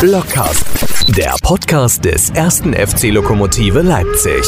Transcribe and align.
Blockcast, 0.00 0.64
der 1.16 1.34
Podcast 1.42 2.04
des 2.04 2.30
ersten 2.30 2.74
FC 2.74 3.10
Lokomotive 3.10 3.82
Leipzig. 3.82 4.44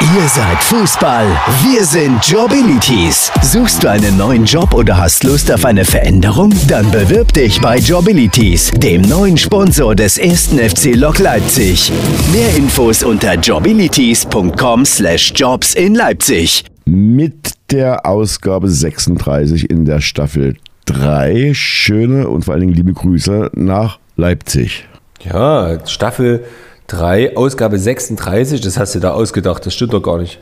Ihr 0.00 0.28
seid 0.28 0.56
Fußball, 0.62 1.26
wir 1.64 1.84
sind 1.84 2.24
Jobilities. 2.24 3.30
Suchst 3.42 3.84
du 3.84 3.90
einen 3.90 4.16
neuen 4.16 4.46
Job 4.46 4.72
oder 4.72 4.96
hast 4.96 5.24
Lust 5.24 5.52
auf 5.52 5.66
eine 5.66 5.84
Veränderung? 5.84 6.50
Dann 6.66 6.90
bewirb 6.90 7.34
dich 7.34 7.60
bei 7.60 7.76
Jobilities, 7.76 8.70
dem 8.70 9.02
neuen 9.02 9.36
Sponsor 9.36 9.94
des 9.94 10.16
ersten 10.16 10.58
FC 10.58 10.94
Lok 10.94 11.18
Leipzig. 11.18 11.92
Mehr 12.32 12.56
Infos 12.56 13.02
unter 13.02 13.34
jobilities.com/jobs 13.34 15.74
in 15.74 15.94
Leipzig. 15.94 16.64
Mit 16.86 17.52
der 17.70 18.06
Ausgabe 18.06 18.70
36 18.70 19.68
in 19.68 19.84
der 19.84 20.00
Staffel 20.00 20.56
3. 20.88 21.52
Schöne 21.52 22.28
und 22.28 22.44
vor 22.44 22.54
allen 22.54 22.62
Dingen 22.62 22.72
liebe 22.72 22.92
Grüße 22.92 23.50
nach 23.54 23.98
Leipzig. 24.16 24.88
Ja, 25.22 25.86
Staffel 25.86 26.44
3, 26.86 27.36
Ausgabe 27.36 27.78
36, 27.78 28.62
das 28.62 28.78
hast 28.78 28.94
du 28.94 29.00
da 29.00 29.12
ausgedacht, 29.12 29.66
das 29.66 29.74
stimmt 29.74 29.92
doch 29.92 30.02
gar 30.02 30.18
nicht. 30.18 30.40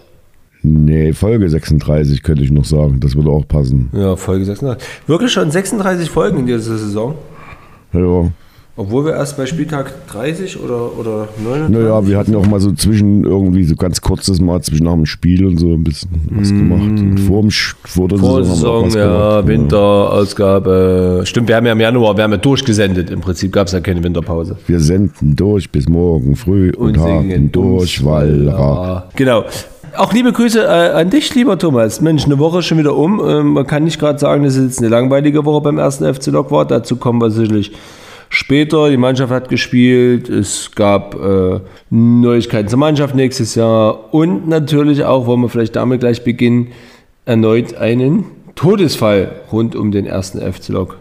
Nee, 0.63 1.13
Folge 1.13 1.49
36 1.49 2.23
könnte 2.23 2.45
ich 2.45 2.51
noch 2.51 2.65
sagen, 2.65 3.01
das 3.01 3.17
würde 3.17 3.31
auch 3.31 3.47
passen. 3.47 3.91
Ja, 3.93 4.15
Folge 4.15 4.45
36. 4.45 4.87
Wirklich 5.07 5.33
schon 5.33 5.51
36 5.51 6.11
Folgen 6.11 6.39
in 6.39 6.47
dieser 6.47 6.79
Saison? 6.79 7.17
Ja. 7.93 8.31
Obwohl 8.79 9.07
wir 9.07 9.15
erst 9.15 9.39
bei 9.39 9.47
Spieltag 9.47 10.07
30 10.09 10.63
oder, 10.63 10.99
oder 10.99 11.29
39? 11.43 11.69
Naja, 11.71 12.07
wir 12.07 12.19
hatten 12.19 12.35
auch 12.37 12.47
mal 12.47 12.61
so 12.61 12.73
zwischen 12.73 13.25
irgendwie 13.25 13.65
so 13.65 13.75
ganz 13.75 14.03
kurzes 14.03 14.39
Mal 14.39 14.61
zwischen 14.61 14.85
nach 14.85 14.93
dem 14.93 15.07
Spiel 15.07 15.47
und 15.47 15.59
so 15.59 15.73
ein 15.73 15.83
bisschen 15.83 16.11
was 16.31 16.51
gemacht. 16.51 16.83
Und 16.83 17.19
vor, 17.21 17.41
dem, 17.41 17.51
vor 17.51 18.09
der 18.09 18.19
Vor 18.19 18.45
Saison, 18.45 18.59
haben 18.59 18.63
wir 18.63 18.71
auch 18.71 18.91
Saison, 18.91 19.01
ja, 19.01 19.29
gemacht. 19.31 19.47
Winterausgabe. 19.49 21.23
Stimmt, 21.25 21.49
wir 21.49 21.57
haben 21.57 21.65
ja 21.65 21.73
im 21.73 21.81
Januar, 21.81 22.19
wir 22.19 22.25
haben 22.25 22.33
ja 22.33 22.37
durchgesendet. 22.37 23.09
Im 23.09 23.23
Prinzip 23.23 23.51
gab 23.51 23.69
es 23.69 23.73
ja 23.73 23.81
keine 23.81 24.05
Winterpause. 24.05 24.59
Wir 24.67 24.81
senden 24.81 25.35
durch 25.35 25.71
bis 25.71 25.89
morgen 25.89 26.37
früh 26.37 26.71
und, 26.73 26.99
haben 26.99 27.51
durch 27.53 28.05
Wallra. 28.05 29.09
Genau. 29.17 29.45
Auch 29.97 30.13
liebe 30.13 30.33
Grüße 30.33 30.63
äh, 30.63 30.91
an 30.93 31.09
dich, 31.09 31.35
lieber 31.35 31.57
Thomas. 31.57 32.03
Mensch, 32.03 32.27
eine 32.27 32.39
Woche 32.39 32.59
ist 32.59 32.67
schon 32.67 32.77
wieder 32.77 32.95
um. 32.95 33.23
Ähm, 33.27 33.55
man 33.55 33.67
kann 33.67 33.85
nicht 33.85 33.99
gerade 33.99 34.19
sagen, 34.19 34.45
dass 34.45 34.57
es 34.57 34.65
jetzt 34.65 34.79
eine 34.81 34.89
langweilige 34.89 35.47
Woche 35.47 35.63
beim 35.63 35.79
ersten 35.79 36.13
FC 36.13 36.27
Lok 36.27 36.51
war. 36.51 36.67
Dazu 36.67 36.97
kommen 36.97 37.23
wir 37.23 37.31
sicherlich 37.31 37.73
später. 38.29 38.91
Die 38.91 38.97
Mannschaft 38.97 39.33
hat 39.33 39.49
gespielt. 39.49 40.29
Es 40.29 40.73
gab 40.75 41.15
äh, 41.15 41.61
Neuigkeiten 41.91 42.69
zur 42.69 42.79
Mannschaft 42.79 43.15
nächstes 43.15 43.55
Jahr. 43.55 44.13
Und 44.15 44.49
natürlich 44.49 45.05
auch, 45.05 45.27
wollen 45.27 45.41
wir 45.41 45.49
vielleicht 45.49 45.77
damit 45.77 46.01
gleich 46.01 46.25
beginnen, 46.25 46.69
erneut 47.25 47.75
einen 47.75 48.25
Todesfall 48.55 49.43
rund 49.53 49.77
um 49.77 49.91
den 49.91 50.07
ersten 50.07 50.41
FC 50.41 50.69
Lok. 50.69 50.99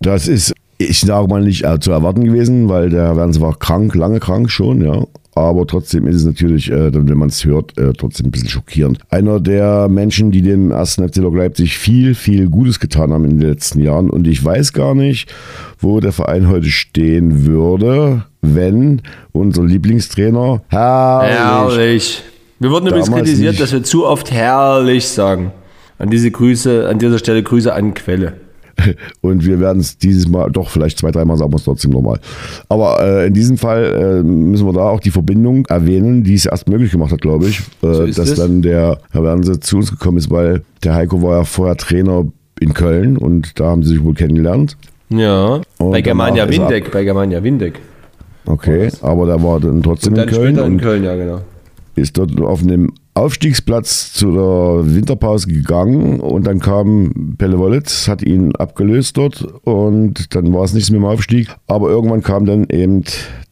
Das 0.00 0.28
ist, 0.28 0.52
ich 0.78 1.00
sage 1.00 1.28
mal, 1.28 1.42
nicht 1.42 1.64
äh, 1.64 1.78
zu 1.80 1.92
erwarten 1.92 2.24
gewesen, 2.24 2.68
weil 2.68 2.90
der 2.90 3.16
Werns 3.16 3.40
war 3.40 3.56
krank, 3.58 3.94
lange 3.94 4.20
krank 4.20 4.50
schon, 4.50 4.84
ja. 4.84 5.04
Aber 5.34 5.66
trotzdem 5.66 6.06
ist 6.06 6.16
es 6.16 6.24
natürlich, 6.26 6.70
äh, 6.70 6.92
wenn 6.92 7.16
man 7.16 7.30
es 7.30 7.44
hört, 7.44 7.78
äh, 7.78 7.92
trotzdem 7.94 8.26
ein 8.26 8.30
bisschen 8.30 8.50
schockierend. 8.50 8.98
Einer 9.08 9.40
der 9.40 9.88
Menschen, 9.88 10.30
die 10.30 10.42
den 10.42 10.70
ersten 10.70 11.08
FC 11.08 11.16
Lok 11.16 11.34
Leipzig 11.34 11.78
viel, 11.78 12.14
viel 12.14 12.50
Gutes 12.50 12.80
getan 12.80 13.12
haben 13.12 13.24
in 13.24 13.40
den 13.40 13.48
letzten 13.48 13.80
Jahren. 13.80 14.10
Und 14.10 14.26
ich 14.26 14.44
weiß 14.44 14.74
gar 14.74 14.94
nicht, 14.94 15.32
wo 15.78 16.00
der 16.00 16.12
Verein 16.12 16.48
heute 16.48 16.68
stehen 16.68 17.46
würde, 17.46 18.24
wenn 18.42 19.00
unser 19.32 19.64
Lieblingstrainer 19.64 20.62
herrlich, 20.68 21.30
Herrlich. 21.30 22.22
Wir 22.58 22.70
wurden 22.70 22.88
übrigens 22.88 23.10
kritisiert, 23.10 23.52
nicht. 23.52 23.62
dass 23.62 23.72
wir 23.72 23.82
zu 23.82 24.06
oft 24.06 24.30
herrlich 24.30 25.08
sagen. 25.08 25.52
An 25.98 26.10
diese 26.10 26.30
Grüße, 26.30 26.88
an 26.88 26.98
dieser 26.98 27.18
Stelle 27.18 27.42
Grüße 27.42 27.72
an 27.72 27.94
Quelle. 27.94 28.34
Und 29.20 29.44
wir 29.44 29.60
werden 29.60 29.80
es 29.80 29.98
dieses 29.98 30.28
Mal, 30.28 30.50
doch 30.50 30.70
vielleicht 30.70 30.98
zwei, 30.98 31.10
dreimal 31.10 31.36
sagen 31.36 31.52
wir 31.52 31.56
es 31.56 31.64
trotzdem 31.64 31.90
nochmal. 31.92 32.18
Aber 32.68 33.00
äh, 33.00 33.26
in 33.26 33.34
diesem 33.34 33.58
Fall 33.58 33.84
äh, 33.84 34.22
müssen 34.22 34.66
wir 34.66 34.72
da 34.72 34.88
auch 34.88 35.00
die 35.00 35.10
Verbindung 35.10 35.66
erwähnen, 35.66 36.24
die 36.24 36.34
es 36.34 36.46
erst 36.46 36.68
möglich 36.68 36.92
gemacht 36.92 37.12
hat, 37.12 37.20
glaube 37.20 37.46
ich, 37.46 37.62
äh, 37.82 38.08
ist 38.08 38.18
dass 38.18 38.30
es. 38.30 38.38
dann 38.38 38.62
der 38.62 38.98
Herr 39.10 39.24
Wernse 39.24 39.60
zu 39.60 39.76
uns 39.76 39.90
gekommen 39.90 40.18
ist, 40.18 40.30
weil 40.30 40.62
der 40.84 40.94
Heiko 40.94 41.22
war 41.22 41.38
ja 41.38 41.44
vorher 41.44 41.76
Trainer 41.76 42.26
in 42.60 42.74
Köln 42.74 43.16
und 43.16 43.58
da 43.58 43.66
haben 43.66 43.82
sie 43.82 43.90
sich 43.90 44.04
wohl 44.04 44.14
kennengelernt. 44.14 44.76
Ja. 45.10 45.60
Und 45.78 45.90
bei 45.90 46.00
Germania 46.00 46.44
er 46.44 46.50
Windeck, 46.50 46.90
bei 46.90 47.04
Germania 47.04 47.42
Windeck. 47.42 47.80
Okay, 48.46 48.90
aber 49.02 49.26
der 49.26 49.42
war 49.42 49.60
dann 49.60 49.82
trotzdem 49.82 50.14
Und 50.14 50.18
dann 50.18 50.28
in 50.28 50.34
Köln 50.34 50.54
später 50.54 50.66
in 50.66 50.80
Köln, 50.80 51.04
ja 51.04 51.14
genau. 51.14 51.40
ist 51.94 52.16
dort 52.16 52.40
auf 52.40 52.62
einem 52.62 52.92
Aufstiegsplatz 53.14 54.14
zu 54.14 54.32
der 54.32 54.94
Winterpause 54.94 55.48
gegangen 55.48 56.20
und 56.20 56.46
dann 56.46 56.60
kam 56.60 57.34
Pelle 57.36 57.58
Wollitz, 57.58 58.08
hat 58.08 58.22
ihn 58.22 58.56
abgelöst 58.56 59.18
dort 59.18 59.42
und 59.64 60.34
dann 60.34 60.54
war 60.54 60.64
es 60.64 60.72
nichts 60.72 60.90
mit 60.90 60.98
dem 60.98 61.04
Aufstieg. 61.04 61.48
Aber 61.66 61.90
irgendwann 61.90 62.22
kam 62.22 62.46
dann 62.46 62.66
eben 62.70 63.04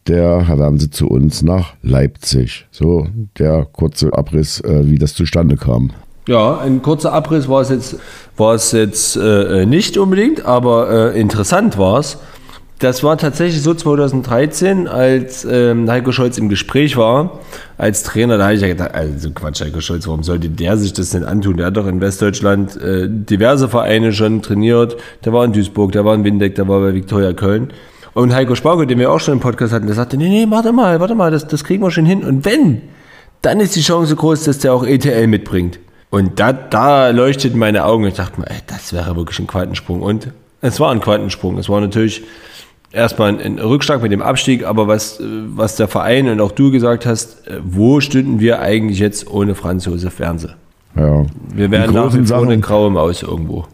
der 0.07 0.47
Herr 0.47 0.57
Wernse 0.57 0.89
zu 0.89 1.07
uns 1.07 1.43
nach 1.43 1.75
Leipzig. 1.83 2.65
So 2.71 3.07
der 3.37 3.67
kurze 3.71 4.11
Abriss, 4.13 4.61
äh, 4.61 4.89
wie 4.89 4.97
das 4.97 5.13
zustande 5.13 5.57
kam. 5.57 5.91
Ja, 6.27 6.57
ein 6.57 6.81
kurzer 6.81 7.13
Abriss 7.13 7.47
war 7.47 7.61
es 7.61 7.69
jetzt, 7.69 7.97
war 8.37 8.55
es 8.55 8.71
jetzt 8.71 9.15
äh, 9.15 9.65
nicht 9.65 9.97
unbedingt, 9.97 10.45
aber 10.45 11.13
äh, 11.13 11.19
interessant 11.19 11.77
war 11.77 11.99
es. 11.99 12.17
Das 12.81 13.03
war 13.03 13.15
tatsächlich 13.15 13.61
so 13.61 13.75
2013, 13.75 14.87
als 14.87 15.45
ähm, 15.45 15.87
Heiko 15.87 16.11
Scholz 16.11 16.39
im 16.39 16.49
Gespräch 16.49 16.97
war 16.97 17.39
als 17.77 18.01
Trainer. 18.01 18.39
Da 18.39 18.45
habe 18.45 18.55
ich 18.55 18.61
ja 18.61 18.69
gedacht, 18.69 18.95
also 18.95 19.19
so 19.19 19.29
Quatsch, 19.29 19.61
Heiko 19.61 19.81
Scholz, 19.81 20.07
warum 20.07 20.23
sollte 20.23 20.49
der 20.49 20.77
sich 20.77 20.91
das 20.91 21.11
denn 21.11 21.23
antun? 21.23 21.57
Der 21.57 21.67
hat 21.67 21.77
doch 21.77 21.85
in 21.85 22.01
Westdeutschland 22.01 22.81
äh, 22.81 23.07
diverse 23.07 23.69
Vereine 23.69 24.13
schon 24.13 24.41
trainiert. 24.41 24.97
Der 25.23 25.31
war 25.31 25.45
in 25.45 25.53
Duisburg, 25.53 25.91
der 25.91 26.05
war 26.05 26.15
in 26.15 26.23
Windeck, 26.23 26.55
der 26.55 26.67
war 26.67 26.79
bei 26.79 26.95
Viktoria 26.95 27.33
Köln. 27.33 27.71
Und 28.15 28.33
Heiko 28.33 28.55
Spauke, 28.55 28.87
den 28.87 28.97
wir 28.97 29.11
auch 29.11 29.19
schon 29.19 29.35
im 29.35 29.41
Podcast 29.41 29.73
hatten, 29.73 29.85
der 29.85 29.95
sagte, 29.95 30.17
nee, 30.17 30.29
nee, 30.29 30.47
warte 30.49 30.71
mal, 30.71 30.99
warte 30.99 31.13
mal, 31.13 31.29
das, 31.29 31.47
das 31.47 31.63
kriegen 31.63 31.83
wir 31.83 31.91
schon 31.91 32.07
hin. 32.07 32.23
Und 32.23 32.45
wenn, 32.45 32.81
dann 33.43 33.59
ist 33.59 33.75
die 33.75 33.81
Chance 33.81 34.15
groß, 34.15 34.45
dass 34.45 34.57
der 34.57 34.73
auch 34.73 34.83
ETL 34.83 35.27
mitbringt. 35.27 35.77
Und 36.09 36.39
da, 36.39 36.51
da 36.51 37.11
leuchteten 37.11 37.59
meine 37.59 37.85
Augen. 37.85 38.07
Ich 38.07 38.15
dachte 38.15 38.39
mir, 38.39 38.49
ey, 38.49 38.57
das 38.65 38.91
wäre 38.91 39.15
wirklich 39.15 39.37
ein 39.37 39.45
Quantensprung. 39.45 40.01
Und 40.01 40.29
es 40.61 40.79
war 40.79 40.91
ein 40.91 40.99
Quantensprung. 40.99 41.59
Es 41.59 41.69
war 41.69 41.79
natürlich 41.79 42.23
erstmal 42.91 43.39
ein, 43.39 43.59
Rückschlag 43.59 44.01
mit 44.01 44.11
dem 44.11 44.21
Abstieg, 44.21 44.65
aber 44.65 44.87
was, 44.87 45.19
äh, 45.19 45.23
was 45.55 45.75
der 45.75 45.87
Verein 45.87 46.27
und 46.29 46.39
auch 46.41 46.51
du 46.51 46.71
gesagt 46.71 47.05
hast, 47.05 47.47
äh, 47.47 47.59
wo 47.63 47.99
stünden 47.99 48.39
wir 48.39 48.59
eigentlich 48.59 48.99
jetzt 48.99 49.29
ohne 49.29 49.55
Franz 49.55 49.85
Josef 49.85 50.19
Wernse? 50.19 50.55
Ja. 50.95 51.25
Wir 51.53 51.71
wären 51.71 51.93
nach 51.93 52.13
wie 52.13 52.17
großen 52.17 52.27
vor 52.27 52.43
eine 52.43 52.59
graue 52.59 52.91
Maus 52.91 53.23
irgendwo. 53.23 53.65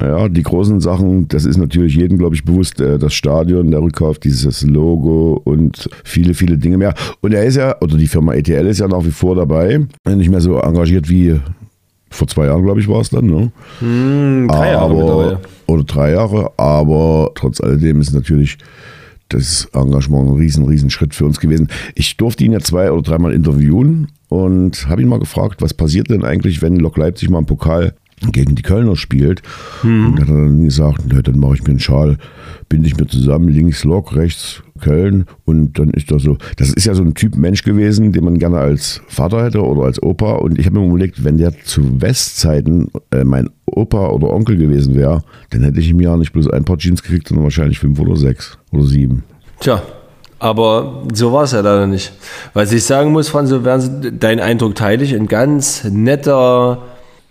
Ja, 0.00 0.28
die 0.28 0.42
großen 0.42 0.80
Sachen, 0.80 1.26
das 1.28 1.46
ist 1.46 1.56
natürlich 1.56 1.96
jedem, 1.96 2.18
glaube 2.18 2.34
ich, 2.34 2.44
bewusst, 2.44 2.80
äh, 2.82 2.98
das 2.98 3.14
Stadion, 3.14 3.70
der 3.70 3.80
Rückkauf, 3.80 4.18
dieses 4.18 4.62
Logo 4.62 5.40
und 5.44 5.88
viele, 6.04 6.34
viele 6.34 6.58
Dinge 6.58 6.76
mehr. 6.76 6.94
Und 7.22 7.32
er 7.32 7.44
ist 7.44 7.56
ja, 7.56 7.76
oder 7.80 7.96
die 7.96 8.06
Firma 8.06 8.34
ETL 8.34 8.66
ist 8.66 8.80
ja 8.80 8.88
nach 8.88 9.04
wie 9.04 9.10
vor 9.10 9.36
dabei, 9.36 9.86
nicht 10.06 10.30
mehr 10.30 10.42
so 10.42 10.58
engagiert 10.58 11.08
wie 11.08 11.40
vor 12.16 12.28
zwei 12.28 12.46
Jahren, 12.46 12.62
glaube 12.62 12.80
ich, 12.80 12.88
war 12.88 13.00
es 13.00 13.10
dann, 13.10 13.26
ne? 13.26 13.52
drei 14.48 14.72
Jahre 14.72 14.84
aber. 14.84 15.40
Oder 15.66 15.84
drei 15.84 16.12
Jahre, 16.12 16.52
aber 16.56 17.32
trotz 17.34 17.60
alledem 17.60 18.00
ist 18.00 18.14
natürlich 18.14 18.58
das 19.28 19.68
Engagement 19.72 20.28
ein 20.30 20.36
riesen, 20.36 20.64
riesen 20.66 20.90
Schritt 20.90 21.14
für 21.14 21.24
uns 21.24 21.40
gewesen. 21.40 21.68
Ich 21.94 22.16
durfte 22.16 22.44
ihn 22.44 22.52
ja 22.52 22.60
zwei 22.60 22.92
oder 22.92 23.02
dreimal 23.02 23.32
interviewen 23.32 24.08
und 24.28 24.88
habe 24.88 25.02
ihn 25.02 25.08
mal 25.08 25.18
gefragt, 25.18 25.62
was 25.62 25.74
passiert 25.74 26.10
denn 26.10 26.24
eigentlich, 26.24 26.62
wenn 26.62 26.76
Lok 26.76 26.96
Leipzig 26.96 27.28
mal 27.30 27.40
im 27.40 27.46
Pokal 27.46 27.94
gegen 28.32 28.54
die 28.54 28.62
Kölner 28.62 28.96
spielt. 28.96 29.42
Und 29.82 30.20
hat 30.20 30.28
er 30.28 30.34
dann 30.34 30.64
gesagt, 30.64 31.02
dann 31.08 31.38
mache 31.38 31.54
ich 31.54 31.62
mir 31.62 31.70
einen 31.70 31.80
Schal, 31.80 32.16
binde 32.68 32.88
ich 32.88 32.96
mir 32.96 33.06
zusammen, 33.06 33.48
links 33.48 33.84
Lok, 33.84 34.14
rechts 34.14 34.62
Köln 34.80 35.26
und 35.44 35.78
dann 35.78 35.90
ist 35.90 36.10
das 36.10 36.22
so. 36.22 36.36
Das 36.56 36.70
ist 36.70 36.84
ja 36.84 36.94
so 36.94 37.02
ein 37.02 37.14
Typ 37.14 37.36
Mensch 37.36 37.62
gewesen, 37.62 38.12
den 38.12 38.24
man 38.24 38.38
gerne 38.38 38.58
als 38.58 39.00
Vater 39.08 39.44
hätte 39.44 39.62
oder 39.62 39.84
als 39.84 40.02
Opa. 40.02 40.32
Und 40.32 40.58
ich 40.58 40.66
habe 40.66 40.78
mir 40.78 40.86
überlegt, 40.86 41.24
wenn 41.24 41.38
der 41.38 41.52
zu 41.64 42.00
Westzeiten 42.00 42.90
äh, 43.10 43.24
mein 43.24 43.50
Opa 43.66 44.08
oder 44.08 44.30
Onkel 44.30 44.56
gewesen 44.56 44.94
wäre, 44.94 45.22
dann 45.50 45.62
hätte 45.62 45.80
ich 45.80 45.90
im 45.90 46.00
Jahr 46.00 46.16
nicht 46.16 46.32
bloß 46.32 46.50
ein 46.50 46.64
paar 46.64 46.78
Jeans 46.78 47.02
gekriegt, 47.02 47.28
sondern 47.28 47.44
wahrscheinlich 47.44 47.78
fünf 47.78 47.98
oder 47.98 48.16
sechs 48.16 48.58
oder 48.72 48.84
sieben. 48.84 49.24
Tja, 49.60 49.82
aber 50.38 51.04
so 51.14 51.32
war 51.32 51.44
es 51.44 51.52
ja 51.52 51.60
leider 51.60 51.86
nicht. 51.86 52.12
Was 52.52 52.72
ich 52.72 52.84
sagen 52.84 53.12
muss, 53.12 53.28
Franz, 53.28 53.50
so 53.50 53.64
werden 53.64 53.80
Sie, 53.80 54.12
dein 54.18 54.40
Eindruck 54.40 54.74
teile 54.74 55.02
ich. 55.02 55.14
Ein 55.14 55.28
ganz 55.28 55.84
netter, 55.84 56.82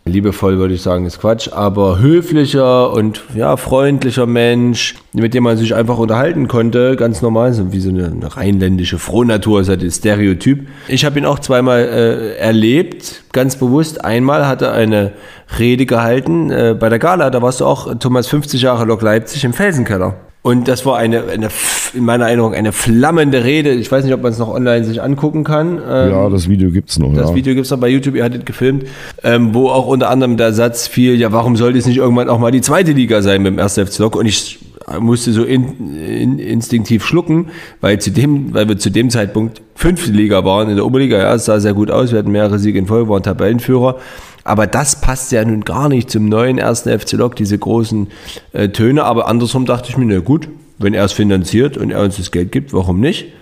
liebevoll 0.08 0.60
würde 0.60 0.76
ich 0.76 0.84
sagen, 0.84 1.08
ist 1.08 1.20
Quatsch, 1.20 1.50
aber 1.52 1.98
höflicher 1.98 2.94
und 2.94 3.24
ja, 3.34 3.58
freundlicher 3.58 4.28
Mensch, 4.28 4.94
mit 5.14 5.34
dem 5.34 5.44
man 5.44 5.58
sich 5.58 5.74
einfach 5.74 5.98
unterhalten 5.98 6.48
konnte. 6.48 6.96
Ganz 6.96 7.24
normal, 7.24 7.54
so 7.54 7.74
wie 7.74 7.80
so 7.80 7.90
eine, 7.90 8.06
eine 8.06 8.38
rheinländische 8.38 9.00
Frohnatur, 9.00 9.62
ist 9.62 9.68
ja 9.68 9.76
das 9.76 9.96
Stereotyp. 9.96 10.68
Ich 10.88 11.06
habe 11.06 11.18
ihn 11.18 11.26
auch 11.26 11.40
zweimal 11.40 11.80
äh, 11.80 12.38
erlebt, 12.38 13.24
ganz 13.34 13.56
bewusst. 13.56 14.06
Einmal 14.06 14.48
hat 14.48 14.62
er 14.62 14.74
eine 14.74 15.14
Rede 15.58 15.88
gehalten 15.88 16.52
äh, 16.52 16.76
bei 16.80 16.90
der 16.90 17.00
Gala, 17.00 17.32
da 17.32 17.42
warst 17.42 17.62
du 17.62 17.66
auch, 17.66 17.98
Thomas, 17.98 18.28
50 18.28 18.62
Jahre 18.62 18.86
Lok 18.86 19.02
Leipzig 19.02 19.44
im 19.44 19.54
Felsenkeller. 19.54 20.16
Und 20.46 20.68
das 20.68 20.86
war 20.86 20.98
eine, 20.98 21.24
eine, 21.24 21.50
in 21.96 22.06
meiner 22.06 22.28
Erinnerung 22.28 22.54
eine 22.54 22.72
flammende 22.72 23.44
Rede. 23.44 23.72
Ich 23.72 23.92
weiß 23.92 24.06
nicht, 24.06 24.14
ob 24.14 24.22
man 24.22 24.32
es 24.32 24.38
noch 24.38 24.54
online 24.54 24.86
sich 24.86 25.02
angucken 25.02 25.44
kann. 25.44 25.80
Ähm, 25.80 26.12
ja, 26.12 26.30
das 26.30 26.48
Video 26.48 26.70
gibt 26.70 26.92
es 26.92 27.00
noch. 27.00 27.12
Das 27.16 27.32
ja. 27.32 27.36
Video 27.36 27.56
gibt 27.56 27.66
es 27.66 27.72
noch 27.72 27.80
bei 27.80 27.88
YouTube, 27.88 28.14
ihr 28.14 28.24
hattet 28.24 28.46
gefilmt, 28.46 28.84
ähm, 29.24 29.56
wo 29.56 29.70
auch 29.70 29.88
unter 29.88 30.12
anderem 30.12 30.38
der 30.38 30.54
Satz 30.54 30.86
fiel, 30.86 31.20
ja, 31.20 31.32
warum 31.32 31.56
sollte 31.56 31.80
es 31.80 31.88
nicht 31.88 31.98
irgendwann 31.98 32.30
auch 32.30 32.38
mal 32.38 32.52
die 32.52 32.62
zweite 32.62 32.92
Liga 32.92 33.24
sein 33.24 33.42
mit 33.42 33.54
dem 33.54 33.60
1. 33.60 33.74
FC 33.74 33.98
Lok? 33.98 34.16
Und 34.16 34.28
ich 34.28 34.60
musste 35.00 35.34
so 35.34 35.44
in, 35.44 35.98
in, 36.06 36.38
instinktiv 36.38 37.04
schlucken, 37.04 37.48
weil, 37.82 38.00
zu 38.00 38.12
dem, 38.12 38.54
weil 38.54 38.70
wir 38.70 38.78
zu 38.78 38.92
dem 38.92 39.10
Zeitpunkt 39.10 39.64
fünfte 39.74 40.12
Liga 40.12 40.46
waren 40.46 40.70
in 40.70 40.76
der 40.76 40.86
Oberliga. 40.86 41.18
Ja, 41.18 41.34
es 41.34 41.46
sah 41.46 41.60
sehr 41.60 41.74
gut 41.74 41.90
aus, 41.90 42.12
wir 42.12 42.20
hatten 42.20 42.32
mehrere 42.32 42.60
Siege 42.60 42.78
in 42.78 42.86
Folge, 42.86 43.10
waren 43.10 43.24
Tabellenführer. 43.24 43.98
Aber 44.46 44.68
das 44.68 45.02
passt 45.02 45.32
ja 45.32 45.44
nun 45.44 45.62
gar 45.62 45.90
nicht 45.90 46.10
zum 46.10 46.30
neuen 46.30 46.60
ersten 46.60 46.98
FC 46.98 47.14
Lok, 47.14 47.36
diese 47.36 47.58
großen 47.58 48.08
äh, 48.54 48.70
Töne. 48.70 49.04
Aber 49.04 49.28
andersrum 49.28 49.66
dachte 49.66 49.90
ich 49.90 49.98
mir, 49.98 50.06
na 50.06 50.20
gut, 50.20 50.48
wenn 50.78 50.94
er 50.94 51.04
es 51.04 51.14
finanziert 51.14 51.78
und 51.78 51.90
er 51.90 52.04
uns 52.04 52.18
das 52.18 52.32
Geld 52.32 52.52
gibt, 52.52 52.72
warum 52.72 53.00
nicht? 53.00 53.34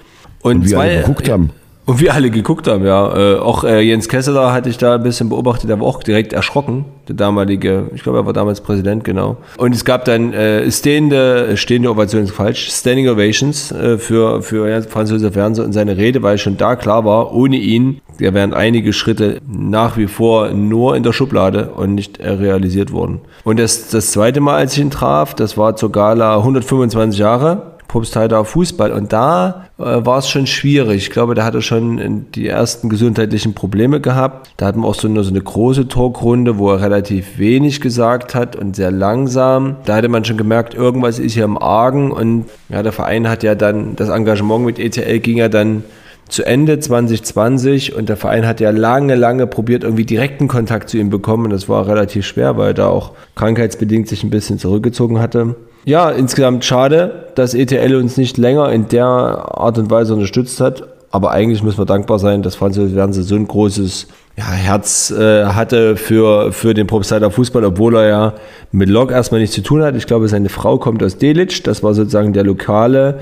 Und, 0.42 0.56
und 0.56 0.62
wir 0.64 0.78
zwei, 0.78 0.96
geguckt 0.98 1.30
haben. 1.30 1.50
Und 1.86 2.00
wir 2.00 2.14
alle 2.14 2.30
geguckt 2.30 2.68
haben, 2.68 2.86
ja. 2.86 3.16
Äh, 3.16 3.40
auch 3.40 3.66
äh, 3.66 3.82
Jens 3.82 4.08
Kesseler 4.08 4.54
hatte 4.54 4.70
ich 4.70 4.78
da 4.78 4.96
ein 4.96 5.04
bisschen 5.04 5.28
beobachtet, 5.28 5.70
der 5.70 5.80
war 5.82 5.88
auch 5.88 6.02
direkt 6.02 6.32
erschrocken, 6.32 6.86
der 7.10 7.16
damalige, 7.16 7.90
ich 7.94 8.04
glaube, 8.04 8.20
er 8.20 8.26
war 8.26 8.32
damals 8.32 8.62
Präsident, 8.62 9.04
genau. 9.04 9.36
Und 9.58 9.76
es 9.76 9.84
gab 9.84 10.06
dann 10.06 10.32
äh, 10.32 10.72
stehende, 10.72 11.58
stehende 11.58 11.90
Ovationen 11.90 12.28
falsch, 12.28 12.70
Standing 12.70 13.10
Ovations 13.10 13.74
äh, 13.74 13.98
für, 13.98 14.42
für 14.42 14.70
ja, 14.70 14.82
französische 14.82 15.34
Fernsehen 15.34 15.66
und 15.66 15.74
seine 15.74 15.98
Rede, 15.98 16.24
weil 16.24 16.38
schon 16.38 16.56
da 16.56 16.78
klar 16.78 17.04
war, 17.04 17.34
ohne 17.34 17.58
ihn, 17.58 18.00
da 18.18 18.34
wären 18.34 18.54
einige 18.54 18.94
Schritte 18.94 19.42
nach 19.46 19.98
wie 19.98 20.08
vor 20.08 20.52
nur 20.52 20.96
in 20.96 21.04
der 21.04 21.12
Schublade 21.12 21.72
und 21.72 21.96
nicht 21.96 22.18
äh, 22.20 22.30
realisiert 22.30 22.94
worden. 22.94 23.20
Und 23.44 23.60
das, 23.60 23.90
das 23.90 24.12
zweite 24.12 24.40
Mal, 24.40 24.56
als 24.56 24.74
ich 24.74 24.80
ihn 24.80 24.92
traf, 24.92 25.34
das 25.34 25.58
war 25.58 25.76
zur 25.76 25.92
Gala 25.92 26.38
125 26.38 27.20
Jahre 27.20 27.73
Propstheiter 27.94 28.44
Fußball. 28.44 28.92
Und 28.92 29.14
da 29.14 29.68
äh, 29.78 29.84
war 29.84 30.18
es 30.18 30.28
schon 30.28 30.48
schwierig. 30.48 31.04
Ich 31.04 31.10
glaube, 31.12 31.36
da 31.36 31.44
hat 31.44 31.54
er 31.54 31.62
schon 31.62 32.26
die 32.34 32.48
ersten 32.48 32.90
gesundheitlichen 32.90 33.54
Probleme 33.54 34.02
gehabt. 34.02 34.50
Da 34.58 34.66
hatten 34.66 34.82
wir 34.82 34.88
auch 34.88 34.96
so 34.96 35.08
eine, 35.08 35.24
so 35.24 35.30
eine 35.30 35.42
große 35.42 35.88
Talkrunde, 35.90 36.58
wo 36.58 36.72
er 36.72 36.82
relativ 36.82 37.38
wenig 37.38 37.82
gesagt 37.82 38.34
hat 38.34 38.56
und 38.56 38.76
sehr 38.76 38.90
langsam. 38.90 39.76
Da 39.86 39.98
hatte 39.98 40.10
man 40.10 40.26
schon 40.26 40.38
gemerkt, 40.38 40.74
irgendwas 40.74 41.20
ist 41.20 41.34
hier 41.34 41.44
im 41.44 41.56
Argen. 41.56 42.12
Und 42.12 42.46
ja, 42.70 42.82
der 42.82 42.94
Verein 42.94 43.30
hat 43.30 43.44
ja 43.44 43.54
dann, 43.54 43.96
das 43.96 44.10
Engagement 44.10 44.66
mit 44.66 44.80
ETL 44.80 45.20
ging 45.20 45.38
ja 45.38 45.48
dann 45.48 45.84
zu 46.30 46.44
Ende 46.44 46.80
2020 46.80 47.94
und 47.94 48.10
der 48.10 48.18
Verein 48.18 48.48
hat 48.48 48.60
ja 48.60 48.72
lange, 48.72 49.14
lange 49.14 49.46
probiert, 49.46 49.84
irgendwie 49.84 50.06
direkten 50.06 50.48
Kontakt 50.48 50.90
zu 50.90 50.98
ihm 50.98 51.12
bekommen. 51.12 51.44
Und 51.44 51.54
das 51.54 51.70
war 51.70 51.86
relativ 51.86 52.26
schwer, 52.26 52.58
weil 52.58 52.70
er 52.70 52.74
da 52.74 52.88
auch 52.88 53.12
krankheitsbedingt 53.36 54.08
sich 54.08 54.24
ein 54.24 54.32
bisschen 54.32 54.58
zurückgezogen 54.58 55.20
hatte. 55.20 55.56
Ja, 55.86 56.10
insgesamt 56.12 56.64
schade, 56.64 57.28
dass 57.36 57.54
ETL 57.54 57.96
uns 57.96 58.16
nicht 58.16 58.38
länger 58.38 58.72
in 58.72 58.88
der 58.88 59.06
Art 59.06 59.78
und 59.78 59.92
Weise 59.92 60.14
unterstützt 60.14 60.62
hat. 60.62 60.84
Aber 61.12 61.32
eigentlich 61.32 61.62
müssen 61.62 61.78
wir 61.78 61.86
dankbar 61.86 62.18
sein, 62.20 62.42
dass 62.42 62.56
Französisch 62.56 62.96
Fernsehen 62.96 63.24
so 63.24 63.36
ein 63.36 63.48
großes 63.48 64.08
ja, 64.36 64.46
Herz 64.46 65.12
äh, 65.12 65.46
hatte 65.46 65.96
für, 65.96 66.52
für 66.52 66.74
den 66.74 66.88
Propsteiler 66.88 67.30
Fußball, 67.30 67.64
obwohl 67.66 67.98
er 67.98 68.08
ja 68.08 68.34
mit 68.72 68.90
Lok 68.90 69.12
erstmal 69.12 69.40
nichts 69.40 69.56
zu 69.56 69.62
tun 69.62 69.84
hat. 69.84 69.96
Ich 69.96 70.08
glaube, 70.08 70.28
seine 70.28 70.50
Frau 70.50 70.80
kommt 70.80 71.04
aus 71.04 71.18
Delitzsch. 71.18 71.62
Das 71.64 71.84
war 71.84 71.94
sozusagen 71.94 72.34
der 72.34 72.44
lokale 72.44 73.20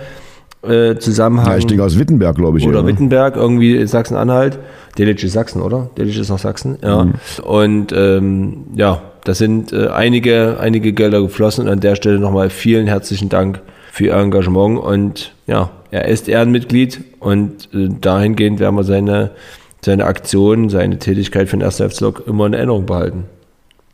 äh, 0.63 0.97
Zusammenhang. 0.97 1.47
Ja, 1.47 1.57
ich 1.57 1.65
denke 1.65 1.83
aus 1.83 1.97
Wittenberg, 1.97 2.35
glaube 2.35 2.59
ich. 2.59 2.67
Oder 2.67 2.77
ja, 2.77 2.81
ne? 2.83 2.89
Wittenberg, 2.89 3.35
irgendwie 3.35 3.85
Sachsen-Anhalt. 3.85 4.59
Delitzsch 4.97 5.23
ist 5.23 5.33
Sachsen, 5.33 5.61
oder? 5.61 5.89
Delitzsch 5.97 6.19
ist 6.19 6.29
noch 6.29 6.39
Sachsen, 6.39 6.77
ja. 6.83 7.05
Mhm. 7.05 7.13
Und 7.43 7.93
ähm, 7.95 8.65
ja, 8.75 9.01
da 9.23 9.33
sind 9.33 9.73
äh, 9.73 9.87
einige, 9.87 10.57
einige 10.59 10.93
Gelder 10.93 11.21
geflossen 11.21 11.65
und 11.65 11.71
an 11.71 11.79
der 11.79 11.95
Stelle 11.95 12.19
nochmal 12.19 12.49
vielen 12.49 12.87
herzlichen 12.87 13.29
Dank 13.29 13.61
für 13.91 14.05
Ihr 14.05 14.13
Engagement 14.13 14.79
und 14.79 15.33
ja, 15.47 15.69
er 15.91 16.07
ist 16.07 16.29
Ehrenmitglied 16.29 17.03
und 17.19 17.69
äh, 17.73 17.89
dahingehend 17.89 18.59
werden 18.59 18.75
wir 18.75 18.83
seine, 18.83 19.31
seine 19.83 20.05
Aktion, 20.05 20.69
seine 20.69 20.97
Tätigkeit 20.99 21.49
für 21.49 21.57
den 21.57 21.63
1. 21.63 21.77
FC 21.77 21.99
Lok 22.01 22.23
immer 22.27 22.45
in 22.45 22.53
Erinnerung 22.53 22.85
behalten. 22.85 23.25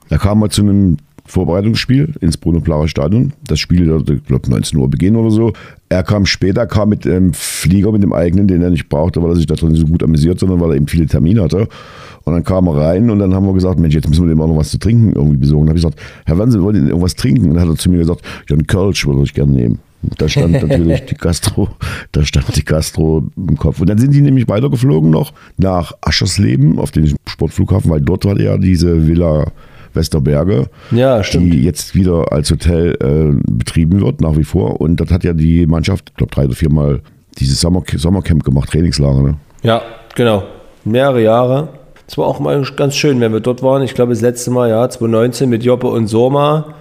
Da 0.10 0.18
kam 0.18 0.42
er 0.44 0.50
zu 0.50 0.62
einem 0.62 0.98
Vorbereitungsspiel 1.28 2.14
ins 2.22 2.38
Bruno 2.38 2.62
Plare 2.62 2.88
Stadion. 2.88 3.34
Das 3.46 3.60
Spiel 3.60 3.86
sollte, 3.86 4.16
ich 4.16 4.24
glaube, 4.24 4.50
19 4.50 4.80
Uhr 4.80 4.90
beginnen 4.90 5.18
oder 5.18 5.30
so. 5.30 5.54
Er 5.90 6.04
kam 6.04 6.26
später, 6.26 6.66
kam 6.66 6.90
mit 6.90 7.06
dem 7.06 7.34
Flieger, 7.34 7.92
mit 7.92 8.02
dem 8.02 8.14
eigenen, 8.14 8.48
den 8.48 8.62
er 8.62 8.70
nicht 8.70 8.90
brauchte, 8.90 9.22
weil 9.22 9.32
er 9.32 9.36
sich 9.36 9.46
da 9.46 9.56
drin 9.56 9.76
so 9.76 9.86
gut 9.86 10.04
amüsiert, 10.04 10.40
sondern 10.40 10.60
weil 10.62 10.72
er 10.72 10.76
eben 10.78 10.88
viele 10.88 11.06
Termine 11.06 11.44
hatte. 11.44 11.68
Und 12.24 12.34
dann 12.34 12.44
kam 12.44 12.68
er 12.68 12.76
rein 12.76 13.10
und 13.10 13.20
dann 13.20 13.34
haben 13.34 13.46
wir 13.46 13.54
gesagt, 13.54 13.80
Mensch, 13.80 13.96
jetzt 13.96 14.08
müssen 14.10 14.26
wir 14.26 14.30
dem 14.30 14.42
auch 14.42 14.48
noch 14.48 14.58
was 14.58 14.72
zu 14.72 14.80
trinken 14.80 15.14
irgendwie 15.14 15.38
besorgen. 15.38 15.66
Dann 15.66 15.70
habe 15.70 15.80
ich 15.80 15.86
gesagt, 15.86 16.02
Herr 16.26 16.38
Wannsee, 16.38 16.62
wollen 16.62 16.76
Sie 16.76 16.90
irgendwas 16.90 17.16
trinken? 17.16 17.50
Und 17.50 17.56
dann 17.56 17.64
hat 17.64 17.70
er 17.70 17.78
zu 17.78 17.90
mir 17.90 18.00
gesagt, 18.00 18.22
ja, 18.50 18.56
einen 18.56 18.68
Kölsch 18.68 19.06
würde 19.06 19.24
ich 19.24 19.34
gerne 19.34 19.54
nehmen. 19.54 19.80
Da 20.18 20.30
stand 20.30 20.52
natürlich 20.62 21.06
die 21.06 21.16
Gastro, 21.16 21.70
da 22.12 22.24
stand 22.24 22.56
die 22.56 22.66
Gastro 22.66 23.24
im 23.36 23.58
Kopf. 23.58 23.82
Und 23.82 23.90
dann 23.90 23.98
sind 23.98 24.14
die 24.14 24.22
nämlich 24.22 24.48
weitergeflogen 24.48 25.10
noch 25.10 25.34
nach 25.58 25.94
Aschersleben 26.02 26.80
auf 26.80 26.92
den 26.92 27.16
Sportflughafen, 27.28 27.92
weil 27.92 28.02
dort 28.02 28.26
war 28.26 28.40
ja 28.40 28.58
diese 28.58 29.08
Villa 29.08 29.52
Westerberge, 29.98 30.68
ja, 30.92 31.22
die 31.22 31.64
jetzt 31.64 31.96
wieder 31.96 32.32
als 32.32 32.50
Hotel 32.52 32.96
äh, 33.02 33.52
betrieben 33.52 34.02
wird, 34.02 34.22
nach 34.22 34.38
wie 34.38 34.44
vor. 34.46 34.80
Und 34.80 35.02
das 35.02 35.12
hat 35.12 35.24
ja 35.24 35.34
die 35.34 35.66
Mannschaft, 35.66 36.12
ich 36.12 36.16
glaube, 36.16 36.32
drei 36.32 36.46
oder 36.46 36.56
viermal 36.56 37.02
dieses 37.38 37.60
Sommer, 37.60 37.84
Sommercamp 37.96 38.44
gemacht, 38.44 38.70
Trainingslager. 38.72 39.22
Ne? 39.22 39.36
Ja, 39.64 39.82
genau. 40.16 40.44
Mehrere 40.86 41.22
Jahre. 41.22 41.70
Es 42.08 42.18
war 42.18 42.26
auch 42.26 42.40
mal 42.40 42.64
ganz 42.78 42.96
schön, 42.96 43.20
wenn 43.20 43.34
wir 43.34 43.42
dort 43.42 43.62
waren. 43.62 43.84
Ich 43.84 43.94
glaube, 43.94 44.14
das 44.14 44.22
letzte 44.22 44.50
Mal, 44.50 44.70
ja, 44.70 44.90
2019 44.90 45.50
mit 45.50 45.64
Joppe 45.64 45.88
und 45.88 46.08
Soma. 46.08 46.74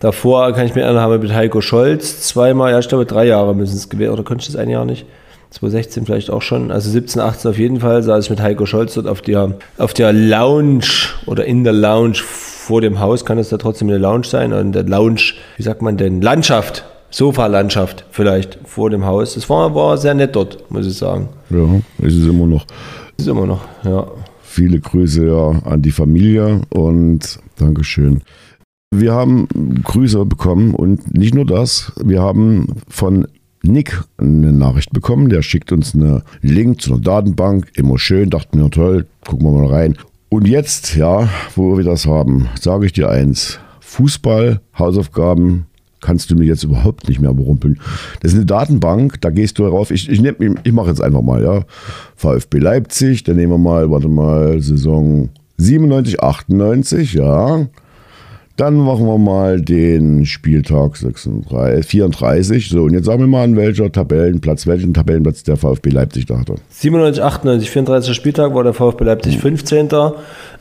Davor 0.00 0.52
kann 0.52 0.66
ich 0.66 0.74
mir 0.74 0.82
erinnern, 0.82 1.02
haben 1.02 1.12
wir 1.12 1.18
mit 1.18 1.32
Heiko 1.32 1.62
Scholz 1.62 2.20
zweimal, 2.20 2.72
ja, 2.72 2.78
ich 2.78 2.88
glaube, 2.88 3.06
drei 3.06 3.26
Jahre 3.26 3.54
müssen 3.54 3.76
es 3.76 3.88
gewesen, 3.88 4.12
oder 4.12 4.22
könnte 4.22 4.42
ich 4.42 4.48
das 4.48 4.56
ein 4.56 4.68
Jahr 4.68 4.84
nicht? 4.84 5.06
2016 5.50 6.04
vielleicht 6.04 6.30
auch 6.30 6.42
schon, 6.42 6.70
also 6.70 6.90
17, 6.90 7.22
18 7.22 7.50
auf 7.52 7.58
jeden 7.58 7.80
Fall, 7.80 8.02
saß 8.02 8.24
ich 8.24 8.30
mit 8.30 8.42
Heiko 8.42 8.66
Scholz 8.66 8.94
dort 8.94 9.06
auf 9.06 9.22
der, 9.22 9.54
auf 9.78 9.94
der 9.94 10.12
Lounge 10.12 10.84
oder 11.26 11.44
in 11.44 11.64
der 11.64 11.72
Lounge 11.72 12.16
vor 12.64 12.80
dem 12.80 12.98
Haus, 12.98 13.26
kann 13.26 13.36
es 13.36 13.50
da 13.50 13.58
trotzdem 13.58 13.88
eine 13.88 13.98
Lounge 13.98 14.24
sein 14.24 14.54
und 14.54 14.72
der 14.72 14.84
Lounge, 14.84 15.34
wie 15.58 15.62
sagt 15.62 15.82
man 15.82 15.98
denn, 15.98 16.22
Landschaft, 16.22 16.84
Sofa-Landschaft 17.10 18.06
vielleicht 18.10 18.58
vor 18.64 18.88
dem 18.88 19.04
Haus. 19.04 19.34
Das 19.34 19.50
war, 19.50 19.74
war 19.74 19.98
sehr 19.98 20.14
nett 20.14 20.34
dort, 20.34 20.70
muss 20.70 20.86
ich 20.86 20.94
sagen. 20.94 21.28
Ja, 21.50 21.64
ist 21.98 22.16
es 22.16 22.26
immer 22.26 22.46
noch. 22.46 22.64
Ist 23.18 23.28
immer 23.28 23.46
noch, 23.46 23.60
ja. 23.84 24.06
Viele 24.42 24.80
Grüße 24.80 25.26
ja 25.26 25.50
an 25.70 25.82
die 25.82 25.90
Familie 25.90 26.62
und 26.70 27.38
Dankeschön. 27.56 28.22
Wir 28.90 29.12
haben 29.12 29.46
Grüße 29.84 30.24
bekommen 30.24 30.74
und 30.74 31.14
nicht 31.14 31.34
nur 31.34 31.44
das, 31.44 31.92
wir 32.02 32.22
haben 32.22 32.68
von 32.88 33.26
Nick 33.62 34.04
eine 34.16 34.52
Nachricht 34.52 34.92
bekommen, 34.92 35.28
der 35.28 35.42
schickt 35.42 35.70
uns 35.70 35.94
einen 35.94 36.22
Link 36.40 36.80
zu 36.80 36.94
einer 36.94 37.02
Datenbank, 37.02 37.72
immer 37.74 37.98
schön, 37.98 38.30
dachten 38.30 38.58
wir, 38.58 38.70
toll, 38.70 39.06
gucken 39.26 39.46
wir 39.46 39.52
mal 39.52 39.66
rein. 39.66 39.96
Und 40.28 40.48
jetzt, 40.48 40.96
ja, 40.96 41.28
wo 41.54 41.76
wir 41.76 41.84
das 41.84 42.06
haben, 42.06 42.48
sage 42.60 42.86
ich 42.86 42.92
dir 42.92 43.08
eins, 43.08 43.60
Fußball, 43.80 44.60
Hausaufgaben, 44.76 45.66
kannst 46.00 46.30
du 46.30 46.36
mir 46.36 46.44
jetzt 46.44 46.64
überhaupt 46.64 47.08
nicht 47.08 47.20
mehr 47.20 47.32
berumpeln. 47.32 47.78
Das 48.20 48.32
ist 48.32 48.38
eine 48.38 48.46
Datenbank, 48.46 49.20
da 49.20 49.30
gehst 49.30 49.58
du 49.58 49.62
darauf. 49.62 49.90
Ich, 49.90 50.08
ich, 50.08 50.22
ich 50.22 50.72
mache 50.72 50.88
jetzt 50.88 51.00
einfach 51.00 51.22
mal, 51.22 51.42
ja. 51.42 51.64
VfB 52.16 52.58
Leipzig, 52.58 53.24
dann 53.24 53.36
nehmen 53.36 53.52
wir 53.52 53.58
mal, 53.58 53.90
warte 53.90 54.08
mal, 54.08 54.60
Saison 54.60 55.30
97, 55.56 56.20
98, 56.20 57.14
ja. 57.14 57.66
Dann 58.56 58.76
machen 58.76 59.04
wir 59.06 59.18
mal 59.18 59.60
den 59.60 60.26
Spieltag 60.26 60.96
36, 60.96 61.84
34. 61.86 62.68
So, 62.68 62.84
und 62.84 62.92
jetzt 62.92 63.06
sagen 63.06 63.18
wir 63.18 63.26
mal, 63.26 63.42
an 63.42 63.56
welcher 63.56 63.90
Tabellenplatz, 63.90 64.68
welchen 64.68 64.94
Tabellenplatz 64.94 65.42
der 65.42 65.56
VfB 65.56 65.90
Leipzig 65.90 66.26
da 66.26 66.38
hatte. 66.38 66.54
97, 66.68 67.22
98, 67.22 67.70
34. 67.70 68.14
Spieltag 68.14 68.54
war 68.54 68.62
der 68.62 68.72
VfB 68.72 69.02
Leipzig 69.04 69.38
15. 69.38 69.88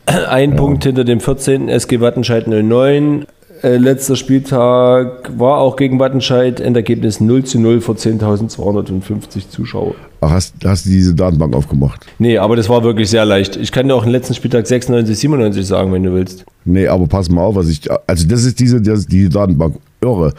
Ein 0.06 0.50
ja. 0.52 0.56
Punkt 0.56 0.84
hinter 0.84 1.04
dem 1.04 1.20
14. 1.20 1.70
SG 1.70 2.00
Wattenscheid 2.00 2.48
09. 2.48 3.26
Äh, 3.64 3.78
letzter 3.78 4.18
Spieltag 4.18 5.32
war 5.38 5.60
auch 5.60 5.78
gegen 5.78 5.98
Wattenscheid, 5.98 6.60
Endergebnis 6.60 7.22
0 7.22 7.46
zu 7.46 7.60
0 7.60 7.80
vor 7.80 7.96
10.250 7.96 9.50
Zuschauer. 9.50 9.96
Ach, 10.20 10.32
hast, 10.32 10.56
hast 10.66 10.86
du 10.86 10.90
diese 10.90 11.16
Datenbank 11.16 11.56
aufgemacht? 11.56 12.06
Nee, 12.20 12.38
aber 12.38 12.58
das 12.58 12.68
war 12.68 12.84
wirklich 12.84 13.10
sehr 13.10 13.24
leicht. 13.24 13.56
Ich 13.56 13.72
kann 13.72 13.88
dir 13.88 13.96
auch 13.96 14.04
den 14.04 14.12
letzten 14.12 14.34
Spieltag 14.34 14.68
96, 14.68 15.18
97 15.18 15.66
sagen, 15.66 15.94
wenn 15.94 16.04
du 16.04 16.14
willst. 16.14 16.44
Nee, 16.66 16.88
aber 16.88 17.08
pass 17.08 17.30
mal 17.30 17.42
auf, 17.42 17.56
was 17.56 17.70
ich. 17.70 17.90
Also, 18.06 18.28
das 18.28 18.44
ist 18.44 18.60
diese, 18.60 18.82
das, 18.82 19.08
diese 19.08 19.30
Datenbank. 19.30 19.76
Irre. 20.02 20.34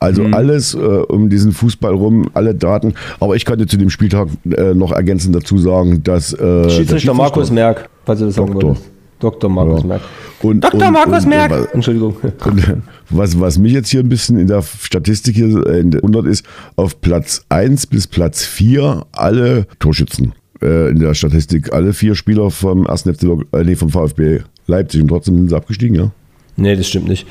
Also 0.00 0.22
mhm. 0.22 0.34
alles 0.34 0.74
äh, 0.74 0.78
um 0.78 1.28
diesen 1.28 1.50
Fußball 1.50 1.92
rum, 1.92 2.30
alle 2.32 2.54
Daten. 2.54 2.94
Aber 3.18 3.34
ich 3.34 3.44
könnte 3.44 3.66
zu 3.66 3.76
dem 3.76 3.90
Spieltag 3.90 4.28
äh, 4.48 4.72
noch 4.72 4.92
ergänzend 4.92 5.34
dazu 5.34 5.58
sagen, 5.58 6.04
dass. 6.04 6.32
Äh, 6.32 6.70
Schiedsrichter, 6.70 7.14
Markus 7.14 7.50
Merck, 7.50 7.88
falls 8.04 8.20
du 8.20 8.26
das 8.26 8.36
sagen 8.36 8.54
wolltest. 8.54 8.84
Dr. 9.20 9.50
Markus 9.50 9.82
ja. 9.82 9.86
Merck. 9.86 10.02
Und, 10.42 10.62
Dr. 10.62 10.86
Und, 10.88 10.92
Markus 10.92 11.24
und, 11.24 11.30
Merck. 11.30 11.74
Entschuldigung. 11.74 12.16
Und, 12.44 12.82
was, 13.10 13.38
was 13.40 13.58
mich 13.58 13.72
jetzt 13.72 13.88
hier 13.88 14.00
ein 14.00 14.08
bisschen 14.08 14.38
in 14.38 14.46
der 14.46 14.62
Statistik 14.62 15.36
hier 15.36 15.48
wundert, 15.48 16.26
ist, 16.26 16.44
auf 16.76 17.00
Platz 17.00 17.44
1 17.48 17.86
bis 17.86 18.06
Platz 18.06 18.44
4 18.44 19.06
alle 19.12 19.66
Torschützen 19.78 20.34
äh, 20.62 20.90
in 20.90 21.00
der 21.00 21.14
Statistik. 21.14 21.72
Alle 21.72 21.92
vier 21.92 22.14
Spieler 22.14 22.50
vom 22.50 22.86
ersten 22.86 23.14
FC, 23.14 23.24
äh, 23.24 23.64
nee, 23.64 23.76
vom 23.76 23.90
VfB 23.90 24.40
Leipzig 24.66 25.02
und 25.02 25.08
trotzdem 25.08 25.36
sind 25.36 25.48
sie 25.48 25.56
abgestiegen, 25.56 25.94
ja. 25.96 26.10
Nee, 26.56 26.74
das 26.74 26.88
stimmt 26.88 27.08
nicht. 27.08 27.26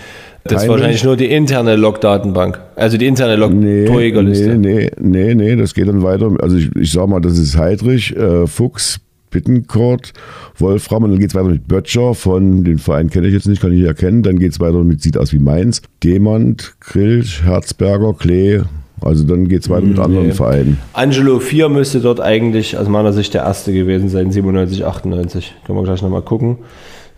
Das 0.46 0.64
ist 0.64 0.70
wahrscheinlich 0.70 1.04
nur 1.04 1.18
die 1.18 1.26
interne 1.26 1.76
Log-Datenbank. 1.76 2.62
Also 2.78 2.98
die 2.98 3.06
interne 3.06 3.36
Log-Torjägerliste. 3.36 4.58
nee, 4.58 4.90
nee, 5.00 5.34
nee, 5.34 5.36
nee, 5.36 5.56
das 5.58 5.74
geht 5.74 5.90
dann 5.90 6.02
weiter. 6.02 6.32
Also 6.42 6.56
ich, 6.56 6.74
ich 6.78 6.92
sag 6.94 7.08
mal, 7.08 7.20
das 7.20 7.38
ist 7.38 7.58
Heidrich, 7.58 8.16
äh, 8.16 8.48
Fuchs, 8.48 9.02
Bittencourt, 9.38 10.14
Wolfram 10.58 11.04
und 11.04 11.12
dann 11.12 11.20
geht 11.20 11.30
es 11.30 11.36
weiter 11.36 11.50
mit 11.50 11.68
Böttcher 11.68 12.16
von, 12.16 12.64
den 12.64 12.80
Verein 12.80 13.12
kenne 13.12 13.28
ich 13.28 13.34
jetzt 13.34 13.48
nicht, 13.48 13.62
kann 13.62 13.72
ich 13.72 13.80
nicht 13.80 13.88
erkennen. 13.88 14.24
Dann 14.24 14.40
geht 14.40 14.52
es 14.54 14.60
weiter 14.60 14.84
mit 14.84 15.02
Sieht 15.02 15.16
aus 15.18 15.32
wie 15.32 15.38
Mainz, 15.40 15.84
Demand, 16.04 16.76
Krilch, 16.80 17.44
Herzberger, 17.44 18.14
Klee. 18.14 18.62
Also 19.00 19.26
dann 19.26 19.48
geht 19.48 19.62
es 19.62 19.70
weiter 19.70 19.86
mit 19.86 20.00
anderen 20.00 20.28
Nee. 20.28 20.34
Vereinen. 20.34 20.80
Angelo 20.94 21.40
4 21.40 21.70
müsste 21.70 22.00
dort 22.00 22.20
eigentlich 22.20 22.80
aus 22.80 22.88
meiner 22.90 23.14
Sicht 23.14 23.32
der 23.36 23.44
erste 23.44 23.72
gewesen 23.72 24.10
sein, 24.10 24.32
97, 24.32 24.86
98. 24.86 25.54
Können 25.66 25.78
wir 25.78 25.84
gleich 25.84 26.02
nochmal 26.02 26.24
gucken. 26.24 26.58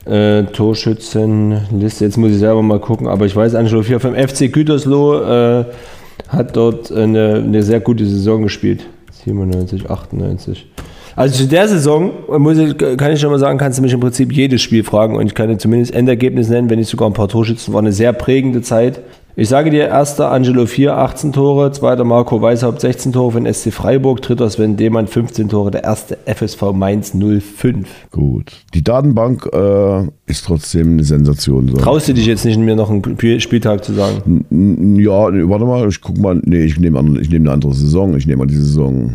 Äh, 0.06 0.44
Torschützenliste, 0.44 2.04
jetzt 2.04 2.18
muss 2.18 2.32
ich 2.32 2.40
selber 2.40 2.62
mal 2.64 2.80
gucken, 2.80 3.08
aber 3.08 3.26
ich 3.26 3.36
weiß, 3.36 3.56
Angelo 3.56 3.82
4 3.84 4.00
vom 4.02 4.14
FC 4.14 4.52
Gütersloh 4.52 5.22
äh, 5.22 5.66
hat 6.28 6.58
dort 6.58 6.92
eine, 6.92 7.36
eine 7.36 7.64
sehr 7.64 7.80
gute 7.80 8.06
Saison 8.06 8.44
gespielt. 8.44 8.86
97, 9.26 9.90
98. 9.90 10.68
Also 11.16 11.44
zu 11.44 11.48
der 11.48 11.68
Saison 11.68 12.12
muss 12.38 12.58
ich, 12.58 12.78
kann 12.78 13.12
ich 13.12 13.20
schon 13.20 13.32
mal 13.32 13.40
sagen, 13.40 13.58
kannst 13.58 13.78
du 13.80 13.82
mich 13.84 13.94
im 13.94 14.00
Prinzip 14.00 14.32
jedes 14.32 14.62
Spiel 14.62 14.84
fragen 14.84 15.16
und 15.16 15.26
ich 15.26 15.34
kann 15.36 15.50
dir 15.50 15.58
zumindest 15.58 15.94
Endergebnis 15.94 16.50
nennen, 16.50 16.70
wenn 16.70 16.80
nicht 16.80 16.90
sogar 16.90 17.10
ein 17.10 17.14
paar 17.14 17.28
Torschützen. 17.28 17.74
War 17.74 17.82
eine 17.82 17.92
sehr 17.92 18.14
prägende 18.14 18.62
Zeit. 18.62 19.02
Ich 19.36 19.48
sage 19.48 19.70
dir, 19.70 19.88
erster 19.88 20.32
Angelo 20.32 20.66
4, 20.66 20.98
18 20.98 21.32
Tore, 21.32 21.72
zweiter 21.72 22.04
Marco 22.04 22.42
Weishaupt 22.42 22.82
16 22.82 23.14
Tore 23.14 23.32
für 23.32 23.40
den 23.42 23.54
SC 23.54 23.72
Freiburg, 23.72 24.22
dritter 24.22 24.50
Sven 24.50 24.76
Demann 24.76 25.08
15 25.08 25.48
Tore, 25.48 25.72
der 25.72 25.86
erste 25.86 26.18
FSV 26.26 26.74
Mainz 26.74 27.14
05. 27.14 27.88
Gut. 28.12 28.52
Die 28.74 28.84
Datenbank 28.84 29.48
äh, 29.54 30.02
ist 30.26 30.44
trotzdem 30.46 30.94
eine 30.94 31.06
Sensation. 31.06 31.70
So. 31.70 31.78
Traust 31.78 32.10
du 32.10 32.14
dich 32.14 32.26
jetzt 32.26 32.44
nicht, 32.44 32.60
mir 32.60 32.76
noch 32.76 32.90
einen 32.90 33.40
Spieltag 33.40 33.86
zu 33.86 33.94
sagen? 33.94 34.44
N- 34.52 35.00
Ja, 35.00 35.12
warte 35.12 35.66
mal, 35.66 35.88
ich 35.88 36.02
guck 36.02 36.18
mal. 36.18 36.42
Nee, 36.44 36.64
ich 36.66 36.78
nehme 36.78 37.02
nehme 37.02 37.36
eine 37.46 37.52
andere 37.52 37.74
Saison. 37.74 38.18
Ich 38.18 38.26
nehme 38.28 38.40
mal 38.40 38.48
die 38.48 38.56
Saison 38.58 39.14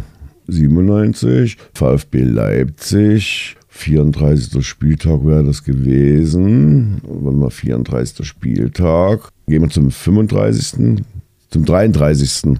97, 0.48 1.56
VfB 1.74 2.22
Leipzig, 2.22 3.56
34. 3.68 4.64
Spieltag 4.66 5.24
wäre 5.26 5.44
das 5.44 5.64
gewesen. 5.64 7.00
Warte 7.02 7.36
mal, 7.36 7.50
34. 7.50 8.26
Spieltag. 8.26 9.30
Gehen 9.48 9.62
wir 9.62 9.70
zum 9.70 9.90
35. 9.90 11.02
Zum 11.50 11.64
33. 11.64 12.58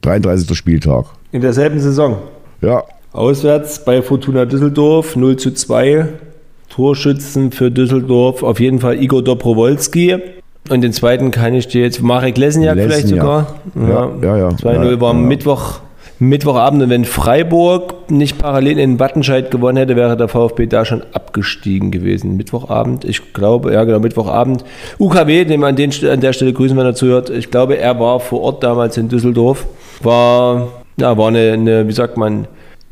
33. 0.00 0.56
Spieltag. 0.56 1.06
In 1.32 1.40
derselben 1.40 1.80
Saison. 1.80 2.18
Ja, 2.60 2.82
Auswärts 3.14 3.84
bei 3.84 4.02
Fortuna 4.02 4.44
Düsseldorf 4.44 5.14
0 5.14 5.36
zu 5.36 5.52
2. 5.52 6.08
Torschützen 6.68 7.52
für 7.52 7.70
Düsseldorf 7.70 8.42
auf 8.42 8.58
jeden 8.58 8.80
Fall 8.80 9.00
Igor 9.00 9.22
Dobrowolski. 9.22 10.16
Und 10.68 10.80
den 10.80 10.92
zweiten 10.92 11.30
kann 11.30 11.54
ich 11.54 11.68
dir 11.68 11.82
jetzt, 11.82 12.02
Marek 12.02 12.36
Lesniak 12.38 12.74
vielleicht 12.74 13.02
Lesniak. 13.10 13.20
sogar. 13.20 13.60
Ja, 13.76 14.10
ja, 14.20 14.38
ja. 14.38 14.48
2-0 14.48 14.90
Ja, 14.94 15.00
war 15.00 15.10
am 15.10 15.20
ja. 15.22 15.26
Mittwoch, 15.28 15.80
Mittwochabend. 16.18 16.82
Und 16.82 16.90
wenn 16.90 17.04
Freiburg 17.04 18.10
nicht 18.10 18.38
parallel 18.38 18.78
in 18.78 18.98
Wattenscheid 19.00 19.50
gewonnen 19.50 19.76
hätte, 19.78 19.96
wäre 19.96 20.16
der 20.16 20.28
VfB 20.28 20.66
da 20.66 20.84
schon 20.84 21.02
abgestiegen 21.12 21.90
gewesen. 21.90 22.36
Mittwochabend, 22.36 23.04
ich 23.04 23.32
glaube, 23.32 23.72
ja 23.72 23.84
genau, 23.84 23.98
Mittwochabend. 24.00 24.64
UKW, 24.98 25.44
dem 25.44 25.64
an, 25.64 25.76
den, 25.76 25.90
an 26.08 26.20
der 26.20 26.32
Stelle 26.32 26.52
grüßen, 26.52 26.76
wenn 26.76 26.86
er 26.86 26.94
zuhört. 26.94 27.30
Ich 27.30 27.50
glaube, 27.50 27.76
er 27.78 27.98
war 27.98 28.20
vor 28.20 28.40
Ort 28.42 28.62
damals 28.62 28.96
in 28.96 29.08
Düsseldorf. 29.08 29.66
War, 30.02 30.68
ja, 30.98 31.16
war 31.18 31.28
eine, 31.28 31.52
eine 31.52 31.88
wie 31.88 31.92
sagt 31.92 32.16
man, 32.16 32.46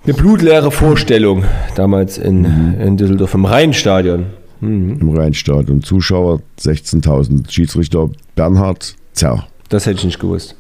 eine 0.05 0.15
blutleere 0.15 0.71
Vorstellung 0.73 1.45
damals 1.77 2.19
in, 2.19 2.41
Mhm. 2.43 2.81
in 2.81 2.97
Düsseldorf 2.97 3.35
im 3.35 3.45
Rheinstadion. 3.45 4.27
im 4.61 5.11
Rheinstadion. 5.17 5.83
Zuschauer 5.83 6.41
16.000. 6.61 7.51
Schiedsrichter 7.51 8.11
Bernhard 8.37 8.95
Zerr. 9.13 9.47
Das 9.69 9.87
hätte 9.87 9.99
ich 9.99 10.05
nicht 10.05 10.21
gewusst. 10.21 10.57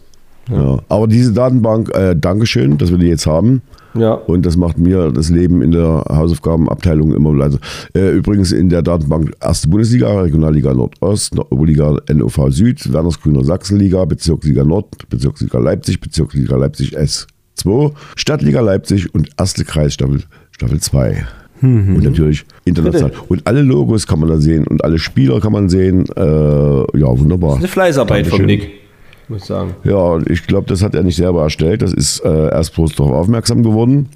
Ja. 0.50 0.78
Aber 0.88 1.06
diese 1.06 1.32
Datenbank, 1.32 1.94
äh, 1.94 2.16
Dankeschön, 2.16 2.78
dass 2.78 2.90
wir 2.90 2.98
die 2.98 3.06
jetzt 3.06 3.26
haben. 3.26 3.62
Ja. 3.94 4.14
Und 4.14 4.46
das 4.46 4.56
macht 4.56 4.78
mir 4.78 5.12
das 5.12 5.28
Leben 5.28 5.62
in 5.62 5.70
der 5.72 6.04
Hausaufgabenabteilung 6.08 7.14
immer 7.14 7.34
leiser. 7.34 7.58
Äh, 7.94 8.10
übrigens 8.10 8.52
in 8.52 8.68
der 8.68 8.82
Datenbank 8.82 9.32
Erste 9.40 9.68
Bundesliga, 9.68 10.20
Regionalliga 10.20 10.72
Nordost, 10.72 11.38
Oberliga 11.50 11.98
NOV 12.12 12.48
Süd, 12.48 12.92
Wernersgrüner 12.92 13.44
Sachsenliga, 13.44 14.04
Bezirksliga 14.04 14.64
Nord, 14.64 15.08
Bezirksliga 15.10 15.58
Leipzig, 15.58 16.00
Bezirksliga 16.00 16.56
Leipzig 16.56 16.96
S2, 16.96 17.92
Stadtliga 18.16 18.60
Leipzig 18.60 19.14
und 19.14 19.28
erste 19.38 19.64
Kreisstaffel 19.64 20.22
Staffel 20.52 20.80
2. 20.80 21.26
Und 21.62 22.02
natürlich 22.02 22.44
international. 22.64 23.12
Und 23.28 23.46
alle 23.46 23.62
Logos 23.62 24.08
kann 24.08 24.18
man 24.18 24.28
da 24.28 24.38
sehen 24.38 24.66
und 24.66 24.82
alle 24.82 24.98
Spieler 24.98 25.38
kann 25.40 25.52
man 25.52 25.68
sehen. 25.68 26.06
Äh, 26.16 26.20
ja, 26.20 27.18
wunderbar. 27.18 27.56
Eine 27.56 27.68
Fleißarbeit 27.68 28.26
vom 28.26 28.38
Dankeschön. 28.38 28.46
Nick, 28.46 28.70
muss 29.28 29.40
ich 29.42 29.46
sagen. 29.46 29.74
Ja, 29.84 30.18
ich 30.28 30.46
glaube, 30.46 30.66
das 30.68 30.82
hat 30.82 30.94
er 30.94 31.02
nicht 31.02 31.16
selber 31.16 31.42
erstellt. 31.42 31.82
Das 31.82 31.92
ist 31.92 32.20
äh, 32.24 32.50
erst 32.50 32.74
bloß 32.74 32.94
darauf 32.94 33.12
aufmerksam 33.12 33.62
geworden. 33.62 34.08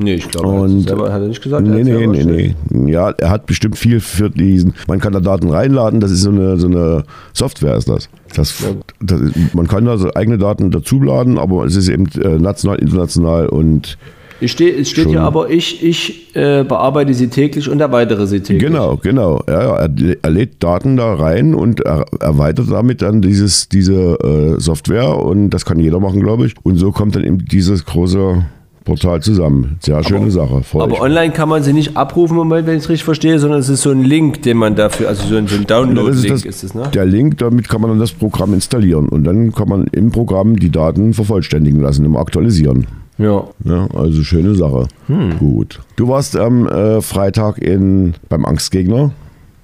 Nee, 0.00 0.14
ich 0.14 0.28
glaube, 0.30 0.48
er 0.48 0.54
hat, 0.54 0.60
Und- 0.62 0.80
selber, 0.82 1.12
hat 1.12 1.22
er 1.22 1.28
nicht 1.28 1.42
gesagt. 1.42 1.66
er 1.66 1.72
Nee, 1.74 1.80
hat 1.80 1.88
es 1.88 1.98
nee, 1.98 2.06
nee, 2.06 2.16
erstellt. 2.46 2.56
nee. 2.70 2.92
Ja, 2.92 3.10
er 3.10 3.30
hat 3.30 3.46
bestimmt 3.46 3.76
viel 3.76 3.98
für 3.98 4.30
diesen. 4.30 4.74
Man 4.86 5.00
kann 5.00 5.12
da 5.12 5.18
Daten 5.18 5.50
reinladen, 5.50 5.98
das 5.98 6.12
ist 6.12 6.22
so 6.22 6.30
eine, 6.30 6.56
so 6.56 6.68
eine 6.68 7.02
Software, 7.32 7.74
ist 7.76 7.88
das. 7.88 8.08
das, 8.36 8.62
das 9.00 9.20
ist, 9.20 9.54
man 9.54 9.66
kann 9.66 9.84
da 9.86 9.98
so 9.98 10.08
eigene 10.14 10.38
Daten 10.38 10.70
dazuladen, 10.70 11.36
aber 11.36 11.64
es 11.64 11.74
ist 11.74 11.88
eben 11.88 12.06
äh, 12.22 12.38
national, 12.38 12.78
international 12.78 13.48
und 13.48 13.98
Ich 14.40 14.52
steh, 14.52 14.70
es 14.70 14.88
steht 14.90 15.08
hier 15.08 15.22
aber, 15.22 15.50
ich, 15.50 15.82
ich 15.82 16.36
äh, 16.36 16.62
bearbeite 16.62 17.12
sie 17.12 17.28
täglich 17.28 17.68
und 17.68 17.80
erweitere 17.80 18.26
sie 18.26 18.40
täglich. 18.40 18.70
genau, 18.70 18.96
genau. 18.96 19.42
Ja, 19.48 19.62
ja, 19.62 19.76
er, 19.76 20.16
er 20.22 20.30
lädt 20.30 20.62
Daten 20.62 20.96
da 20.96 21.14
rein 21.14 21.54
und 21.54 21.80
er, 21.80 22.06
erweitert 22.20 22.70
damit 22.70 23.02
dann 23.02 23.20
dieses, 23.20 23.68
diese 23.68 24.18
äh, 24.22 24.60
Software 24.60 25.18
und 25.18 25.50
das 25.50 25.64
kann 25.64 25.80
jeder 25.80 25.98
machen, 25.98 26.20
glaube 26.20 26.46
ich. 26.46 26.54
Und 26.62 26.76
so 26.76 26.92
kommt 26.92 27.16
dann 27.16 27.24
eben 27.24 27.44
dieses 27.46 27.84
große 27.84 28.44
Portal 28.88 29.20
zusammen. 29.20 29.76
Sehr 29.80 30.02
schöne 30.02 30.30
Sache. 30.30 30.62
Aber 30.72 30.92
ich. 30.92 31.00
online 31.00 31.32
kann 31.32 31.48
man 31.48 31.62
sie 31.62 31.74
nicht 31.74 31.96
abrufen, 31.96 32.36
Moment, 32.36 32.66
wenn 32.66 32.76
ich 32.76 32.84
es 32.84 32.88
richtig 32.88 33.04
verstehe, 33.04 33.38
sondern 33.38 33.60
es 33.60 33.68
ist 33.68 33.82
so 33.82 33.90
ein 33.90 34.02
Link, 34.02 34.42
den 34.42 34.56
man 34.56 34.76
dafür, 34.76 35.08
also 35.08 35.26
so 35.28 35.36
ein, 35.36 35.46
so 35.46 35.56
ein 35.56 35.66
Download-Link 35.66 36.34
ist, 36.34 36.46
ist, 36.46 36.62
es, 36.62 36.74
ne? 36.74 36.88
der 36.94 37.04
Link, 37.04 37.36
damit 37.38 37.68
kann 37.68 37.82
man 37.82 37.90
dann 37.90 37.98
das 37.98 38.12
Programm 38.12 38.54
installieren 38.54 39.08
und 39.08 39.24
dann 39.24 39.52
kann 39.52 39.68
man 39.68 39.88
im 39.88 40.10
Programm 40.10 40.56
die 40.56 40.70
Daten 40.70 41.12
vervollständigen 41.12 41.82
lassen, 41.82 42.04
immer 42.06 42.20
aktualisieren. 42.20 42.86
Ja. 43.18 43.44
Ja, 43.64 43.88
also 43.94 44.22
schöne 44.22 44.54
Sache. 44.54 44.86
Hm. 45.08 45.38
Gut. 45.38 45.80
Du 45.96 46.08
warst 46.08 46.36
am 46.36 46.66
äh, 46.66 47.02
Freitag 47.02 47.58
in, 47.58 48.14
beim 48.28 48.44
Angstgegner. 48.44 49.10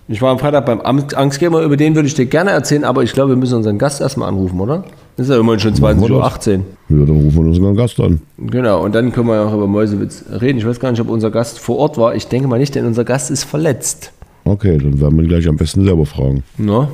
Ich 0.06 0.20
war 0.20 0.32
am 0.32 0.38
Freitag 0.38 0.66
beim 0.66 0.82
Angstgamer, 0.82 1.62
über 1.62 1.78
den 1.78 1.94
würde 1.94 2.06
ich 2.06 2.14
dir 2.14 2.26
gerne 2.26 2.50
erzählen, 2.50 2.84
aber 2.84 3.02
ich 3.02 3.14
glaube, 3.14 3.30
wir 3.30 3.36
müssen 3.36 3.54
unseren 3.54 3.78
Gast 3.78 4.02
erstmal 4.02 4.28
anrufen, 4.28 4.60
oder? 4.60 4.84
Das 5.16 5.28
ist 5.28 5.32
ja 5.32 5.40
immerhin 5.40 5.60
schon 5.60 5.72
Machen 5.80 6.00
wir 6.02 6.08
20.18 6.08 6.10
Uhr. 6.10 6.64
Ja, 6.90 7.06
dann 7.06 7.16
rufen 7.16 7.34
wir 7.36 7.46
unseren 7.46 7.74
Gast 7.74 8.00
an. 8.00 8.20
Genau, 8.36 8.84
und 8.84 8.94
dann 8.94 9.12
können 9.12 9.28
wir 9.28 9.36
ja 9.36 9.46
auch 9.46 9.54
über 9.54 9.66
Mäusewitz 9.66 10.24
reden. 10.40 10.58
Ich 10.58 10.66
weiß 10.66 10.78
gar 10.78 10.90
nicht, 10.90 11.00
ob 11.00 11.08
unser 11.08 11.30
Gast 11.30 11.58
vor 11.58 11.78
Ort 11.78 11.96
war. 11.96 12.14
Ich 12.14 12.28
denke 12.28 12.48
mal 12.48 12.58
nicht, 12.58 12.74
denn 12.74 12.84
unser 12.84 13.04
Gast 13.04 13.30
ist 13.30 13.44
verletzt. 13.44 14.12
Okay, 14.44 14.76
dann 14.76 15.00
werden 15.00 15.16
wir 15.16 15.22
ihn 15.22 15.28
gleich 15.28 15.48
am 15.48 15.56
besten 15.56 15.84
selber 15.84 16.04
fragen. 16.04 16.42
No? 16.58 16.88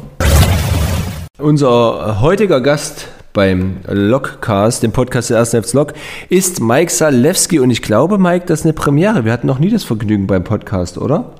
Unser 1.39 2.21
heutiger 2.21 2.61
Gast 2.61 3.09
beim 3.33 3.77
Logcast, 3.89 4.83
dem 4.83 4.93
Podcast 4.93 5.31
der 5.31 5.39
1. 5.39 5.55
FC 5.55 5.75
Log, 5.75 5.93
ist 6.29 6.61
Mike 6.61 6.91
Salewski. 6.91 7.61
Und 7.61 7.71
ich 7.71 7.83
glaube, 7.83 8.19
Mike, 8.19 8.47
das 8.47 8.61
ist 8.61 8.67
eine 8.67 8.73
Premiere. 8.73 9.25
Wir 9.25 9.33
hatten 9.33 9.47
noch 9.47 9.59
nie 9.59 9.71
das 9.71 9.85
Vergnügen 9.85 10.27
beim 10.27 10.45
Podcast, 10.45 10.99
oder? 10.99 11.33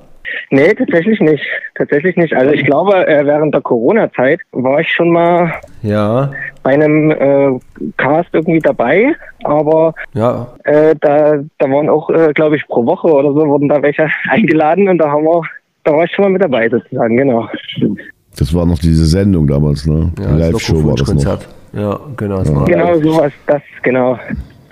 Nee, 0.49 0.73
tatsächlich 0.73 1.19
nicht. 1.19 1.43
Tatsächlich 1.75 2.17
nicht. 2.17 2.33
Also 2.33 2.51
ich 2.51 2.65
glaube, 2.65 3.07
äh, 3.07 3.25
während 3.25 3.53
der 3.53 3.61
Corona-Zeit 3.61 4.41
war 4.51 4.79
ich 4.79 4.89
schon 4.89 5.11
mal 5.11 5.53
Ja, 5.81 6.31
bei 6.63 6.73
einem 6.73 7.11
äh, 7.11 7.59
Cast 7.97 8.29
irgendwie 8.33 8.59
dabei, 8.59 9.15
aber 9.43 9.93
ja. 10.13 10.47
äh, 10.65 10.95
da, 10.99 11.39
da 11.57 11.69
waren 11.69 11.89
auch, 11.89 12.09
äh, 12.09 12.33
glaube 12.33 12.57
ich, 12.57 12.67
pro 12.67 12.85
Woche 12.85 13.07
oder 13.07 13.29
so 13.29 13.47
wurden 13.47 13.69
da 13.69 13.81
welche 13.81 14.09
eingeladen 14.29 14.89
und 14.89 14.97
da 14.97 15.09
haben 15.09 15.23
wir, 15.23 15.41
da 15.85 15.93
war 15.93 16.03
ich 16.03 16.11
schon 16.11 16.25
mal 16.25 16.31
mit 16.31 16.43
dabei 16.43 16.69
sozusagen, 16.69 17.17
genau. 17.17 17.47
Das 18.37 18.53
war 18.53 18.65
noch 18.65 18.79
diese 18.79 19.05
Sendung 19.05 19.47
damals, 19.47 19.85
ne? 19.85 20.11
ja 20.19 20.27
Die 20.27 20.39
Live-Show 20.39 20.85
war 20.85 20.95
das 20.95 21.13
noch. 21.13 21.39
Ja, 21.73 21.99
genau. 22.17 22.37
War 22.45 22.65
Genau 22.65 22.95
sowas, 22.99 23.31
das, 23.47 23.61
genau. 23.81 24.19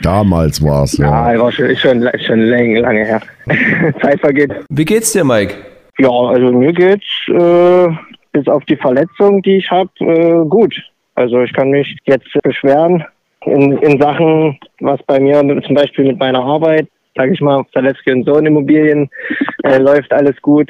Damals 0.02 0.64
war 0.64 0.84
es, 0.84 0.98
Ja, 0.98 1.34
ja. 1.34 1.40
war 1.40 1.52
schon, 1.52 1.76
schon, 1.76 2.08
schon 2.26 2.40
lange, 2.42 2.80
lange 2.82 3.06
her. 3.06 3.22
Zeit 4.02 4.20
vergeht. 4.20 4.54
Wie 4.70 4.86
geht's 4.86 5.12
dir, 5.12 5.24
Mike? 5.24 5.56
Ja, 5.98 6.10
also 6.10 6.52
mir 6.54 6.72
geht's 6.74 7.06
äh, 7.28 7.88
bis 8.32 8.48
auf 8.48 8.64
die 8.66 8.78
Verletzung, 8.78 9.42
die 9.42 9.58
ich 9.58 9.70
habe, 9.70 9.90
äh, 10.00 10.46
gut. 10.48 10.74
Also 11.16 11.42
ich 11.42 11.52
kann 11.54 11.70
mich 11.70 11.98
jetzt 12.06 12.30
beschweren 12.44 13.04
in, 13.46 13.78
in 13.80 14.00
Sachen, 14.00 14.58
was 14.80 15.02
bei 15.04 15.20
mir 15.20 15.42
zum 15.66 15.76
Beispiel 15.76 16.06
mit 16.06 16.20
meiner 16.20 16.42
Arbeit, 16.44 16.88
sage 17.16 17.34
ich 17.34 17.42
mal, 17.42 17.64
Zaleski 17.74 18.12
und 18.14 18.24
Sohn 18.26 18.46
Immobilien, 18.46 19.10
äh, 19.64 19.78
läuft 19.80 20.14
alles 20.14 20.42
gut. 20.42 20.70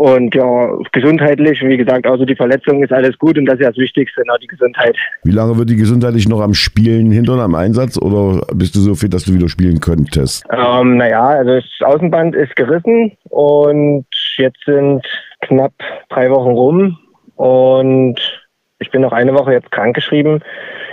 Und 0.00 0.34
ja, 0.34 0.70
gesundheitlich, 0.92 1.60
wie 1.60 1.76
gesagt, 1.76 2.06
außer 2.06 2.24
die 2.24 2.34
Verletzung 2.34 2.82
ist 2.82 2.90
alles 2.90 3.18
gut 3.18 3.36
und 3.36 3.44
das 3.44 3.56
ist 3.56 3.64
ja 3.64 3.68
das 3.68 3.76
Wichtigste, 3.76 4.22
ne, 4.22 4.32
die 4.40 4.46
Gesundheit. 4.46 4.96
Wie 5.24 5.30
lange 5.30 5.58
wird 5.58 5.68
die 5.68 5.76
gesundheitlich 5.76 6.26
noch 6.26 6.40
am 6.40 6.54
Spielen 6.54 7.10
hindern, 7.10 7.38
am 7.38 7.54
Einsatz? 7.54 7.98
Oder 8.00 8.46
bist 8.54 8.74
du 8.74 8.80
so 8.80 8.94
fit, 8.94 9.12
dass 9.12 9.26
du 9.26 9.34
wieder 9.34 9.50
spielen 9.50 9.78
könntest? 9.78 10.46
Ähm, 10.50 10.96
naja, 10.96 11.28
also 11.28 11.56
das 11.56 11.64
Außenband 11.84 12.34
ist 12.34 12.56
gerissen 12.56 13.12
und 13.24 14.06
jetzt 14.38 14.64
sind 14.64 15.06
knapp 15.42 15.74
drei 16.08 16.30
Wochen 16.30 16.52
rum 16.52 16.98
und 17.36 18.16
ich 18.78 18.90
bin 18.90 19.02
noch 19.02 19.12
eine 19.12 19.34
Woche 19.34 19.52
jetzt 19.52 19.70
krankgeschrieben. 19.70 20.42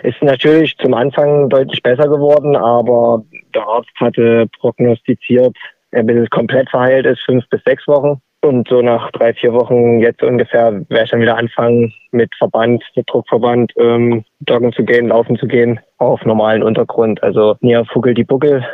Ist 0.03 0.21
natürlich 0.21 0.77
zum 0.79 0.93
Anfang 0.93 1.47
deutlich 1.47 1.81
besser 1.81 2.09
geworden, 2.09 2.57
aber 2.57 3.23
der 3.55 3.65
Arzt 3.65 3.95
hatte 4.01 4.47
prognostiziert, 4.59 5.55
bis 5.91 6.17
es 6.17 6.29
komplett 6.29 6.69
verheilt 6.69 7.05
ist, 7.05 7.21
fünf 7.25 7.47
bis 7.49 7.63
sechs 7.63 7.87
Wochen. 7.87 8.19
Und 8.47 8.67
so 8.67 8.81
nach 8.81 9.11
drei, 9.11 9.33
vier 9.33 9.53
Wochen 9.53 9.99
jetzt 9.99 10.23
ungefähr 10.23 10.71
werde 10.89 11.03
ich 11.03 11.11
dann 11.11 11.21
wieder 11.21 11.37
anfangen 11.37 11.93
mit 12.11 12.33
Verband, 12.37 12.83
mit 12.95 13.09
Druckverband, 13.09 13.73
ähm, 13.77 14.23
joggen 14.47 14.73
zu 14.73 14.83
gehen, 14.83 15.09
laufen 15.09 15.37
zu 15.37 15.47
gehen, 15.47 15.79
auf 15.97 16.23
normalen 16.25 16.63
Untergrund. 16.63 17.21
Also 17.23 17.55
nie 17.61 17.75
auf 17.75 17.87
Fuckel 17.87 18.13
die 18.13 18.23
Buckel 18.23 18.65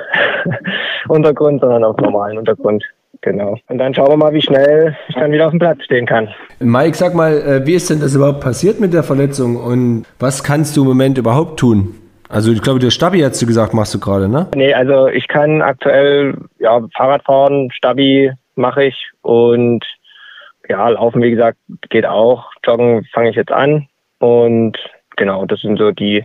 Untergrund, 1.08 1.62
sondern 1.62 1.84
auf 1.84 1.98
normalen 1.98 2.38
Untergrund. 2.38 2.84
Genau. 3.22 3.58
Und 3.70 3.77
dann 3.77 3.94
schauen 3.94 4.10
wir 4.10 4.18
mal, 4.18 4.34
wie 4.34 4.42
schnell 4.42 4.96
ich 5.08 5.15
dann 5.15 5.32
wieder 5.32 5.46
auf 5.46 5.51
dem 5.51 5.60
Platz 5.60 5.84
stehen 5.86 6.06
kann. 6.06 6.27
Mike, 6.60 6.96
sag 6.96 7.15
mal, 7.15 7.34
äh, 7.34 7.65
wie 7.65 7.74
ist 7.74 7.89
denn 7.89 8.01
das 8.01 8.15
überhaupt 8.15 8.42
passiert 8.42 8.80
mit 8.80 8.94
der 8.94 9.03
Verletzung 9.03 9.56
und 9.56 10.06
was 10.20 10.44
kannst 10.44 10.75
du 10.75 10.82
im 10.82 10.89
Moment 10.89 11.18
überhaupt 11.18 11.60
tun? 11.60 11.96
Also 12.27 12.51
ich 12.51 12.62
glaube, 12.62 12.80
der 12.80 12.89
Stabi 12.89 13.22
hast 13.22 13.42
du 13.42 13.46
gesagt, 13.46 13.74
machst 13.74 13.94
du 13.94 14.00
gerade, 14.00 14.27
ne? 14.27 14.48
Nee, 14.56 14.74
also 14.74 15.08
ich 15.08 15.27
kann 15.27 15.62
aktuell 15.62 16.36
ja, 16.60 16.82
Fahrrad 16.98 17.24
fahren, 17.24 17.70
Stabi 17.72 18.32
mache 18.56 18.86
ich 18.86 19.12
und 19.22 19.86
ja, 20.70 20.88
laufen, 20.90 21.22
wie 21.22 21.32
gesagt, 21.32 21.58
geht 21.90 22.06
auch. 22.06 22.52
Joggen 22.66 23.06
fange 23.14 23.30
ich 23.30 23.36
jetzt 23.36 23.52
an 23.52 23.88
und 24.20 24.78
genau, 25.18 25.46
das 25.46 25.62
sind 25.62 25.78
so 25.78 25.92
die, 25.92 26.24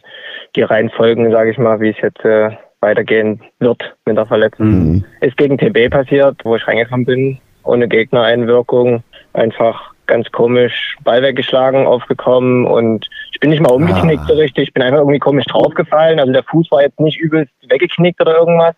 die 0.56 0.62
Reihenfolgen, 0.62 1.30
sage 1.30 1.50
ich 1.50 1.58
mal, 1.58 1.80
wie 1.80 1.90
es 1.90 2.00
jetzt 2.00 2.24
äh, 2.24 2.50
weitergehen 2.80 3.42
wird 3.58 3.96
mit 4.04 4.16
der 4.16 4.26
Verletzung. 4.26 4.66
Mhm. 4.66 5.04
Ist 5.20 5.36
gegen 5.36 5.58
TB 5.58 5.90
passiert, 5.90 6.36
wo 6.44 6.56
ich 6.56 6.66
reingekommen 6.66 7.06
bin, 7.06 7.38
ohne 7.64 7.88
Gegnereinwirkung. 7.88 9.02
Einfach 9.32 9.92
ganz 10.06 10.30
komisch 10.32 10.96
Ball 11.04 11.22
weggeschlagen, 11.22 11.86
aufgekommen 11.86 12.66
und 12.66 13.06
ich 13.32 13.40
bin 13.40 13.50
nicht 13.50 13.60
mal 13.60 13.72
umgeknickt 13.72 14.22
ah. 14.24 14.28
so 14.28 14.34
richtig. 14.34 14.68
Ich 14.68 14.74
bin 14.74 14.82
einfach 14.82 15.00
irgendwie 15.00 15.18
komisch 15.18 15.44
draufgefallen. 15.46 16.18
Also 16.18 16.32
der 16.32 16.44
Fuß 16.44 16.70
war 16.70 16.82
jetzt 16.82 16.98
nicht 16.98 17.18
übelst 17.18 17.52
weggeknickt 17.68 18.20
oder 18.20 18.36
irgendwas. 18.36 18.74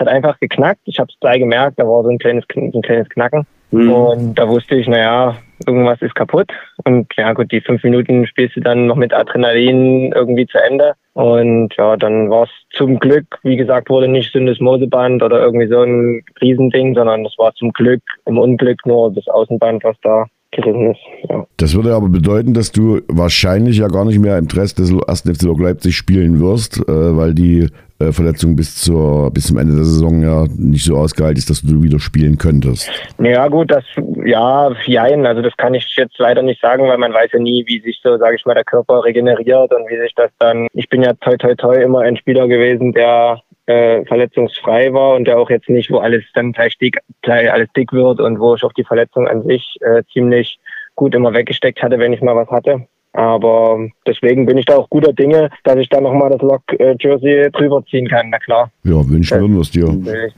Es 0.00 0.06
hat 0.06 0.12
einfach 0.14 0.40
geknackt. 0.40 0.80
Ich 0.86 0.98
habe 0.98 1.10
es 1.12 1.20
gleich 1.20 1.40
gemerkt, 1.40 1.78
da 1.78 1.84
war 1.84 2.02
so 2.02 2.08
ein 2.08 2.18
kleines, 2.18 2.44
ein 2.56 2.80
kleines 2.80 3.08
Knacken. 3.10 3.46
Mhm. 3.70 3.92
Und 3.92 4.34
da 4.34 4.48
wusste 4.48 4.74
ich, 4.76 4.88
naja, 4.88 5.36
irgendwas 5.66 6.00
ist 6.00 6.14
kaputt. 6.14 6.50
Und 6.84 7.06
ja 7.18 7.34
gut, 7.34 7.52
die 7.52 7.60
fünf 7.60 7.84
Minuten 7.84 8.26
spielst 8.26 8.56
du 8.56 8.60
dann 8.60 8.86
noch 8.86 8.96
mit 8.96 9.12
Adrenalin 9.12 10.12
irgendwie 10.12 10.46
zu 10.46 10.56
Ende. 10.58 10.94
Und 11.12 11.74
ja, 11.76 11.98
dann 11.98 12.30
war 12.30 12.44
es 12.44 12.50
zum 12.72 12.98
Glück, 12.98 13.26
wie 13.42 13.56
gesagt, 13.56 13.90
wurde 13.90 14.08
nicht 14.08 14.32
Syndesmoseband 14.32 15.22
oder 15.22 15.38
irgendwie 15.38 15.68
so 15.68 15.82
ein 15.82 16.22
Riesending, 16.40 16.94
sondern 16.94 17.26
es 17.26 17.36
war 17.36 17.54
zum 17.54 17.70
Glück 17.72 18.02
im 18.24 18.38
Unglück 18.38 18.86
nur 18.86 19.12
das 19.12 19.28
Außenband, 19.28 19.84
was 19.84 19.96
da 20.02 20.24
gerissen 20.52 20.90
ist. 20.90 21.00
Ja. 21.28 21.46
Das 21.56 21.74
würde 21.74 21.94
aber 21.94 22.08
bedeuten, 22.08 22.54
dass 22.54 22.72
du 22.72 23.00
wahrscheinlich 23.08 23.78
ja 23.78 23.88
gar 23.88 24.04
nicht 24.04 24.18
mehr 24.18 24.38
im 24.38 24.48
Dress 24.48 24.74
des 24.74 24.92
1. 24.92 25.20
FC 25.22 25.42
Leipzig 25.58 25.96
spielen 25.96 26.40
wirst, 26.40 26.78
äh, 26.78 27.16
weil 27.16 27.34
die 27.34 27.68
äh, 28.00 28.12
Verletzung 28.12 28.56
bis, 28.56 28.76
zur, 28.76 29.30
bis 29.30 29.48
zum 29.48 29.58
Ende 29.58 29.74
der 29.74 29.84
Saison 29.84 30.22
ja 30.22 30.46
nicht 30.56 30.84
so 30.84 30.96
ausgehalten 30.96 31.38
ist, 31.38 31.50
dass 31.50 31.62
du 31.62 31.82
wieder 31.82 32.00
spielen 32.00 32.38
könntest. 32.38 32.90
Ja 33.18 33.46
gut, 33.48 33.70
das 33.70 33.84
ja, 34.24 34.72
jein, 34.86 35.26
also 35.26 35.42
das 35.42 35.56
kann 35.56 35.74
ich 35.74 35.94
jetzt 35.96 36.18
leider 36.18 36.42
nicht 36.42 36.60
sagen, 36.60 36.88
weil 36.88 36.98
man 36.98 37.12
weiß 37.12 37.30
ja 37.32 37.38
nie, 37.38 37.64
wie 37.66 37.80
sich 37.80 38.00
so, 38.02 38.16
sage 38.16 38.36
ich 38.36 38.46
mal, 38.46 38.54
der 38.54 38.64
Körper 38.64 39.04
regeneriert 39.04 39.72
und 39.72 39.88
wie 39.88 39.98
sich 39.98 40.14
das 40.14 40.30
dann. 40.38 40.66
Ich 40.72 40.88
bin 40.88 41.02
ja 41.02 41.12
toi 41.14 41.36
toi 41.36 41.54
toi 41.54 41.76
immer 41.76 42.00
ein 42.00 42.16
Spieler 42.16 42.48
gewesen, 42.48 42.92
der 42.92 43.42
äh, 43.66 44.04
verletzungsfrei 44.06 44.92
war 44.92 45.14
und 45.14 45.26
der 45.26 45.38
auch 45.38 45.50
jetzt 45.50 45.68
nicht, 45.68 45.90
wo 45.90 45.98
alles 45.98 46.24
dann 46.34 46.52
gleich 46.52 46.76
dick, 46.78 46.98
gleich 47.22 47.52
alles 47.52 47.68
dick 47.76 47.92
wird 47.92 48.20
und 48.20 48.40
wo 48.40 48.54
ich 48.54 48.64
auch 48.64 48.72
die 48.72 48.84
Verletzung 48.84 49.28
an 49.28 49.42
sich 49.42 49.76
äh, 49.80 50.02
ziemlich 50.12 50.58
gut 50.96 51.14
immer 51.14 51.32
weggesteckt 51.32 51.82
hatte, 51.82 51.98
wenn 51.98 52.12
ich 52.12 52.20
mal 52.20 52.36
was 52.36 52.48
hatte. 52.48 52.86
Aber 53.12 53.88
deswegen 54.06 54.46
bin 54.46 54.56
ich 54.56 54.66
da 54.66 54.76
auch 54.76 54.88
guter 54.88 55.12
Dinge, 55.12 55.50
dass 55.64 55.76
ich 55.76 55.88
da 55.88 56.00
nochmal 56.00 56.30
das 56.30 56.40
Lock-Jersey 56.42 57.46
äh, 57.46 57.50
drüber 57.50 57.82
ziehen 57.90 58.06
kann, 58.08 58.30
na 58.30 58.38
klar. 58.38 58.70
Ja, 58.84 58.96
wünschen 59.08 59.52
wir 59.52 59.60
es 59.60 59.70
dir. 59.70 59.86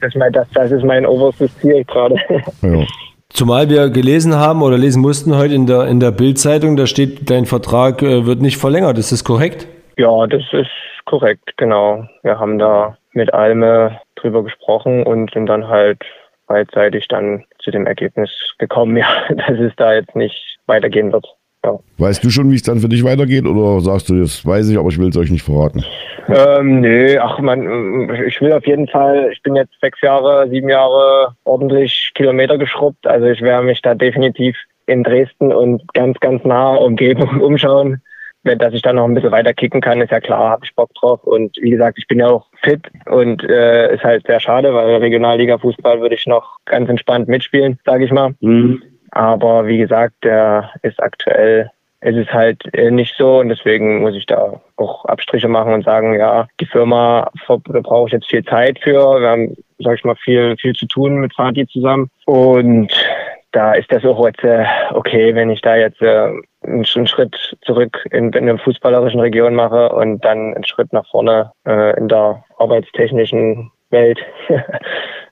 Das, 0.01 0.13
das, 0.13 0.47
das, 0.53 0.71
ist 0.71 0.83
mein 0.83 1.05
oberstes 1.05 1.55
Ziel 1.59 1.83
gerade. 1.83 2.15
Ja. 2.61 2.85
Zumal 3.29 3.67
wir 3.67 3.89
gelesen 3.89 4.35
haben 4.35 4.61
oder 4.61 4.77
lesen 4.77 5.01
mussten 5.01 5.35
heute 5.35 5.55
in 5.55 5.65
der, 5.65 5.87
in 5.87 5.99
der 5.99 6.11
Bildzeitung, 6.11 6.77
da 6.77 6.85
steht, 6.85 7.31
dein 7.31 7.45
Vertrag 7.45 8.03
äh, 8.03 8.27
wird 8.27 8.41
nicht 8.41 8.57
verlängert. 8.57 8.99
Ist 8.99 9.11
das 9.11 9.23
korrekt? 9.23 9.67
Ja, 9.97 10.27
das 10.27 10.43
ist 10.51 10.69
korrekt, 11.05 11.49
genau. 11.57 12.07
Wir 12.21 12.39
haben 12.39 12.59
da 12.59 12.95
mit 13.13 13.33
Alme 13.33 13.99
drüber 14.15 14.43
gesprochen 14.43 15.03
und 15.03 15.31
sind 15.33 15.47
dann 15.47 15.67
halt 15.67 15.99
beidseitig 16.47 17.07
dann 17.07 17.45
zu 17.59 17.71
dem 17.71 17.85
Ergebnis 17.85 18.29
gekommen, 18.57 18.97
ja, 18.97 19.07
dass 19.29 19.59
es 19.59 19.73
da 19.77 19.93
jetzt 19.93 20.15
nicht 20.15 20.57
weitergehen 20.67 21.11
wird. 21.11 21.25
Ja. 21.65 21.79
Weißt 21.97 22.23
du 22.23 22.29
schon, 22.29 22.51
wie 22.51 22.55
es 22.55 22.63
dann 22.63 22.79
für 22.79 22.89
dich 22.89 23.03
weitergeht 23.05 23.45
oder 23.45 23.79
sagst 23.79 24.09
du, 24.09 24.19
das 24.19 24.45
weiß 24.45 24.69
ich, 24.69 24.77
aber 24.77 24.89
ich 24.89 24.99
will 24.99 25.09
es 25.09 25.17
euch 25.17 25.31
nicht 25.31 25.43
verraten? 25.43 25.83
Ähm, 26.27 26.81
nee, 26.81 27.17
ach 27.17 27.39
man, 27.39 28.09
ich 28.27 28.41
will 28.41 28.51
auf 28.51 28.65
jeden 28.67 28.87
Fall, 28.87 29.29
ich 29.31 29.41
bin 29.43 29.55
jetzt 29.55 29.73
sechs 29.81 30.01
Jahre, 30.01 30.49
sieben 30.49 30.69
Jahre 30.69 31.35
ordentlich 31.45 32.11
Kilometer 32.15 32.57
geschrubbt, 32.57 33.07
also 33.07 33.27
ich 33.27 33.41
werde 33.41 33.65
mich 33.65 33.81
da 33.81 33.95
definitiv 33.95 34.57
in 34.87 35.03
Dresden 35.03 35.53
und 35.53 35.81
ganz, 35.93 36.19
ganz 36.19 36.43
nah 36.43 36.75
Umgebung 36.75 37.39
umschauen. 37.41 38.01
Wenn, 38.43 38.59
dass 38.59 38.73
ich 38.73 38.81
dann 38.81 38.97
noch 38.97 39.05
ein 39.05 39.13
bisschen 39.13 39.31
weiter 39.31 39.53
kicken 39.53 39.79
kann, 39.79 40.01
ist 40.01 40.11
ja 40.11 40.19
klar, 40.19 40.49
habe 40.49 40.65
ich 40.65 40.75
Bock 40.75 40.93
drauf. 40.95 41.23
Und 41.23 41.57
wie 41.61 41.69
gesagt, 41.69 41.97
ich 41.97 42.07
bin 42.07 42.19
ja 42.19 42.27
auch 42.27 42.47
fit 42.61 42.81
und 43.05 43.43
äh, 43.43 43.95
ist 43.95 44.03
halt 44.03 44.27
sehr 44.27 44.39
schade, 44.39 44.73
weil 44.73 44.95
Regionalliga-Fußball 44.97 46.01
würde 46.01 46.15
ich 46.15 46.27
noch 46.27 46.57
ganz 46.65 46.89
entspannt 46.89 47.29
mitspielen, 47.29 47.79
sage 47.85 48.05
ich 48.05 48.11
mal. 48.11 48.35
Mhm. 48.41 48.83
Aber 49.11 49.67
wie 49.67 49.77
gesagt, 49.77 50.15
der 50.23 50.71
ist 50.81 51.01
aktuell, 51.01 51.69
es 52.01 52.17
ist 52.17 52.33
halt 52.33 52.61
äh, 52.73 52.91
nicht 52.91 53.15
so 53.17 53.39
und 53.39 53.49
deswegen 53.49 54.01
muss 54.01 54.15
ich 54.15 54.25
da 54.25 54.59
auch 54.75 55.05
Abstriche 55.05 55.47
machen 55.47 55.73
und 55.73 55.85
sagen, 55.85 56.19
ja, 56.19 56.47
die 56.59 56.65
Firma 56.65 57.29
da 57.47 57.79
brauche 57.81 58.07
ich 58.07 58.13
jetzt 58.13 58.29
viel 58.29 58.43
Zeit 58.43 58.79
für. 58.79 59.21
Wir 59.21 59.29
haben, 59.29 59.55
sag 59.79 59.97
ich 59.97 60.03
mal, 60.03 60.15
viel, 60.15 60.57
viel 60.59 60.73
zu 60.73 60.87
tun 60.87 61.19
mit 61.19 61.33
Fatih 61.33 61.67
zusammen. 61.67 62.09
Und 62.25 62.91
da 63.53 63.73
ist 63.73 63.91
das 63.91 64.03
auch 64.03 64.25
jetzt 64.25 64.43
äh, 64.43 64.65
okay, 64.91 65.33
wenn 65.35 65.49
ich 65.49 65.61
da 65.61 65.75
jetzt 65.75 66.01
äh, 66.01 66.31
einen, 66.65 66.85
Schritt 66.85 67.55
zurück 67.61 68.05
in, 68.11 68.31
in 68.33 68.49
einer 68.49 68.57
fußballerischen 68.57 69.19
Region 69.19 69.55
mache 69.55 69.89
und 69.89 70.23
dann 70.23 70.53
einen 70.53 70.65
Schritt 70.65 70.91
nach 70.93 71.07
vorne 71.09 71.51
äh, 71.67 71.97
in 71.97 72.07
der 72.07 72.43
arbeitstechnischen 72.57 73.71
Welt 73.89 74.19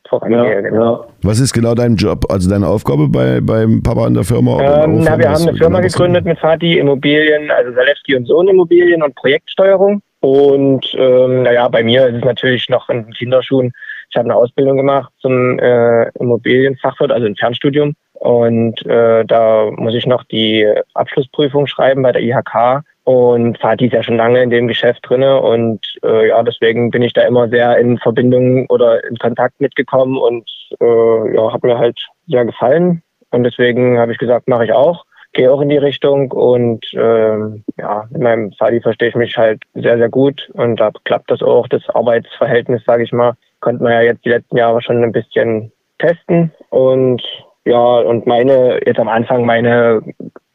vorangehe. 0.09 0.53
Ja, 0.53 0.61
genau. 0.61 1.05
Was 1.23 1.39
ist 1.39 1.53
genau 1.53 1.73
dein 1.73 1.95
Job, 1.95 2.25
also 2.29 2.49
deine 2.49 2.67
Aufgabe 2.67 3.07
bei, 3.07 3.41
beim 3.41 3.81
Papa 3.83 4.07
in 4.07 4.13
der 4.13 4.23
Firma? 4.23 4.83
Ähm, 4.83 5.01
na, 5.03 5.17
wir 5.17 5.29
haben 5.29 5.47
eine 5.47 5.57
Firma 5.57 5.79
genau 5.79 5.89
gegründet 5.89 6.25
mit 6.25 6.39
Vati 6.39 6.77
Immobilien, 6.77 7.49
also 7.51 7.73
Salewski 7.73 8.15
und 8.15 8.25
Sohn 8.25 8.47
Immobilien 8.47 9.03
und 9.03 9.15
Projektsteuerung. 9.15 10.01
Und 10.21 10.85
ähm, 10.97 11.43
naja, 11.43 11.67
bei 11.67 11.83
mir 11.83 12.07
ist 12.07 12.17
es 12.17 12.23
natürlich 12.23 12.69
noch 12.69 12.89
in 12.89 13.09
Kinderschuhen. 13.11 13.73
Ich 14.11 14.17
habe 14.17 14.29
eine 14.29 14.35
Ausbildung 14.35 14.77
gemacht 14.77 15.11
zum 15.19 15.57
äh, 15.59 16.09
Immobilienfachwirt, 16.19 17.11
also 17.11 17.25
ein 17.25 17.35
Fernstudium. 17.35 17.95
Und 18.13 18.85
äh, 18.85 19.25
da 19.25 19.71
muss 19.71 19.95
ich 19.95 20.05
noch 20.05 20.23
die 20.25 20.67
Abschlussprüfung 20.93 21.65
schreiben 21.65 22.03
bei 22.03 22.11
der 22.11 22.21
IHK. 22.21 22.83
Und 23.03 23.57
Fatih 23.57 23.87
ist 23.87 23.93
ja 23.93 24.03
schon 24.03 24.17
lange 24.17 24.43
in 24.43 24.51
dem 24.51 24.67
Geschäft 24.67 24.99
drinne 25.09 25.41
und 25.41 25.79
äh, 26.03 26.27
ja, 26.27 26.43
deswegen 26.43 26.91
bin 26.91 27.01
ich 27.01 27.13
da 27.13 27.23
immer 27.23 27.49
sehr 27.49 27.79
in 27.79 27.97
Verbindung 27.97 28.67
oder 28.67 29.03
in 29.05 29.17
Kontakt 29.17 29.59
mitgekommen 29.59 30.17
und 30.17 30.47
äh, 30.79 31.35
ja, 31.35 31.51
hat 31.51 31.63
mir 31.63 31.79
halt 31.79 31.99
sehr 32.27 32.45
gefallen. 32.45 33.01
Und 33.31 33.43
deswegen 33.43 33.97
habe 33.97 34.11
ich 34.11 34.19
gesagt, 34.19 34.47
mache 34.47 34.65
ich 34.65 34.73
auch, 34.73 35.05
gehe 35.33 35.51
auch 35.51 35.61
in 35.61 35.69
die 35.69 35.77
Richtung 35.77 36.31
und 36.31 36.85
äh, 36.93 37.37
ja, 37.79 38.07
mit 38.11 38.21
meinem 38.21 38.51
Fadi 38.51 38.81
verstehe 38.81 39.09
ich 39.09 39.15
mich 39.15 39.35
halt 39.35 39.63
sehr, 39.73 39.97
sehr 39.97 40.09
gut 40.09 40.51
und 40.53 40.75
da 40.79 40.91
klappt 41.05 41.31
das 41.31 41.41
auch, 41.41 41.67
das 41.67 41.89
Arbeitsverhältnis, 41.89 42.83
sage 42.85 43.03
ich 43.03 43.11
mal, 43.11 43.33
konnte 43.61 43.83
man 43.83 43.93
ja 43.93 44.01
jetzt 44.01 44.25
die 44.25 44.29
letzten 44.29 44.57
Jahre 44.57 44.81
schon 44.81 45.03
ein 45.03 45.11
bisschen 45.11 45.71
testen 45.99 46.51
und 46.69 47.21
ja, 47.65 47.77
und 47.77 48.25
meine, 48.25 48.79
jetzt 48.85 48.99
am 48.99 49.07
Anfang, 49.07 49.45
meine 49.45 50.01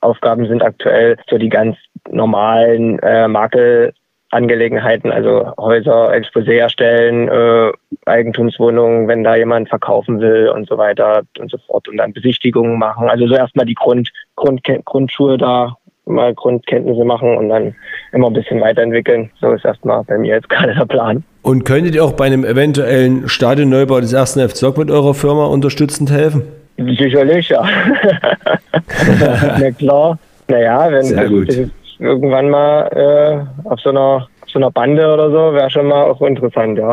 Aufgaben 0.01 0.47
sind 0.47 0.63
aktuell 0.63 1.17
so 1.31 1.39
die 1.39 1.49
ganz 1.49 1.77
normalen 2.11 2.99
äh, 2.99 3.29
Makelangelegenheiten, 3.29 5.13
also 5.13 5.53
Häuser, 5.57 6.11
Exposé 6.11 6.59
erstellen, 6.59 7.29
äh, 7.29 7.73
Eigentumswohnungen, 8.07 9.07
wenn 9.07 9.23
da 9.23 9.37
jemand 9.37 9.69
verkaufen 9.69 10.21
will 10.21 10.49
und 10.49 10.69
so 10.69 10.79
weiter 10.79 11.23
und 11.39 11.51
so 11.51 11.59
fort 11.59 11.89
und 11.89 11.97
dann 11.97 12.13
Besichtigungen 12.13 12.79
machen. 12.79 13.09
Also 13.09 13.29
so 13.29 13.37
erstmal 13.37 13.67
die 13.67 13.75
Grund, 13.75 14.11
Grund, 14.35 14.63
Grundschuhe 14.85 15.39
da 15.39 15.77
mal 16.07 16.35
Grundkenntnisse 16.35 17.05
machen 17.05 17.37
und 17.37 17.49
dann 17.49 17.75
immer 18.13 18.29
ein 18.29 18.33
bisschen 18.33 18.61
weiterentwickeln. 18.61 19.31
So 19.41 19.53
ist 19.53 19.65
erstmal 19.65 20.05
bei 20.05 20.19
mir 20.19 20.35
jetzt 20.35 20.49
gerade 20.49 20.75
der 20.75 20.87
Plan. 20.87 21.25
Und 21.43 21.65
könntet 21.65 21.95
ihr 21.95 22.05
auch 22.05 22.13
bei 22.13 22.27
einem 22.27 22.45
eventuellen 22.45 23.29
Stadionneubau 23.29 24.01
des 24.01 24.13
ersten 24.13 24.47
FC 24.49 24.77
mit 24.77 24.91
eurer 24.91 25.15
Firma 25.15 25.47
unterstützend 25.47 26.11
helfen? 26.11 26.43
Sicherlich, 26.77 27.49
ja. 27.49 27.65
Na 29.59 29.71
klar. 29.73 30.19
Naja, 30.49 30.91
wenn 30.91 31.05
Sehr 31.05 31.29
gut. 31.29 31.71
irgendwann 31.99 32.51
mal 32.51 33.47
äh, 33.65 33.69
auf 33.69 33.81
so 33.81 33.91
einer 33.91 34.29
so 34.47 34.59
einer 34.61 34.71
Bande 34.71 35.13
oder 35.13 35.31
so, 35.31 35.55
wäre 35.55 35.71
schon 35.71 35.87
mal 35.87 36.05
auch 36.05 36.23
interessant, 36.23 36.79
ja. 36.79 36.93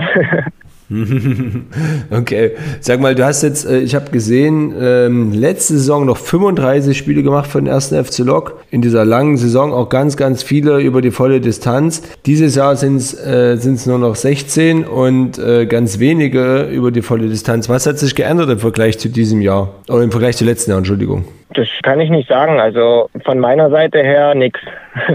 okay. 2.11 2.51
Sag 2.79 2.99
mal, 2.99 3.15
du 3.15 3.25
hast 3.25 3.43
jetzt, 3.43 3.65
äh, 3.65 3.79
ich 3.79 3.95
habe 3.95 4.11
gesehen, 4.11 4.73
ähm, 4.79 5.31
letzte 5.33 5.73
Saison 5.73 6.05
noch 6.05 6.17
35 6.17 6.97
Spiele 6.97 7.23
gemacht 7.23 7.49
für 7.49 7.59
den 7.59 7.67
ersten 7.67 8.03
FC 8.03 8.19
Lok. 8.19 8.63
In 8.71 8.81
dieser 8.81 9.05
langen 9.05 9.37
Saison 9.37 9.73
auch 9.73 9.89
ganz, 9.89 10.17
ganz 10.17 10.43
viele 10.43 10.79
über 10.79 11.01
die 11.01 11.11
volle 11.11 11.41
Distanz. 11.41 12.03
Dieses 12.25 12.55
Jahr 12.55 12.75
sind 12.75 12.97
es 12.97 13.13
äh, 13.13 13.57
nur 13.87 13.99
noch 13.99 14.15
16 14.15 14.85
und 14.85 15.37
äh, 15.39 15.65
ganz 15.65 15.99
wenige 15.99 16.63
über 16.63 16.91
die 16.91 17.01
volle 17.01 17.27
Distanz. 17.27 17.69
Was 17.69 17.87
hat 17.87 17.97
sich 17.97 18.15
geändert 18.15 18.49
im 18.49 18.59
Vergleich 18.59 18.99
zu 18.99 19.09
diesem 19.09 19.41
Jahr? 19.41 19.69
Oder 19.89 20.03
im 20.03 20.11
Vergleich 20.11 20.37
zu 20.37 20.45
letzten 20.45 20.71
Jahr, 20.71 20.77
Entschuldigung. 20.77 21.25
Das 21.55 21.67
kann 21.83 21.99
ich 21.99 22.09
nicht 22.09 22.27
sagen. 22.27 22.59
Also 22.59 23.09
von 23.25 23.39
meiner 23.39 23.69
Seite 23.69 23.99
her 23.99 24.35
nichts. 24.35 24.59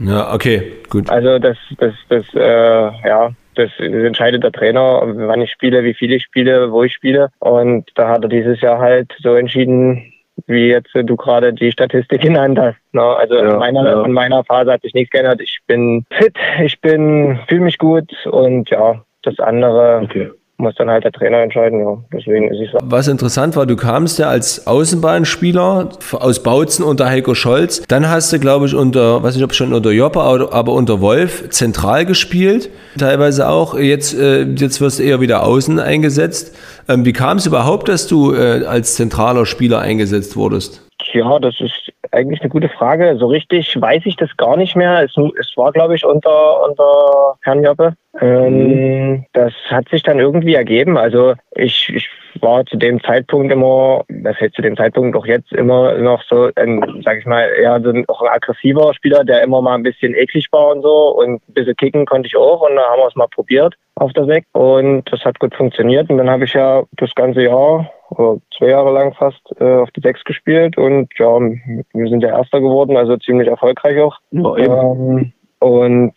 Ja, 0.00 0.32
okay, 0.32 0.62
gut. 0.88 1.10
Also 1.10 1.38
das, 1.38 1.58
das, 1.78 1.92
das, 2.08 2.24
äh, 2.34 3.06
ja, 3.06 3.30
das 3.54 3.70
entscheidet 3.78 4.42
der 4.42 4.52
Trainer, 4.52 5.02
wann 5.04 5.42
ich 5.42 5.50
spiele, 5.50 5.84
wie 5.84 5.94
viel 5.94 6.12
ich 6.12 6.22
spiele, 6.24 6.72
wo 6.72 6.82
ich 6.82 6.92
spiele. 6.92 7.30
Und 7.38 7.90
da 7.94 8.08
hat 8.08 8.22
er 8.22 8.28
dieses 8.28 8.60
Jahr 8.60 8.78
halt 8.78 9.12
so 9.20 9.34
entschieden, 9.34 10.12
wie 10.46 10.68
jetzt 10.68 10.90
du 10.94 11.16
gerade 11.16 11.52
die 11.52 11.72
Statistik 11.72 12.20
genannt 12.22 12.58
hast. 12.58 12.78
Ne? 12.92 13.02
Also 13.02 13.36
ja, 13.36 13.52
in, 13.52 13.58
meiner, 13.58 13.84
ja. 13.84 14.04
in 14.04 14.12
meiner 14.12 14.44
Phase 14.44 14.72
hat 14.72 14.82
sich 14.82 14.94
nichts 14.94 15.10
geändert. 15.10 15.40
Ich 15.40 15.60
bin 15.66 16.04
fit, 16.10 16.36
ich 16.62 16.80
bin, 16.80 17.38
fühle 17.48 17.62
mich 17.62 17.78
gut 17.78 18.12
und 18.26 18.70
ja, 18.70 19.02
das 19.22 19.38
andere. 19.38 20.02
Okay 20.04 20.30
muss 20.56 20.74
dann 20.76 20.88
halt 20.88 21.04
der 21.04 21.12
Trainer 21.12 21.38
entscheiden. 21.38 21.80
Ja. 21.80 21.96
Deswegen 22.12 22.50
ist 22.52 22.60
es 22.60 22.72
so. 22.72 22.78
Was 22.84 23.08
interessant 23.08 23.56
war, 23.56 23.66
du 23.66 23.76
kamst 23.76 24.18
ja 24.18 24.28
als 24.28 24.66
Außenbahnspieler 24.66 25.88
aus 26.12 26.42
Bautzen 26.42 26.84
unter 26.84 27.08
Heiko 27.08 27.34
Scholz. 27.34 27.82
Dann 27.88 28.08
hast 28.08 28.32
du, 28.32 28.38
glaube 28.38 28.66
ich, 28.66 28.74
unter, 28.74 29.22
weiß 29.22 29.34
nicht, 29.34 29.44
ob 29.44 29.54
schon 29.54 29.72
unter 29.72 29.90
Joppa, 29.90 30.22
aber 30.50 30.72
unter 30.72 31.00
Wolf 31.00 31.50
zentral 31.50 32.04
gespielt. 32.04 32.70
Teilweise 32.98 33.48
auch. 33.48 33.76
Jetzt, 33.76 34.18
äh, 34.18 34.42
jetzt 34.42 34.80
wirst 34.80 34.98
du 34.98 35.02
eher 35.02 35.20
wieder 35.20 35.44
außen 35.44 35.80
eingesetzt. 35.80 36.56
Ähm, 36.88 37.04
wie 37.04 37.12
kam 37.12 37.38
es 37.38 37.46
überhaupt, 37.46 37.88
dass 37.88 38.06
du 38.06 38.34
äh, 38.34 38.64
als 38.64 38.94
zentraler 38.94 39.46
Spieler 39.46 39.80
eingesetzt 39.80 40.36
wurdest? 40.36 40.82
Ja, 41.12 41.38
das 41.38 41.60
ist 41.60 41.92
eigentlich 42.12 42.40
eine 42.40 42.50
gute 42.50 42.68
Frage. 42.68 43.16
So 43.18 43.26
richtig 43.26 43.80
weiß 43.80 44.02
ich 44.04 44.16
das 44.16 44.36
gar 44.36 44.56
nicht 44.56 44.76
mehr. 44.76 45.02
Es, 45.02 45.12
es 45.38 45.52
war, 45.56 45.72
glaube 45.72 45.94
ich, 45.94 46.04
unter, 46.04 46.64
unter 46.64 47.36
Herrn 47.42 47.62
Joppe. 47.62 47.94
Ähm, 48.20 49.10
mhm. 49.10 49.26
Das 49.32 49.52
hat 49.68 49.88
sich 49.88 50.02
dann 50.02 50.20
irgendwie 50.20 50.54
ergeben. 50.54 50.96
Also 50.96 51.34
ich, 51.54 51.88
ich 51.94 52.08
war 52.40 52.64
zu 52.66 52.76
dem 52.76 53.02
Zeitpunkt 53.02 53.52
immer, 53.52 54.04
das 54.08 54.38
heißt 54.40 54.54
zu 54.54 54.62
dem 54.62 54.76
Zeitpunkt 54.76 55.16
auch 55.16 55.26
jetzt 55.26 55.52
immer 55.52 55.94
noch 55.98 56.22
so, 56.28 56.50
ein, 56.56 57.02
sag 57.04 57.18
ich 57.18 57.26
mal, 57.26 57.48
eher 57.48 57.80
so 57.80 57.90
ein, 57.90 58.04
auch 58.08 58.22
ein 58.22 58.28
aggressiver 58.28 58.94
Spieler, 58.94 59.24
der 59.24 59.42
immer 59.42 59.62
mal 59.62 59.74
ein 59.74 59.82
bisschen 59.82 60.14
eklig 60.14 60.48
war 60.52 60.68
und 60.68 60.82
so 60.82 61.16
und 61.16 61.42
ein 61.48 61.54
bisschen 61.54 61.76
kicken 61.76 62.06
konnte 62.06 62.26
ich 62.26 62.36
auch 62.36 62.68
und 62.68 62.76
da 62.76 62.82
haben 62.82 63.00
wir 63.00 63.08
es 63.08 63.16
mal 63.16 63.28
probiert 63.28 63.74
auf 63.96 64.12
der 64.12 64.26
Sechs 64.26 64.46
und 64.52 65.04
das 65.10 65.24
hat 65.24 65.38
gut 65.38 65.54
funktioniert 65.54 66.10
und 66.10 66.18
dann 66.18 66.30
habe 66.30 66.44
ich 66.44 66.54
ja 66.54 66.82
das 66.92 67.14
ganze 67.14 67.42
Jahr 67.42 67.90
oder 68.10 68.40
zwei 68.56 68.68
Jahre 68.68 68.92
lang 68.92 69.14
fast 69.14 69.40
äh, 69.60 69.76
auf 69.76 69.90
die 69.92 70.00
Sechs 70.00 70.24
gespielt 70.24 70.76
und 70.76 71.08
ja, 71.18 71.38
wir 71.38 72.08
sind 72.08 72.20
der 72.20 72.30
Erster 72.30 72.60
geworden, 72.60 72.96
also 72.96 73.16
ziemlich 73.16 73.48
erfolgreich 73.48 74.00
auch. 74.00 74.18
Ja, 74.32 74.56
ähm, 74.56 75.32
und 75.60 76.12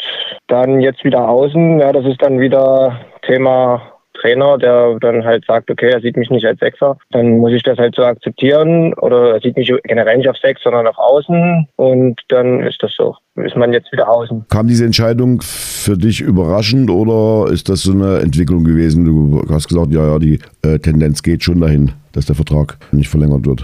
dann 0.48 0.82
jetzt 0.82 1.04
wieder 1.04 1.28
außen, 1.28 1.80
ja, 1.80 1.92
das 1.92 2.06
ist 2.06 2.22
dann 2.22 2.40
wieder 2.40 3.00
Thema 3.22 3.82
Trainer, 4.20 4.58
der 4.58 4.98
dann 5.00 5.24
halt 5.24 5.46
sagt, 5.46 5.70
okay, 5.70 5.90
er 5.92 6.02
sieht 6.02 6.18
mich 6.18 6.30
nicht 6.30 6.46
als 6.46 6.60
Sechser, 6.60 6.98
dann 7.12 7.38
muss 7.38 7.54
ich 7.54 7.64
das 7.64 7.78
halt 7.78 7.96
so 7.96 8.04
akzeptieren 8.04 8.94
oder 8.96 9.34
er 9.34 9.42
sieht 9.42 9.56
mich 9.56 9.72
generell 9.84 10.18
nicht 10.18 10.30
auf 10.30 10.38
Sechs, 10.38 10.62
sondern 10.64 10.88
auf 10.88 10.98
Außen 10.98 11.68
und 11.76 12.20
dann 12.30 12.62
ist 12.62 12.82
das 12.82 12.94
so. 12.96 13.16
Ist 13.36 13.56
man 13.56 13.74
jetzt 13.74 13.92
wieder 13.92 14.10
außen. 14.10 14.46
Kam 14.50 14.68
diese 14.68 14.86
Entscheidung 14.86 15.42
für 15.42 15.98
dich 15.98 16.22
überraschend 16.22 16.90
oder 16.90 17.52
ist 17.52 17.70
das 17.70 17.82
so 17.82 17.92
eine 17.92 18.20
Entwicklung 18.20 18.64
gewesen? 18.64 19.06
Du 19.06 19.44
hast 19.50 19.68
gesagt, 19.68 19.92
ja, 19.92 20.06
ja, 20.08 20.20
die 20.20 20.40
äh, 20.64 20.80
Tendenz 20.80 21.22
geht 21.22 21.44
schon 21.44 21.62
dahin, 21.62 21.92
dass 22.18 22.26
der 22.26 22.36
Vertrag 22.36 22.78
nicht 22.92 23.10
verlängert 23.10 23.46
wird. 23.46 23.64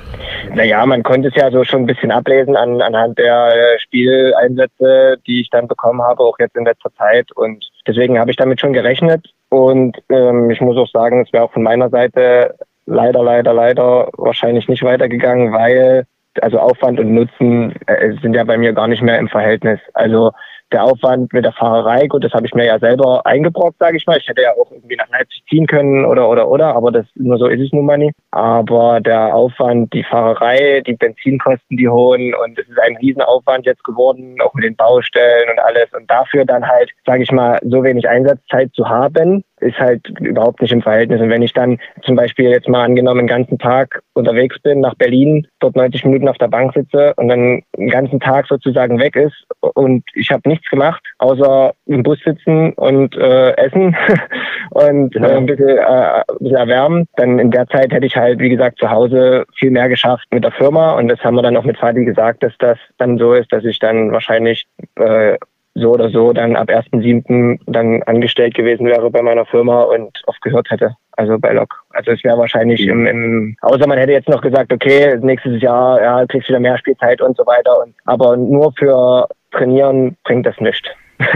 Naja, 0.54 0.86
man 0.86 1.02
konnte 1.02 1.30
es 1.30 1.36
ja 1.36 1.50
so 1.50 1.64
schon 1.64 1.82
ein 1.82 1.86
bisschen 1.88 2.12
ablesen 2.12 2.56
an, 2.56 2.82
anhand 2.82 3.18
der 3.18 3.48
äh, 3.48 3.80
Spieleinsätze, 3.80 5.18
die 5.26 5.42
ich 5.42 5.50
dann 5.50 5.68
bekommen 5.68 6.04
habe, 6.04 6.22
auch 6.22 6.38
jetzt 6.40 6.56
in 6.56 6.66
letzter 6.66 6.94
Zeit. 6.94 7.32
Und 7.36 7.66
deswegen 7.88 8.20
habe 8.20 8.30
ich 8.30 8.38
damit 8.38 8.62
schon 8.62 8.74
gerechnet. 8.74 9.26
Und 9.50 9.98
ähm, 10.10 10.52
ich 10.52 10.62
muss 10.62 10.78
auch 10.78 10.88
sagen, 10.88 11.24
es 11.26 11.34
wäre 11.34 11.46
auch 11.46 11.52
von 11.52 11.64
meiner 11.64 11.90
Seite 11.90 12.54
leider, 12.86 13.24
leider, 13.24 13.54
leider 13.54 14.10
wahrscheinlich 14.18 14.68
nicht 14.68 14.84
weitergegangen, 14.84 15.52
weil 15.52 16.06
also 16.42 16.60
Aufwand 16.60 17.00
und 17.00 17.12
Nutzen 17.12 17.74
äh, 17.88 18.14
sind 18.22 18.36
ja 18.36 18.44
bei 18.44 18.58
mir 18.58 18.74
gar 18.74 18.88
nicht 18.88 19.02
mehr 19.02 19.18
im 19.18 19.30
Verhältnis. 19.30 19.80
Also 19.96 20.32
der 20.72 20.84
Aufwand 20.84 21.34
mit 21.34 21.46
der 21.46 21.54
Fahrerei, 21.54 22.08
gut, 22.08 22.24
das 22.24 22.34
habe 22.34 22.46
ich 22.46 22.54
mir 22.54 22.66
ja 22.66 22.80
selber 22.80 23.26
eingebrockt, 23.26 23.78
sage 23.80 23.98
ich 23.98 24.08
mal. 24.08 24.18
Ich 24.18 24.28
hätte 24.28 24.42
ja 24.42 24.52
auch 24.52 24.72
irgendwie 24.72 24.96
nach 24.96 25.10
Leipzig 25.10 25.44
ziehen 25.50 25.68
können 25.68 26.06
oder 26.06 26.30
oder 26.30 26.48
oder, 26.48 26.76
aber 26.76 26.92
das 26.92 27.06
nur 27.16 27.38
so 27.38 27.48
ist 27.48 27.62
es 27.62 27.72
nun 27.72 27.86
mal 27.86 27.98
nicht. 27.98 28.16
Aber 28.32 29.00
der 29.02 29.36
Aufwand, 29.36 29.94
die 29.94 30.04
Fahrerei, 30.04 30.82
die 30.86 30.94
Benzinkosten, 30.94 31.78
die 31.78 31.90
hohen 31.90 32.34
und 32.34 32.58
es 32.58 32.68
ist 32.68 32.80
ein 32.80 32.98
Riesenaufwand 32.98 33.66
jetzt 33.66 33.84
geworden, 33.84 34.38
auch 34.42 34.54
mit 34.54 34.64
den 34.64 34.76
Baustellen 34.76 35.50
und 35.50 35.60
alles. 35.60 35.94
Und 35.94 36.10
dafür 36.10 36.46
dann 36.46 36.68
halt, 36.68 36.92
sage 37.06 37.24
ich 37.24 37.32
mal, 37.32 37.60
so 37.64 37.84
wenig 37.84 38.08
Einsatzzeit 38.08 38.72
zu 38.74 38.90
haben, 38.90 39.44
ist 39.64 39.80
halt 39.80 40.08
überhaupt 40.20 40.62
nicht 40.62 40.72
im 40.72 40.82
Verhältnis. 40.82 41.22
Und 41.22 41.30
wenn 41.30 41.42
ich 41.42 41.54
dann 41.54 41.80
zum 42.04 42.16
Beispiel 42.16 42.50
jetzt 42.50 42.70
mal 42.70 42.84
angenommen 42.84 43.20
einen 43.20 43.28
ganzen 43.28 43.58
Tag 43.58 44.02
unterwegs 44.14 44.60
bin 44.60 44.82
nach 44.82 44.96
Berlin, 44.96 45.48
dort 45.60 45.76
90 45.76 46.06
Minuten 46.06 46.28
auf 46.28 46.38
der 46.38 46.48
Bank 46.48 46.74
sitze 46.74 47.14
und 47.16 47.30
dann 47.30 47.64
einen 47.78 47.90
ganzen 47.90 48.20
Tag 48.20 48.48
sozusagen 48.48 49.00
weg 49.00 49.16
ist 49.16 49.46
und 49.62 50.04
ich 50.14 50.32
habe 50.32 50.48
nichts 50.48 50.70
gemacht, 50.70 51.04
außer 51.20 51.74
im 51.86 52.04
Bus 52.04 52.20
sitzen 52.24 52.74
und 52.74 53.16
äh, 53.16 53.52
essen 53.58 53.96
und 54.72 55.16
äh, 55.16 55.20
ein, 55.20 55.46
bisschen, 55.46 55.70
äh, 55.70 55.82
ein 55.82 56.26
bisschen 56.40 56.58
erwärmen, 56.58 57.08
dann 57.16 57.40
in 57.40 57.52
der 57.52 57.68
Zeit 57.68 57.92
hätte 57.94 58.06
ich 58.06 58.16
halt, 58.16 58.40
wie 58.40 58.50
gesagt, 58.50 58.80
zu 58.80 58.90
Hause 58.90 59.46
viel 59.58 59.72
mehr 59.72 59.90
geschafft 59.90 60.26
mit 60.32 60.44
der 60.44 60.52
Firma 60.52 60.94
und 60.94 61.08
das 61.08 61.20
haben 61.24 61.36
wir 61.36 61.42
dann 61.42 61.58
auch 61.58 61.64
mit 61.64 61.78
Fadi 61.78 62.06
gesagt, 62.06 62.44
dass 62.44 62.54
das 62.60 62.78
dann 62.98 63.18
so 63.18 63.34
ist, 63.34 63.52
dass 63.52 63.64
ich 63.64 63.80
dann 63.80 64.12
wahrscheinlich 64.12 64.66
äh, 64.96 65.38
so 65.76 65.92
oder 65.92 66.10
so 66.10 66.34
dann 66.34 66.56
ab 66.56 66.70
1.7. 66.70 67.60
dann 67.66 68.04
angestellt 68.04 68.54
gewesen 68.54 68.86
wäre 68.86 69.10
bei 69.10 69.22
meiner 69.22 69.46
Firma 69.46 69.82
und 69.84 70.22
oft 70.28 70.42
gehört 70.42 70.70
hätte. 70.70 70.96
Also 71.14 71.38
bei 71.40 71.54
Lok. 71.54 71.84
Also 71.92 72.12
es 72.12 72.24
wäre 72.24 72.38
wahrscheinlich 72.38 72.82
im, 72.88 73.06
im, 73.06 73.56
außer 73.62 73.88
man 73.88 73.98
hätte 73.98 74.12
jetzt 74.12 74.30
noch 74.30 74.42
gesagt, 74.42 74.72
okay, 74.72 75.18
nächstes 75.22 75.62
Jahr, 75.62 76.02
ja, 76.02 76.26
kriegst 76.28 76.50
wieder 76.50 76.60
mehr 76.60 76.78
Spielzeit 76.78 77.22
und 77.22 77.38
so 77.38 77.46
weiter. 77.46 77.82
Und, 77.84 77.94
aber 78.06 78.38
nur 78.38 78.74
für 78.78 79.28
Trainieren 79.52 80.16
bringt 80.24 80.46
das 80.46 80.60
nichts. 80.60 80.88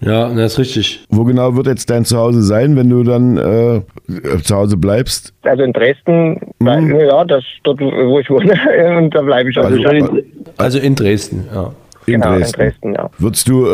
Ja, 0.00 0.28
das 0.28 0.52
ist 0.52 0.58
richtig. 0.58 1.06
Wo 1.08 1.24
genau 1.24 1.56
wird 1.56 1.68
jetzt 1.68 1.88
dein 1.88 2.04
Zuhause 2.04 2.42
sein, 2.42 2.76
wenn 2.76 2.90
du 2.90 3.02
dann 3.02 3.38
äh, 3.38 4.42
zu 4.42 4.54
Hause 4.54 4.76
bleibst? 4.76 5.32
Also 5.42 5.62
in 5.62 5.72
Dresden, 5.72 6.38
mhm. 6.58 7.00
ja, 7.00 7.24
das 7.24 7.42
dort, 7.64 7.80
wo 7.80 8.18
ich 8.18 8.28
wohne, 8.28 8.52
und 8.98 9.14
da 9.14 9.22
bleibe 9.22 9.48
ich 9.48 9.58
auch. 9.58 9.64
Also, 9.64 10.22
also 10.58 10.78
in 10.78 10.94
Dresden, 10.96 11.48
ja. 11.52 11.72
In, 12.06 12.20
genau, 12.20 12.36
Dresden. 12.36 12.60
in 12.60 12.66
Dresden. 12.68 12.94
ja. 12.94 13.10
Würdest 13.18 13.48
du, 13.48 13.64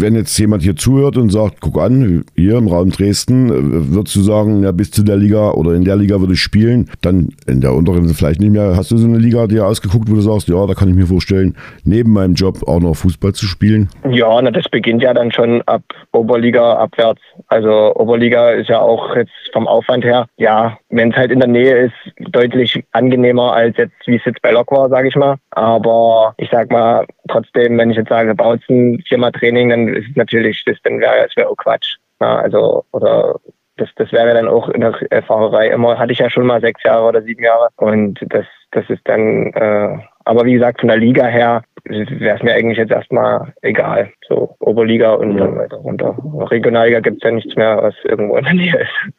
wenn 0.00 0.14
jetzt 0.14 0.36
jemand 0.38 0.62
hier 0.62 0.76
zuhört 0.76 1.16
und 1.16 1.30
sagt, 1.30 1.60
guck 1.60 1.80
an, 1.80 2.24
hier 2.36 2.56
im 2.56 2.68
Raum 2.68 2.90
Dresden, 2.90 3.94
würdest 3.94 4.16
du 4.16 4.22
sagen, 4.22 4.62
ja, 4.62 4.72
bis 4.72 4.90
zu 4.90 5.02
der 5.02 5.16
Liga 5.16 5.50
oder 5.50 5.74
in 5.74 5.84
der 5.84 5.96
Liga 5.96 6.20
würde 6.20 6.34
ich 6.34 6.40
spielen, 6.40 6.88
dann 7.00 7.30
in 7.46 7.60
der 7.60 7.72
unteren 7.74 8.08
vielleicht 8.08 8.40
nicht 8.40 8.52
mehr. 8.52 8.76
Hast 8.76 8.90
du 8.90 8.96
so 8.96 9.06
eine 9.06 9.18
Liga 9.18 9.46
dir 9.46 9.66
ausgeguckt, 9.66 10.10
wo 10.10 10.14
du 10.14 10.20
sagst, 10.20 10.48
ja, 10.48 10.66
da 10.66 10.74
kann 10.74 10.88
ich 10.88 10.94
mir 10.94 11.06
vorstellen, 11.06 11.56
neben 11.84 12.12
meinem 12.12 12.34
Job 12.34 12.66
auch 12.66 12.80
noch 12.80 12.94
Fußball 12.94 13.32
zu 13.32 13.46
spielen? 13.46 13.88
Ja, 14.08 14.40
na, 14.40 14.50
das 14.50 14.68
beginnt 14.68 15.02
ja 15.02 15.14
dann 15.14 15.32
schon 15.32 15.62
ab 15.62 15.82
Oberliga 16.12 16.74
abwärts. 16.74 17.20
Also 17.48 17.94
Oberliga 17.96 18.50
ist 18.50 18.68
ja 18.68 18.80
auch 18.80 19.16
jetzt 19.16 19.32
vom 19.52 19.66
Aufwand 19.66 20.04
her, 20.04 20.26
ja, 20.36 20.78
wenn 20.90 21.10
es 21.10 21.16
halt 21.16 21.30
in 21.30 21.40
der 21.40 21.48
Nähe 21.48 21.86
ist, 21.86 22.32
deutlich 22.32 22.84
angenehmer 22.92 23.52
als 23.52 23.76
jetzt, 23.76 24.06
wie 24.06 24.16
es 24.16 24.24
jetzt 24.24 24.42
bei 24.42 24.52
Lok 24.52 24.70
war, 24.72 24.88
sage 24.88 25.08
ich 25.08 25.16
mal. 25.16 25.36
Aber 25.50 26.34
ich 26.36 26.50
sag 26.50 26.70
mal, 26.70 27.06
trotzdem, 27.28 27.78
wenn 27.78 27.90
ich 27.90 27.96
jetzt 27.96 28.10
sage, 28.10 28.34
Bautzen, 28.34 29.02
viermal 29.08 29.32
Training, 29.32 29.70
dann 29.70 29.88
ist 29.88 30.08
es 30.10 30.16
natürlich, 30.16 30.62
das, 30.64 30.76
dann 30.84 31.00
wäre 31.00 31.26
es 31.26 31.36
wäre 31.36 31.48
auch 31.48 31.56
Quatsch. 31.56 31.96
Ja, 32.20 32.36
also, 32.36 32.84
oder 32.92 33.40
das, 33.76 33.88
das 33.96 34.12
wäre 34.12 34.34
dann 34.34 34.48
auch 34.48 34.68
in 34.68 34.82
der 34.82 35.22
Fahrerei 35.26 35.68
immer, 35.68 35.98
hatte 35.98 36.12
ich 36.12 36.18
ja 36.18 36.30
schon 36.30 36.46
mal 36.46 36.60
sechs 36.60 36.82
Jahre 36.84 37.06
oder 37.06 37.22
sieben 37.22 37.42
Jahre. 37.42 37.68
Und 37.76 38.20
das, 38.28 38.46
das 38.70 38.88
ist 38.88 39.02
dann, 39.04 39.52
äh, 39.54 39.98
aber 40.24 40.44
wie 40.44 40.52
gesagt, 40.52 40.80
von 40.80 40.88
der 40.88 40.98
Liga 40.98 41.26
her 41.26 41.62
wäre 41.92 42.36
es 42.36 42.42
mir 42.42 42.54
eigentlich 42.54 42.78
jetzt 42.78 42.92
erstmal 42.92 43.52
egal. 43.62 44.10
So 44.28 44.56
Oberliga 44.60 45.14
und 45.14 45.36
dann 45.36 45.56
weiter 45.56 45.76
runter. 45.76 46.16
Regionalliga 46.50 47.00
gibt 47.00 47.18
es 47.18 47.22
ja 47.22 47.30
nichts 47.30 47.56
mehr, 47.56 47.78
was 47.80 47.94
irgendwo 48.04 48.36
in 48.36 48.44
der 48.44 48.54
Nähe 48.54 48.78
ist. 48.80 49.12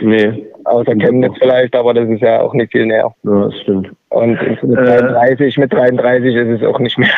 Nee. 0.00 0.46
Außer 0.64 0.94
Chemnitz 0.94 1.34
vielleicht, 1.38 1.74
aber 1.74 1.94
das 1.94 2.08
ist 2.08 2.20
ja 2.20 2.40
auch 2.40 2.54
nicht 2.54 2.72
viel 2.72 2.86
näher. 2.86 3.12
Ja, 3.24 3.44
das 3.44 3.60
stimmt. 3.60 3.90
Und 4.10 4.40
mit 4.62 4.78
33, 4.78 5.56
äh, 5.56 5.60
mit 5.60 5.72
33 5.72 6.34
ist 6.34 6.60
es 6.60 6.66
auch 6.66 6.78
nicht 6.78 6.98
mehr 6.98 7.08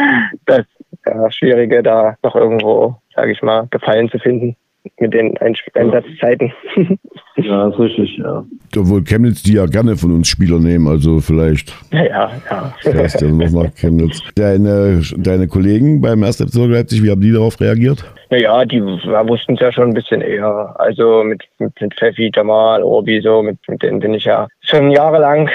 das 0.46 0.64
ja, 1.06 1.30
Schwierige, 1.30 1.82
da 1.82 2.16
noch 2.22 2.36
irgendwo, 2.36 2.96
sage 3.14 3.32
ich 3.32 3.42
mal, 3.42 3.66
Gefallen 3.70 4.10
zu 4.10 4.18
finden. 4.18 4.56
Mit 4.98 5.14
den 5.14 5.36
Einsatzzeiten. 5.38 6.52
ja, 7.36 7.68
ist 7.68 7.78
richtig, 7.78 8.18
ja. 8.18 8.44
Obwohl 8.76 9.02
Chemnitz 9.02 9.42
die 9.42 9.54
ja 9.54 9.66
gerne 9.66 9.96
von 9.96 10.12
uns 10.12 10.28
Spieler 10.28 10.58
nehmen, 10.58 10.86
also 10.88 11.20
vielleicht. 11.20 11.74
Ja, 11.92 12.04
ja. 12.04 12.30
ja. 12.50 12.74
Fährst 12.80 13.20
du 13.20 13.28
nochmal 13.28 13.70
Chemnitz. 13.76 14.20
Deine, 14.34 15.00
deine 15.16 15.48
Kollegen 15.48 16.00
beim 16.00 16.22
1. 16.22 16.36
FC 16.36 16.54
Leipzig, 16.66 17.02
wie 17.02 17.10
haben 17.10 17.20
die 17.20 17.32
darauf 17.32 17.60
reagiert? 17.60 18.04
Naja, 18.30 18.64
die 18.64 18.80
wussten 18.80 19.54
es 19.54 19.60
ja 19.60 19.72
schon 19.72 19.88
ein 19.88 19.94
bisschen 19.94 20.20
eher. 20.20 20.74
Also 20.78 21.24
mit, 21.24 21.42
mit, 21.58 21.80
mit 21.80 21.94
Pfeffi, 21.94 22.30
Jamal, 22.34 22.82
Orbi, 22.82 23.20
so, 23.20 23.42
mit, 23.42 23.58
mit 23.68 23.82
denen 23.82 24.00
bin 24.00 24.14
ich 24.14 24.24
ja 24.24 24.46
schon 24.60 24.90
jahrelang, 24.90 25.50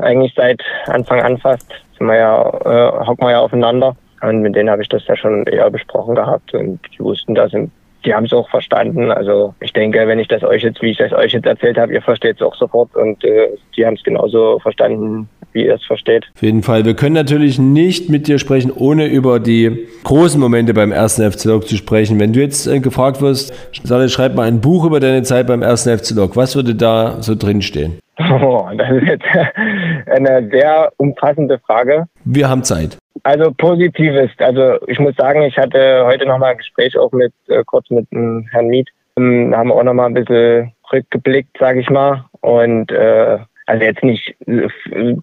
eigentlich 0.00 0.32
seit 0.36 0.60
Anfang 0.86 1.20
an 1.20 1.38
fast, 1.38 1.68
sind 1.96 2.06
wir 2.06 2.16
ja, 2.16 2.42
äh, 2.42 3.06
hocken 3.06 3.26
wir 3.26 3.32
ja 3.32 3.40
aufeinander. 3.40 3.96
Und 4.20 4.42
mit 4.42 4.56
denen 4.56 4.70
habe 4.70 4.82
ich 4.82 4.88
das 4.88 5.06
ja 5.06 5.16
schon 5.16 5.44
eher 5.44 5.70
besprochen 5.70 6.16
gehabt 6.16 6.52
und 6.52 6.80
die 6.92 7.00
wussten 7.00 7.34
das 7.34 7.52
und 7.54 7.70
die 8.08 8.14
haben 8.14 8.24
es 8.24 8.32
auch 8.32 8.48
verstanden. 8.48 9.10
Also 9.10 9.54
ich 9.60 9.72
denke, 9.74 10.08
wenn 10.08 10.18
ich 10.18 10.28
das 10.28 10.42
euch 10.42 10.62
jetzt, 10.62 10.80
wie 10.80 10.90
ich 10.92 10.96
das 10.96 11.12
euch 11.12 11.32
jetzt 11.32 11.46
erzählt 11.46 11.76
habe, 11.76 11.92
ihr 11.92 12.00
versteht 12.00 12.36
es 12.36 12.42
auch 12.42 12.54
sofort 12.54 12.96
und 12.96 13.22
äh, 13.22 13.48
die 13.76 13.84
haben 13.84 13.94
es 13.94 14.02
genauso 14.02 14.58
verstanden, 14.60 15.28
wie 15.52 15.66
ihr 15.66 15.74
es 15.74 15.84
versteht. 15.84 16.24
Auf 16.34 16.42
jeden 16.42 16.62
Fall. 16.62 16.86
Wir 16.86 16.94
können 16.94 17.14
natürlich 17.14 17.58
nicht 17.58 18.08
mit 18.08 18.26
dir 18.26 18.38
sprechen, 18.38 18.72
ohne 18.74 19.06
über 19.06 19.40
die 19.40 19.88
großen 20.04 20.40
Momente 20.40 20.72
beim 20.72 20.90
ersten 20.90 21.30
FC 21.30 21.44
Lok 21.44 21.68
zu 21.68 21.76
sprechen. 21.76 22.18
Wenn 22.18 22.32
du 22.32 22.40
jetzt 22.40 22.66
äh, 22.66 22.80
gefragt 22.80 23.20
wirst, 23.20 23.52
Salle, 23.84 24.08
schreib 24.08 24.34
mal 24.34 24.48
ein 24.48 24.62
Buch 24.62 24.86
über 24.86 25.00
deine 25.00 25.22
Zeit 25.22 25.46
beim 25.46 25.60
ersten 25.60 25.96
FC 25.98 26.12
Lok. 26.16 26.34
Was 26.34 26.56
würde 26.56 26.74
da 26.74 27.20
so 27.20 27.34
drinstehen? 27.34 27.98
Oh, 28.40 28.68
das 28.76 28.90
ist 28.90 29.06
jetzt 29.06 29.24
eine 30.06 30.48
sehr 30.50 30.90
umfassende 30.96 31.58
Frage. 31.60 32.06
Wir 32.24 32.48
haben 32.48 32.64
Zeit. 32.64 32.98
Also 33.22 33.52
positives. 33.52 34.30
Also 34.38 34.78
ich 34.86 34.98
muss 34.98 35.16
sagen, 35.16 35.42
ich 35.42 35.56
hatte 35.56 36.04
heute 36.04 36.26
nochmal 36.26 36.52
ein 36.52 36.58
Gespräch 36.58 36.96
auch 36.98 37.12
mit 37.12 37.32
äh, 37.48 37.62
kurz 37.64 37.88
mit 37.90 38.10
dem 38.12 38.46
Herrn 38.50 38.68
Miet. 38.68 38.88
Ähm, 39.16 39.54
haben 39.56 39.72
auch 39.72 39.82
nochmal 39.82 40.06
ein 40.06 40.14
bisschen 40.14 40.72
rückgeblickt, 40.92 41.56
sage 41.58 41.80
ich 41.80 41.90
mal. 41.90 42.24
Und 42.40 42.90
äh, 42.92 43.38
also 43.66 43.84
jetzt 43.84 44.02
nicht 44.02 44.34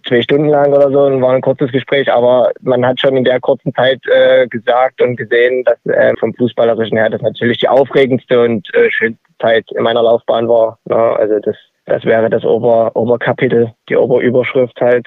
zwei 0.06 0.22
Stunden 0.22 0.48
lang 0.48 0.72
oder 0.72 0.88
so, 0.90 1.20
war 1.20 1.34
ein 1.34 1.40
kurzes 1.40 1.72
Gespräch, 1.72 2.12
aber 2.12 2.52
man 2.60 2.86
hat 2.86 3.00
schon 3.00 3.16
in 3.16 3.24
der 3.24 3.40
kurzen 3.40 3.74
Zeit 3.74 4.00
äh, 4.06 4.46
gesagt 4.46 5.02
und 5.02 5.16
gesehen, 5.16 5.64
dass 5.64 5.84
äh, 5.86 6.14
vom 6.20 6.32
Fußballerischen 6.34 6.96
her 6.96 7.10
das 7.10 7.22
natürlich 7.22 7.58
die 7.58 7.68
aufregendste 7.68 8.40
und 8.40 8.72
äh, 8.74 8.88
schönste 8.90 9.20
Zeit 9.40 9.64
in 9.72 9.82
meiner 9.82 10.02
Laufbahn 10.02 10.48
war. 10.48 10.78
Ne? 10.84 10.94
Also 10.94 11.40
das 11.40 11.56
das 11.86 12.04
wäre 12.04 12.28
das 12.28 12.44
Ober 12.44 12.90
Oberkapitel, 12.94 13.72
die 13.88 13.96
Oberüberschrift 13.96 14.80
halt 14.80 15.06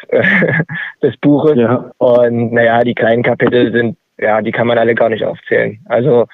des 1.03 1.15
Buches. 1.17 1.57
Ja. 1.57 1.91
Und 1.97 2.53
naja, 2.53 2.83
die 2.83 2.95
kleinen 2.95 3.23
Kapitel 3.23 3.71
sind, 3.71 3.97
ja, 4.17 4.41
die 4.41 4.51
kann 4.51 4.67
man 4.67 4.77
alle 4.77 4.95
gar 4.95 5.09
nicht 5.09 5.23
aufzählen. 5.23 5.79
Also 5.85 6.25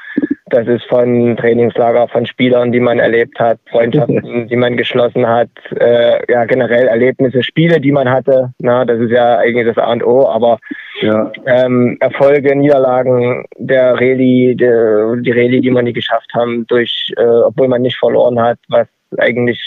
das 0.48 0.68
ist 0.68 0.86
von 0.86 1.36
Trainingslager, 1.38 2.08
von 2.08 2.26
Spielern, 2.28 2.72
die 2.72 2.80
man 2.80 3.00
erlebt 3.00 3.40
hat, 3.40 3.60
Freundschaften, 3.70 4.48
die 4.50 4.56
man 4.56 4.78
geschlossen 4.78 5.28
hat, 5.28 5.50
äh, 5.80 6.32
ja 6.32 6.46
generell 6.46 6.88
Erlebnisse, 6.88 7.42
Spiele, 7.42 7.82
die 7.82 7.92
man 7.92 8.10
hatte. 8.10 8.54
Na, 8.60 8.86
das 8.86 9.00
ist 9.00 9.12
ja 9.12 9.38
eigentlich 9.38 9.66
das 9.66 9.78
A 9.78 9.92
und 9.92 10.06
O, 10.06 10.28
aber 10.28 10.60
ja. 11.02 11.32
ähm, 11.48 11.98
Erfolge, 12.00 12.56
Niederlagen, 12.56 13.46
der 13.58 13.96
Rallye, 13.96 14.56
der, 14.56 15.16
die 15.18 15.32
Rallye, 15.32 15.62
die 15.62 15.72
man 15.72 15.86
nie 15.86 15.94
geschafft 15.94 16.32
haben, 16.36 16.68
durch, 16.68 17.12
äh, 17.18 17.24
obwohl 17.24 17.68
man 17.68 17.82
nicht 17.82 17.98
verloren 17.98 18.40
hat, 18.40 18.60
was 18.70 18.88
eigentlich 19.18 19.60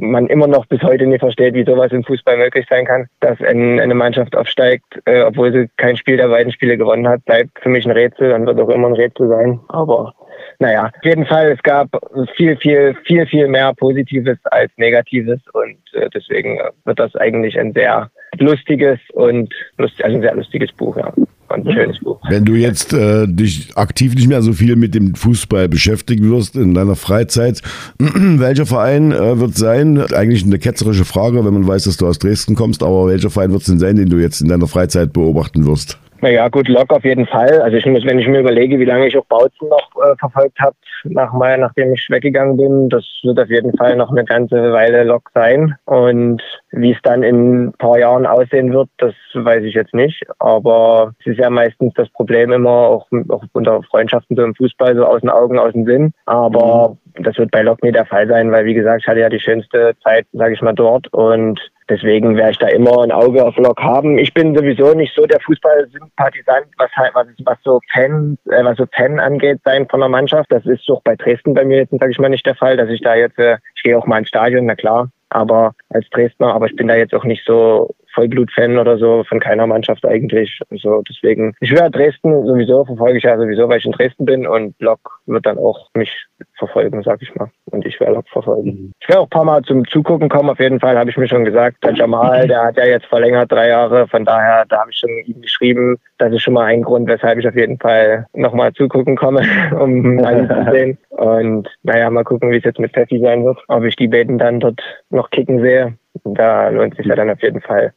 man 0.00 0.26
immer 0.26 0.46
noch 0.46 0.66
bis 0.66 0.82
heute 0.82 1.06
nicht 1.06 1.20
versteht, 1.20 1.54
wie 1.54 1.64
sowas 1.64 1.92
im 1.92 2.04
Fußball 2.04 2.36
möglich 2.36 2.66
sein 2.68 2.84
kann, 2.84 3.06
dass 3.20 3.40
eine 3.40 3.94
Mannschaft 3.94 4.36
aufsteigt, 4.36 4.84
äh, 5.04 5.22
obwohl 5.22 5.52
sie 5.52 5.68
kein 5.76 5.96
Spiel 5.96 6.16
der 6.16 6.28
beiden 6.28 6.52
Spiele 6.52 6.76
gewonnen 6.76 7.08
hat, 7.08 7.24
bleibt 7.24 7.58
für 7.60 7.68
mich 7.68 7.84
ein 7.84 7.92
Rätsel 7.92 8.32
und 8.32 8.46
wird 8.46 8.60
auch 8.60 8.68
immer 8.68 8.88
ein 8.88 8.94
Rätsel 8.94 9.28
sein. 9.28 9.60
Aber 9.68 10.12
naja, 10.58 10.86
auf 10.86 11.04
jeden 11.04 11.26
Fall, 11.26 11.52
es 11.52 11.62
gab 11.62 11.88
viel, 12.34 12.56
viel, 12.56 12.94
viel, 13.04 13.26
viel 13.26 13.48
mehr 13.48 13.74
Positives 13.74 14.38
als 14.44 14.70
Negatives 14.76 15.40
und 15.52 15.78
äh, 15.94 16.08
deswegen 16.14 16.58
wird 16.84 16.98
das 16.98 17.14
eigentlich 17.16 17.58
ein 17.58 17.72
sehr 17.72 18.10
lustiges 18.38 18.98
und 19.12 19.52
lust 19.78 20.02
also 20.02 20.16
ein 20.16 20.22
sehr 20.22 20.34
lustiges 20.34 20.72
Buch, 20.72 20.96
ja 20.96 21.12
Buch. 22.00 22.20
Wenn 22.28 22.44
du 22.44 22.54
jetzt 22.54 22.92
äh, 22.92 23.26
dich 23.26 23.76
aktiv 23.76 24.14
nicht 24.14 24.28
mehr 24.28 24.42
so 24.42 24.52
viel 24.52 24.76
mit 24.76 24.94
dem 24.94 25.14
Fußball 25.14 25.68
beschäftigen 25.68 26.30
wirst 26.30 26.56
in 26.56 26.74
deiner 26.74 26.96
Freizeit, 26.96 27.62
welcher 27.98 28.66
Verein 28.66 29.12
äh, 29.12 29.38
wird 29.38 29.56
sein? 29.56 29.98
Eigentlich 30.12 30.44
eine 30.44 30.58
ketzerische 30.58 31.04
Frage, 31.04 31.44
wenn 31.44 31.54
man 31.54 31.66
weiß, 31.66 31.84
dass 31.84 31.96
du 31.96 32.06
aus 32.06 32.18
Dresden 32.18 32.54
kommst, 32.54 32.82
aber 32.82 33.06
welcher 33.06 33.30
Verein 33.30 33.52
wird 33.52 33.62
es 33.62 33.68
denn 33.68 33.78
sein, 33.78 33.96
den 33.96 34.08
du 34.08 34.18
jetzt 34.18 34.40
in 34.40 34.48
deiner 34.48 34.66
Freizeit 34.66 35.12
beobachten 35.12 35.66
wirst? 35.66 35.98
Naja, 36.20 36.48
gut, 36.48 36.68
Lok 36.68 36.92
auf 36.92 37.04
jeden 37.04 37.26
Fall. 37.26 37.60
Also 37.60 37.76
ich 37.76 37.86
muss, 37.86 38.04
wenn 38.04 38.18
ich 38.18 38.26
mir 38.26 38.40
überlege, 38.40 38.78
wie 38.78 38.84
lange 38.84 39.06
ich 39.06 39.16
auch 39.18 39.26
Bautzen 39.26 39.68
noch 39.68 39.90
äh, 40.02 40.16
verfolgt 40.18 40.58
habe, 40.60 40.74
nach 41.04 41.32
nachdem 41.32 41.92
ich 41.92 42.06
weggegangen 42.10 42.56
bin, 42.56 42.88
das 42.88 43.04
wird 43.22 43.38
auf 43.38 43.50
jeden 43.50 43.76
Fall 43.76 43.96
noch 43.96 44.10
eine 44.10 44.24
ganze 44.24 44.72
Weile 44.72 45.04
Lok 45.04 45.30
sein. 45.34 45.74
Und 45.84 46.42
wie 46.70 46.92
es 46.92 46.98
dann 47.02 47.22
in 47.22 47.66
ein 47.66 47.72
paar 47.74 47.98
Jahren 47.98 48.26
aussehen 48.26 48.72
wird, 48.72 48.88
das 48.98 49.14
weiß 49.34 49.64
ich 49.64 49.74
jetzt 49.74 49.94
nicht. 49.94 50.22
Aber 50.38 51.12
es 51.20 51.26
ist 51.26 51.38
ja 51.38 51.50
meistens 51.50 51.92
das 51.94 52.08
Problem 52.10 52.50
immer 52.52 52.70
auch, 52.70 53.06
auch 53.28 53.44
unter 53.52 53.82
Freundschaften 53.82 54.36
so 54.36 54.42
im 54.42 54.54
Fußball, 54.54 54.96
so 54.96 55.04
aus 55.04 55.20
den 55.20 55.30
Augen, 55.30 55.58
aus 55.58 55.72
dem 55.72 55.84
Sinn. 55.84 56.12
Aber 56.24 56.90
mhm. 56.90 57.05
Das 57.18 57.38
wird 57.38 57.50
bei 57.50 57.62
Lok 57.62 57.82
nie 57.82 57.92
der 57.92 58.06
Fall 58.06 58.28
sein, 58.28 58.50
weil 58.52 58.64
wie 58.64 58.74
gesagt, 58.74 59.02
ich 59.02 59.08
hatte 59.08 59.20
ja 59.20 59.28
die 59.28 59.40
schönste 59.40 59.94
Zeit, 60.02 60.26
sage 60.32 60.54
ich 60.54 60.62
mal, 60.62 60.74
dort 60.74 61.12
und 61.12 61.60
Deswegen 61.88 62.36
werde 62.36 62.50
ich 62.50 62.58
da 62.58 62.66
immer 62.66 63.02
ein 63.04 63.12
Auge 63.12 63.44
auf 63.44 63.56
Lok 63.56 63.80
haben. 63.80 64.18
Ich 64.18 64.34
bin 64.34 64.56
sowieso 64.56 64.92
nicht 64.94 65.14
so 65.14 65.24
der 65.24 65.38
Fußballsympathisant, 65.40 66.66
was 66.78 66.90
halt, 66.96 67.14
was, 67.14 67.28
was 67.44 67.58
so 67.62 67.80
Fan, 67.92 68.36
äh, 68.50 68.64
was 68.64 68.76
so 68.76 68.86
Fan 68.92 69.20
angeht, 69.20 69.60
sein 69.64 69.86
von 69.88 70.00
der 70.00 70.08
Mannschaft. 70.08 70.50
Das 70.50 70.66
ist 70.66 70.88
doch 70.88 71.00
bei 71.02 71.14
Dresden 71.14 71.54
bei 71.54 71.64
mir 71.64 71.78
jetzt, 71.78 71.92
sage 71.92 72.10
ich 72.10 72.18
mal, 72.18 72.28
nicht 72.28 72.44
der 72.44 72.56
Fall, 72.56 72.76
dass 72.76 72.90
ich 72.90 73.02
da 73.02 73.14
jetzt, 73.14 73.38
äh, 73.38 73.58
ich 73.76 73.84
gehe 73.84 73.96
auch 73.96 74.06
mal 74.06 74.18
ins 74.18 74.28
Stadion, 74.28 74.66
na 74.66 74.74
klar, 74.74 75.10
aber 75.30 75.74
als 75.90 76.08
Dresdner, 76.10 76.54
aber 76.54 76.66
ich 76.66 76.74
bin 76.74 76.88
da 76.88 76.96
jetzt 76.96 77.14
auch 77.14 77.24
nicht 77.24 77.44
so 77.46 77.94
Vollblut-Fan 78.16 78.78
oder 78.78 78.98
so 78.98 79.22
von 79.28 79.38
keiner 79.38 79.66
Mannschaft 79.66 80.04
eigentlich. 80.04 80.60
Also 80.70 81.02
deswegen, 81.08 81.54
ich 81.60 81.70
werde 81.72 81.90
Dresden 81.90 82.46
sowieso, 82.46 82.84
verfolge 82.84 83.18
ich 83.18 83.24
ja 83.24 83.38
sowieso, 83.38 83.68
weil 83.68 83.78
ich 83.78 83.84
in 83.84 83.92
Dresden 83.92 84.24
bin 84.24 84.46
und 84.46 84.74
Lok 84.80 85.20
wird 85.26 85.46
dann 85.46 85.58
auch 85.58 85.88
mich 85.94 86.10
verfolgen, 86.54 87.02
sag 87.02 87.20
ich 87.22 87.34
mal. 87.34 87.50
Und 87.66 87.84
ich 87.86 88.00
werde 88.00 88.14
Lok 88.14 88.28
verfolgen. 88.28 88.70
Mhm. 88.70 88.92
Ich 89.00 89.08
werde 89.08 89.20
auch 89.20 89.26
ein 89.26 89.30
paar 89.30 89.44
Mal 89.44 89.62
zum 89.62 89.86
Zugucken 89.86 90.28
kommen, 90.28 90.50
auf 90.50 90.58
jeden 90.58 90.80
Fall, 90.80 90.98
habe 90.98 91.10
ich 91.10 91.16
mir 91.16 91.28
schon 91.28 91.44
gesagt. 91.44 91.84
Der 91.84 91.94
Jamal, 91.94 92.48
der 92.48 92.64
hat 92.64 92.76
ja 92.76 92.86
jetzt 92.86 93.06
verlängert, 93.06 93.52
drei 93.52 93.68
Jahre, 93.68 94.08
von 94.08 94.24
daher, 94.24 94.64
da 94.68 94.80
habe 94.80 94.90
ich 94.90 94.98
schon 94.98 95.10
ihm 95.26 95.42
geschrieben. 95.42 95.96
Das 96.18 96.32
ist 96.32 96.42
schon 96.42 96.54
mal 96.54 96.64
ein 96.64 96.82
Grund, 96.82 97.08
weshalb 97.08 97.38
ich 97.38 97.46
auf 97.46 97.56
jeden 97.56 97.78
Fall 97.78 98.26
nochmal 98.32 98.72
zugucken 98.72 99.16
komme, 99.16 99.42
um 99.78 100.18
alles 100.24 100.48
zu 100.48 100.70
sehen. 100.72 100.98
Und 101.10 101.68
naja, 101.82 102.08
mal 102.10 102.24
gucken, 102.24 102.50
wie 102.50 102.56
es 102.56 102.64
jetzt 102.64 102.80
mit 102.80 102.92
Peffi 102.92 103.20
sein 103.20 103.44
wird. 103.44 103.58
Ob 103.68 103.84
ich 103.84 103.96
die 103.96 104.08
beiden 104.08 104.38
dann 104.38 104.60
dort 104.60 104.80
noch 105.10 105.30
kicken 105.30 105.60
sehe. 105.60 105.94
Da 106.24 106.70
lohnt 106.70 106.96
sich 106.96 107.06
ja 107.06 107.14
dann 107.14 107.30
auf 107.30 107.42
jeden 107.42 107.60
Fall 107.60 107.92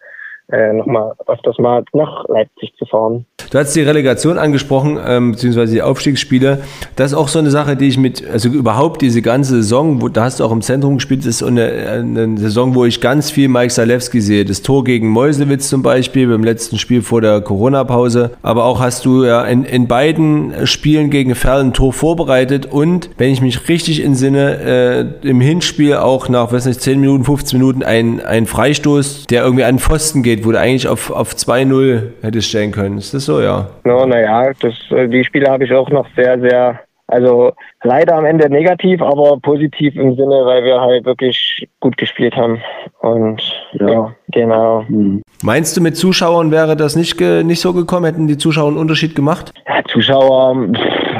äh, 0.51 0.73
nochmal 0.73 1.13
öfters 1.27 1.57
mal 1.59 1.83
nach 1.93 2.25
Leipzig 2.27 2.73
zu 2.77 2.85
fahren. 2.85 3.25
Du 3.51 3.57
hast 3.57 3.75
die 3.75 3.81
Relegation 3.81 4.37
angesprochen, 4.37 4.99
ähm, 5.03 5.31
beziehungsweise 5.31 5.73
die 5.73 5.81
Aufstiegsspiele. 5.81 6.59
Das 6.95 7.11
ist 7.11 7.17
auch 7.17 7.27
so 7.27 7.39
eine 7.39 7.49
Sache, 7.49 7.75
die 7.75 7.87
ich 7.87 7.97
mit, 7.97 8.27
also 8.29 8.47
überhaupt 8.49 9.01
diese 9.01 9.23
ganze 9.23 9.55
Saison, 9.55 10.01
wo, 10.01 10.07
da 10.07 10.25
hast 10.25 10.39
du 10.39 10.43
auch 10.43 10.51
im 10.51 10.61
Zentrum 10.61 10.95
gespielt, 10.95 11.25
ist 11.25 11.39
so 11.39 11.47
eine, 11.47 11.71
eine 11.89 12.37
Saison, 12.37 12.75
wo 12.75 12.85
ich 12.85 13.01
ganz 13.01 13.31
viel 13.31 13.47
Mike 13.47 13.71
Salewski 13.71 14.21
sehe. 14.21 14.45
Das 14.45 14.61
Tor 14.61 14.83
gegen 14.83 15.09
Meuselwitz 15.09 15.67
zum 15.69 15.81
Beispiel, 15.81 16.27
beim 16.27 16.43
letzten 16.43 16.77
Spiel 16.77 17.01
vor 17.01 17.21
der 17.21 17.41
Corona-Pause. 17.41 18.31
Aber 18.43 18.65
auch 18.65 18.79
hast 18.79 19.05
du 19.05 19.25
ja 19.25 19.43
in, 19.45 19.63
in 19.63 19.87
beiden 19.87 20.67
Spielen 20.67 21.09
gegen 21.09 21.33
Ferl 21.33 21.61
ein 21.61 21.73
Tor 21.73 21.91
vorbereitet 21.91 22.67
und, 22.67 23.09
wenn 23.17 23.31
ich 23.31 23.41
mich 23.41 23.67
richtig 23.67 24.03
entsinne, 24.03 25.15
äh, 25.23 25.27
im 25.27 25.41
Hinspiel 25.41 25.95
auch 25.95 26.29
nach, 26.29 26.51
weiß 26.51 26.65
nicht, 26.65 26.81
10 26.81 26.99
Minuten, 26.99 27.23
15 27.23 27.57
Minuten 27.57 27.83
ein, 27.83 28.21
ein 28.21 28.45
Freistoß, 28.45 29.25
der 29.27 29.43
irgendwie 29.43 29.63
an 29.63 29.79
Pfosten 29.79 30.21
geht, 30.21 30.38
wo 30.45 30.51
du 30.51 30.59
eigentlich 30.59 30.87
auf, 30.87 31.11
auf 31.11 31.33
2-0 31.33 32.11
hättest 32.21 32.49
stellen 32.49 32.71
können. 32.71 32.97
Ist 32.97 33.13
das 33.13 33.25
so? 33.25 33.41
ja. 33.41 33.69
No, 33.83 34.05
naja, 34.05 34.51
das, 34.59 34.73
äh, 34.91 35.07
die 35.07 35.23
Spiele 35.23 35.49
habe 35.49 35.63
ich 35.63 35.73
auch 35.73 35.89
noch 35.89 36.07
sehr, 36.15 36.39
sehr, 36.39 36.79
also 37.07 37.53
leider 37.83 38.15
am 38.15 38.25
Ende 38.25 38.49
negativ, 38.49 39.01
aber 39.01 39.39
positiv 39.41 39.95
im 39.95 40.15
Sinne, 40.15 40.45
weil 40.45 40.63
wir 40.63 40.79
halt 40.79 41.05
wirklich 41.05 41.67
gut 41.79 41.97
gespielt 41.97 42.35
haben. 42.35 42.61
Und 42.99 43.41
ja, 43.73 43.89
ja 43.89 44.15
genau. 44.31 44.85
Mhm. 44.87 45.21
Meinst 45.41 45.77
du, 45.77 45.81
mit 45.81 45.95
Zuschauern 45.95 46.51
wäre 46.51 46.75
das 46.75 46.97
nicht, 46.97 47.19
nicht 47.21 47.61
so 47.61 47.73
gekommen? 47.73 48.05
Hätten 48.05 48.27
die 48.27 48.37
Zuschauer 48.37 48.67
einen 48.67 48.77
Unterschied 48.77 49.15
gemacht? 49.15 49.53
Ja, 49.67 49.81
Zuschauer, 49.85 50.67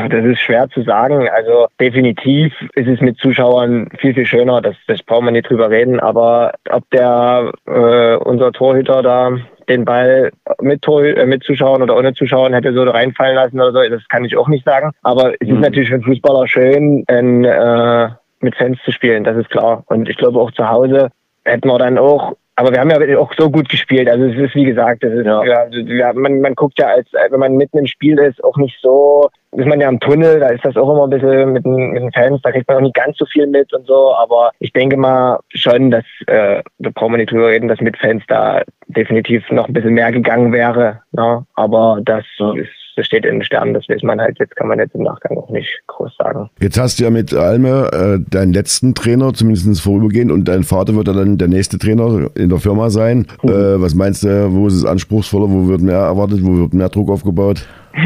das 0.10 0.26
ist 0.26 0.40
schwer 0.40 0.68
zu 0.70 0.82
sagen. 0.84 1.30
Also 1.30 1.68
definitiv 1.80 2.54
ist 2.76 2.88
es 2.88 3.00
mit 3.00 3.18
Zuschauern 3.18 3.88
viel, 3.98 4.14
viel 4.14 4.26
schöner. 4.26 4.62
Das, 4.62 4.76
das 4.88 5.02
brauchen 5.04 5.26
wir 5.26 5.32
nicht 5.32 5.50
drüber 5.50 5.70
reden. 5.70 6.02
Aber 6.02 6.54
ob 6.70 6.90
der 6.90 7.52
äh, 7.66 8.16
unser 8.18 8.52
Torhüter 8.52 9.02
da 9.02 9.32
den 9.70 9.86
Ball 9.86 10.32
mit, 10.60 10.86
äh, 10.86 11.26
mit 11.26 11.44
Zuschauern 11.44 11.82
oder 11.82 11.96
ohne 11.96 12.14
Zuschauern 12.14 12.54
hätte 12.54 12.74
so 12.74 12.84
reinfallen 12.84 13.36
lassen 13.36 13.62
oder 13.62 13.72
so, 13.72 13.90
das 13.90 14.06
kann 14.10 14.26
ich 14.26 14.36
auch 14.36 14.50
nicht 14.50 14.66
sagen. 14.66 14.92
Aber 15.04 15.32
es 15.40 15.48
ist 15.48 15.54
mhm. 15.54 15.62
natürlich 15.62 15.90
für 15.90 15.96
einen 15.96 16.04
Fußballer 16.04 16.48
schön, 16.48 17.06
in, 17.08 17.46
äh, 17.46 18.10
mit 18.42 18.56
Fans 18.56 18.80
zu 18.84 18.92
spielen, 18.92 19.24
das 19.24 19.38
ist 19.38 19.50
klar. 19.50 19.84
Und 19.88 20.10
ich 20.10 20.18
glaube 20.18 20.40
auch 20.40 20.52
zu 20.52 20.68
Hause 20.68 21.10
hätten 21.46 21.68
wir 21.68 21.78
dann 21.78 21.98
auch 21.98 22.34
aber 22.60 22.74
wir 22.74 22.82
haben 22.82 22.90
ja 22.90 23.18
auch 23.18 23.32
so 23.38 23.50
gut 23.50 23.70
gespielt. 23.70 24.10
Also 24.10 24.26
es 24.26 24.38
ist 24.38 24.54
wie 24.54 24.66
gesagt, 24.66 25.02
es 25.02 25.14
ist, 25.14 25.26
ja. 25.26 25.42
Ja, 25.72 26.14
man, 26.14 26.42
man 26.42 26.56
guckt 26.56 26.78
ja 26.78 26.88
als, 26.88 27.08
wenn 27.30 27.40
man 27.40 27.56
mitten 27.56 27.78
im 27.78 27.88
Spiel 27.88 28.20
ist, 28.20 28.44
auch 28.44 28.58
nicht 28.58 28.78
so, 28.82 29.30
ist 29.54 29.66
man 29.66 29.80
ja 29.80 29.88
im 29.88 30.02
Tunnel, 30.02 30.42
da 30.42 30.50
ist 30.50 30.66
das 30.66 30.76
auch 30.76 30.92
immer 30.92 31.06
ein 31.06 31.10
bisschen 31.10 31.54
mit 31.54 31.64
den, 31.64 31.92
mit 31.92 32.04
den 32.04 32.12
Fans, 32.12 32.42
da 32.42 32.52
kriegt 32.52 32.68
man 32.68 32.78
auch 32.78 32.82
nicht 32.82 32.96
ganz 32.96 33.18
so 33.18 33.26
viel 33.26 33.48
mit 33.48 33.74
und 33.74 33.88
so, 33.88 34.14
aber 34.14 34.52
ich 34.60 34.74
denke 34.74 34.98
mal 34.98 35.40
schon, 35.54 35.90
dass, 35.90 36.04
äh, 36.28 36.62
da 36.80 36.90
brauchen 36.94 37.14
wir 37.14 37.20
nicht 37.20 37.32
drüber 37.32 37.48
reden, 37.48 37.70
dass 37.70 37.80
mit 37.80 37.98
Fans 37.98 38.24
da 38.28 38.62
definitiv 38.88 39.50
noch 39.52 39.68
ein 39.68 39.74
bisschen 39.74 39.94
mehr 39.94 40.12
gegangen 40.12 40.52
wäre. 40.52 41.00
Ne? 41.14 41.46
Aber 41.56 42.00
das 42.04 42.26
ist 42.56 42.89
das 43.00 43.06
steht 43.06 43.26
in 43.26 43.36
den 43.36 43.44
Sternen, 43.44 43.74
das 43.74 43.88
weiß 43.88 44.04
man 44.04 44.20
halt, 44.20 44.38
jetzt 44.40 44.56
kann 44.58 44.68
man 44.68 44.78
jetzt 44.78 44.94
im 44.94 45.04
Nachgang 45.04 45.38
auch 45.38 45.50
nicht 45.50 45.70
groß 45.88 46.18
sagen. 46.18 46.50
Jetzt 46.60 46.78
hast 46.78 47.00
du 47.00 47.06
ja 47.06 47.10
mit 47.10 47.34
Alme 47.34 47.90
äh, 47.94 48.20
deinen 48.30 48.52
letzten 48.52 48.94
Trainer, 48.94 49.34
zumindest 49.34 49.82
vorübergehend, 49.82 50.34
und 50.34 50.50
dein 50.50 50.64
Vater 50.64 50.96
wird 50.96 51.08
dann 51.08 51.38
der 51.38 51.48
nächste 51.48 51.80
Trainer 51.80 52.28
in 52.36 52.50
der 52.50 52.60
Firma 52.60 52.90
sein. 52.90 53.26
Mhm. 53.42 53.50
Äh, 53.50 53.82
was 53.82 53.96
meinst 53.96 54.24
du, 54.24 54.52
wo 54.52 54.68
ist 54.68 54.74
es 54.74 54.86
anspruchsvoller, 54.86 55.50
wo 55.50 55.70
wird 55.70 55.80
mehr 55.80 55.96
erwartet, 55.96 56.40
wo 56.42 56.58
wird 56.58 56.74
mehr 56.74 56.90
Druck 56.90 57.10
aufgebaut? 57.10 57.66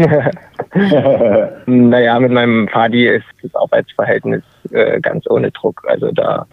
naja, 1.65 2.19
mit 2.19 2.31
meinem 2.31 2.67
Vati 2.67 3.07
ist 3.07 3.25
das 3.41 3.53
Arbeitsverhältnis 3.55 4.43
äh, 4.71 5.01
ganz 5.01 5.25
ohne 5.29 5.51
Druck. 5.51 5.83
Also 5.87 6.11
da 6.11 6.45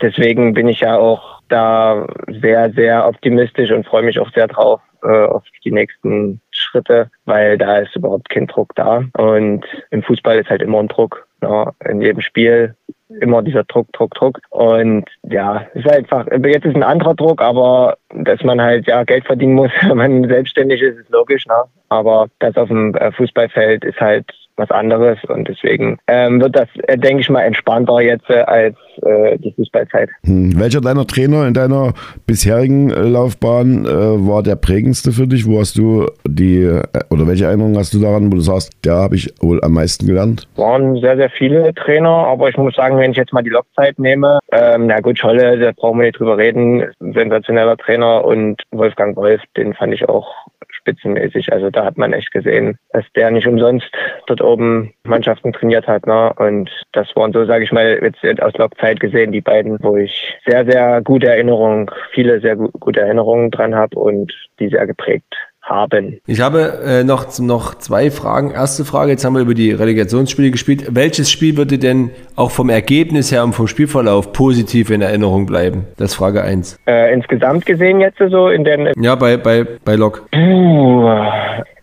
deswegen 0.00 0.54
bin 0.54 0.68
ich 0.68 0.80
ja 0.80 0.96
auch 0.96 1.40
da 1.48 2.06
sehr, 2.40 2.70
sehr 2.72 3.06
optimistisch 3.06 3.70
und 3.70 3.86
freue 3.86 4.02
mich 4.02 4.18
auch 4.18 4.30
sehr 4.32 4.48
drauf 4.48 4.80
äh, 5.02 5.26
auf 5.26 5.44
die 5.64 5.70
nächsten 5.70 6.40
Schritte, 6.70 7.10
weil 7.24 7.58
da 7.58 7.78
ist 7.78 7.96
überhaupt 7.96 8.28
kein 8.28 8.46
Druck 8.46 8.74
da. 8.74 9.04
Und 9.16 9.64
im 9.90 10.02
Fußball 10.02 10.38
ist 10.38 10.50
halt 10.50 10.62
immer 10.62 10.80
ein 10.80 10.88
Druck. 10.88 11.26
Ja, 11.42 11.72
in 11.84 12.02
jedem 12.02 12.20
Spiel 12.20 12.74
immer 13.20 13.42
dieser 13.42 13.64
Druck, 13.64 13.92
Druck, 13.92 14.14
Druck. 14.14 14.40
Und 14.50 15.04
ja, 15.22 15.66
ist 15.74 15.88
einfach, 15.88 16.26
jetzt 16.44 16.66
ist 16.66 16.76
ein 16.76 16.82
anderer 16.82 17.14
Druck, 17.14 17.40
aber 17.40 17.96
dass 18.14 18.42
man 18.42 18.60
halt 18.60 18.86
ja 18.86 19.04
Geld 19.04 19.24
verdienen 19.24 19.54
muss, 19.54 19.70
wenn 19.82 19.96
man 19.96 20.28
selbstständig 20.28 20.82
ist, 20.82 20.98
ist 20.98 21.10
logisch, 21.10 21.46
ne? 21.46 21.64
Aber 21.88 22.28
das 22.38 22.56
auf 22.56 22.68
dem 22.68 22.94
äh, 22.94 23.12
Fußballfeld 23.12 23.84
ist 23.84 24.00
halt 24.00 24.26
was 24.58 24.70
anderes 24.70 25.18
und 25.28 25.48
deswegen 25.48 25.98
ähm, 26.06 26.40
wird 26.40 26.56
das, 26.56 26.68
äh, 26.88 26.98
denke 26.98 27.20
ich 27.20 27.30
mal, 27.30 27.42
entspannter 27.42 28.00
jetzt 28.00 28.28
äh, 28.28 28.40
als 28.40 28.76
äh, 29.02 29.38
die 29.38 29.52
Fußballzeit. 29.52 30.10
Hm. 30.24 30.58
Welcher 30.58 30.80
deiner 30.80 31.06
Trainer 31.06 31.46
in 31.46 31.54
deiner 31.54 31.92
bisherigen 32.26 32.90
äh, 32.90 33.00
Laufbahn 33.00 33.86
äh, 33.86 33.88
war 33.88 34.42
der 34.42 34.56
prägendste 34.56 35.12
für 35.12 35.26
dich? 35.26 35.46
Wo 35.46 35.60
hast 35.60 35.78
du 35.78 36.06
die, 36.26 36.62
äh, 36.62 36.82
oder 37.10 37.26
welche 37.26 37.44
Erinnerungen 37.46 37.78
hast 37.78 37.94
du 37.94 38.00
daran, 38.00 38.30
wo 38.32 38.36
du 38.36 38.40
sagst, 38.40 38.72
da 38.82 39.02
habe 39.02 39.16
ich 39.16 39.32
wohl 39.40 39.62
am 39.62 39.72
meisten 39.72 40.06
gelernt? 40.06 40.48
Waren 40.56 41.00
sehr, 41.00 41.16
sehr 41.16 41.30
viele 41.30 41.72
Trainer, 41.74 42.08
aber 42.08 42.48
ich 42.48 42.56
muss 42.56 42.74
sagen, 42.74 42.98
wenn 42.98 43.12
ich 43.12 43.16
jetzt 43.16 43.32
mal 43.32 43.42
die 43.42 43.50
Lokzeit 43.50 43.98
nehme, 43.98 44.38
ähm, 44.52 44.86
na 44.86 45.00
gut, 45.00 45.18
Scholle, 45.18 45.58
da 45.58 45.72
brauchen 45.72 45.98
wir 45.98 46.06
nicht 46.06 46.18
drüber 46.18 46.36
reden, 46.36 46.84
sensationeller 47.00 47.76
Trainer 47.76 48.24
und 48.24 48.62
Wolfgang 48.70 49.16
Wolf, 49.16 49.40
den 49.56 49.74
fand 49.74 49.94
ich 49.94 50.08
auch 50.08 50.26
spitzenmäßig. 50.70 51.52
Also 51.52 51.70
da 51.70 51.84
hat 51.84 51.98
man 51.98 52.12
echt 52.12 52.30
gesehen, 52.30 52.78
dass 52.90 53.04
der 53.14 53.30
nicht 53.30 53.46
umsonst 53.46 53.90
dort 54.26 54.40
oben 54.40 54.92
Mannschaften 55.04 55.52
trainiert 55.52 55.86
hat. 55.86 56.06
Ne? 56.06 56.32
Und 56.36 56.70
das 56.92 57.14
waren 57.16 57.32
so, 57.32 57.44
sage 57.44 57.64
ich 57.64 57.72
mal, 57.72 57.98
jetzt 58.02 58.42
aus 58.42 58.54
Lokzeit 58.56 59.00
gesehen, 59.00 59.32
die 59.32 59.40
beiden, 59.40 59.78
wo 59.82 59.96
ich 59.96 60.36
sehr, 60.46 60.64
sehr 60.64 61.00
gute 61.02 61.28
Erinnerungen, 61.28 61.90
viele 62.12 62.40
sehr 62.40 62.56
gute 62.56 63.00
Erinnerungen 63.00 63.50
dran 63.50 63.74
habe 63.74 63.98
und 63.98 64.32
die 64.58 64.68
sehr 64.68 64.86
geprägt 64.86 65.34
haben. 65.68 66.20
Ich 66.26 66.40
habe 66.40 66.80
äh, 66.84 67.04
noch, 67.04 67.38
noch 67.38 67.76
zwei 67.76 68.10
Fragen. 68.10 68.50
Erste 68.50 68.84
Frage, 68.84 69.12
jetzt 69.12 69.24
haben 69.24 69.34
wir 69.34 69.42
über 69.42 69.54
die 69.54 69.72
Relegationsspiele 69.72 70.50
gespielt. 70.50 70.86
Welches 70.90 71.30
Spiel 71.30 71.56
würde 71.56 71.78
denn 71.78 72.10
auch 72.36 72.50
vom 72.50 72.70
Ergebnis 72.70 73.32
her 73.32 73.44
und 73.44 73.52
vom 73.52 73.68
Spielverlauf 73.68 74.32
positiv 74.32 74.90
in 74.90 75.02
Erinnerung 75.02 75.46
bleiben? 75.46 75.86
Das 75.96 76.12
ist 76.12 76.16
Frage 76.16 76.42
1. 76.42 76.78
Äh, 76.86 77.12
insgesamt 77.12 77.66
gesehen 77.66 78.00
jetzt 78.00 78.18
so 78.18 78.48
in 78.48 78.64
den... 78.64 78.90
Ja, 79.00 79.14
bei, 79.14 79.36
bei, 79.36 79.66
bei 79.84 79.94
Lok. 79.94 80.26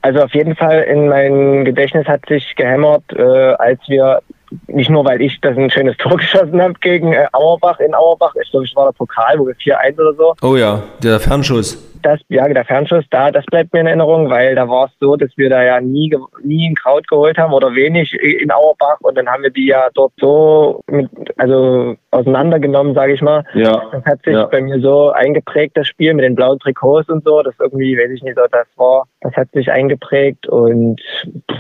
Also 0.02 0.22
auf 0.22 0.34
jeden 0.34 0.56
Fall 0.56 0.84
in 0.84 1.08
mein 1.10 1.66
Gedächtnis 1.66 2.08
hat 2.08 2.22
sich 2.28 2.56
gehämmert, 2.56 3.04
äh, 3.16 3.22
als 3.22 3.80
wir 3.88 4.22
nicht 4.68 4.90
nur, 4.90 5.06
weil 5.06 5.22
ich 5.22 5.40
das 5.42 5.58
ein 5.58 5.70
schönes 5.70 5.98
Tor 5.98 6.18
geschossen 6.18 6.62
habe 6.62 6.76
gegen 6.80 7.14
äh, 7.14 7.28
Auerbach 7.32 7.80
in 7.80 7.94
Auerbach. 7.94 8.34
Ich 8.42 8.52
glaube, 8.52 8.66
es 8.66 8.76
war 8.76 8.86
der 8.86 8.94
Pokal, 8.94 9.40
wo 9.40 9.48
wir 9.48 9.56
4-1 9.56 10.00
oder 10.00 10.14
so. 10.14 10.34
Oh 10.42 10.56
ja, 10.56 10.84
der 11.02 11.20
Fernschuss 11.20 11.78
das, 12.02 12.20
ja, 12.30 12.48
der 12.48 12.66
Fernschuss 12.66 13.06
da, 13.10 13.32
das 13.32 13.46
bleibt 13.46 13.74
mir 13.74 13.82
in 13.82 13.88
Erinnerung, 13.88 14.30
weil 14.30 14.56
da 14.56 14.68
war 14.70 14.86
es 14.86 14.92
so, 15.00 15.16
dass 15.16 15.30
wir 15.38 15.50
da 15.50 15.64
ja 15.64 15.82
nie, 15.82 16.16
nie 16.44 16.70
ein 16.70 16.76
Kraut 16.76 17.08
geholt 17.08 17.38
haben 17.38 17.54
oder 17.54 17.76
wenig 17.76 18.14
in 18.14 18.52
Auerbach 18.52 18.98
und 19.02 19.18
dann 19.18 19.28
haben 19.28 19.44
wir 19.44 19.50
die 19.50 19.68
ja 19.68 19.90
dort 19.94 20.14
so 20.20 20.82
mit, 20.88 21.10
also 21.38 21.96
auseinandergenommen, 22.12 22.94
sage 22.94 23.14
ich 23.14 23.22
mal. 23.22 23.44
Ja. 23.54 23.90
Das 23.92 24.06
hat 24.06 24.24
sich 24.24 24.34
ja. 24.34 24.46
bei 24.46 24.62
mir 24.62 24.80
so 24.80 25.12
eingeprägt, 25.12 25.78
das 25.78 25.88
Spiel 25.88 26.14
mit 26.14 26.26
den 26.26 26.36
blauen 26.36 26.60
Trikots 26.60 27.10
und 27.10 27.24
so, 27.24 27.42
das 27.42 27.56
irgendwie, 27.60 27.98
weiß 27.98 28.12
ich 28.12 28.24
nicht, 28.24 28.38
so 28.38 28.44
das 28.52 28.68
war, 28.78 29.06
das 29.22 29.34
hat 29.34 29.52
sich 29.52 29.72
eingeprägt 29.72 30.48
und 30.48 31.02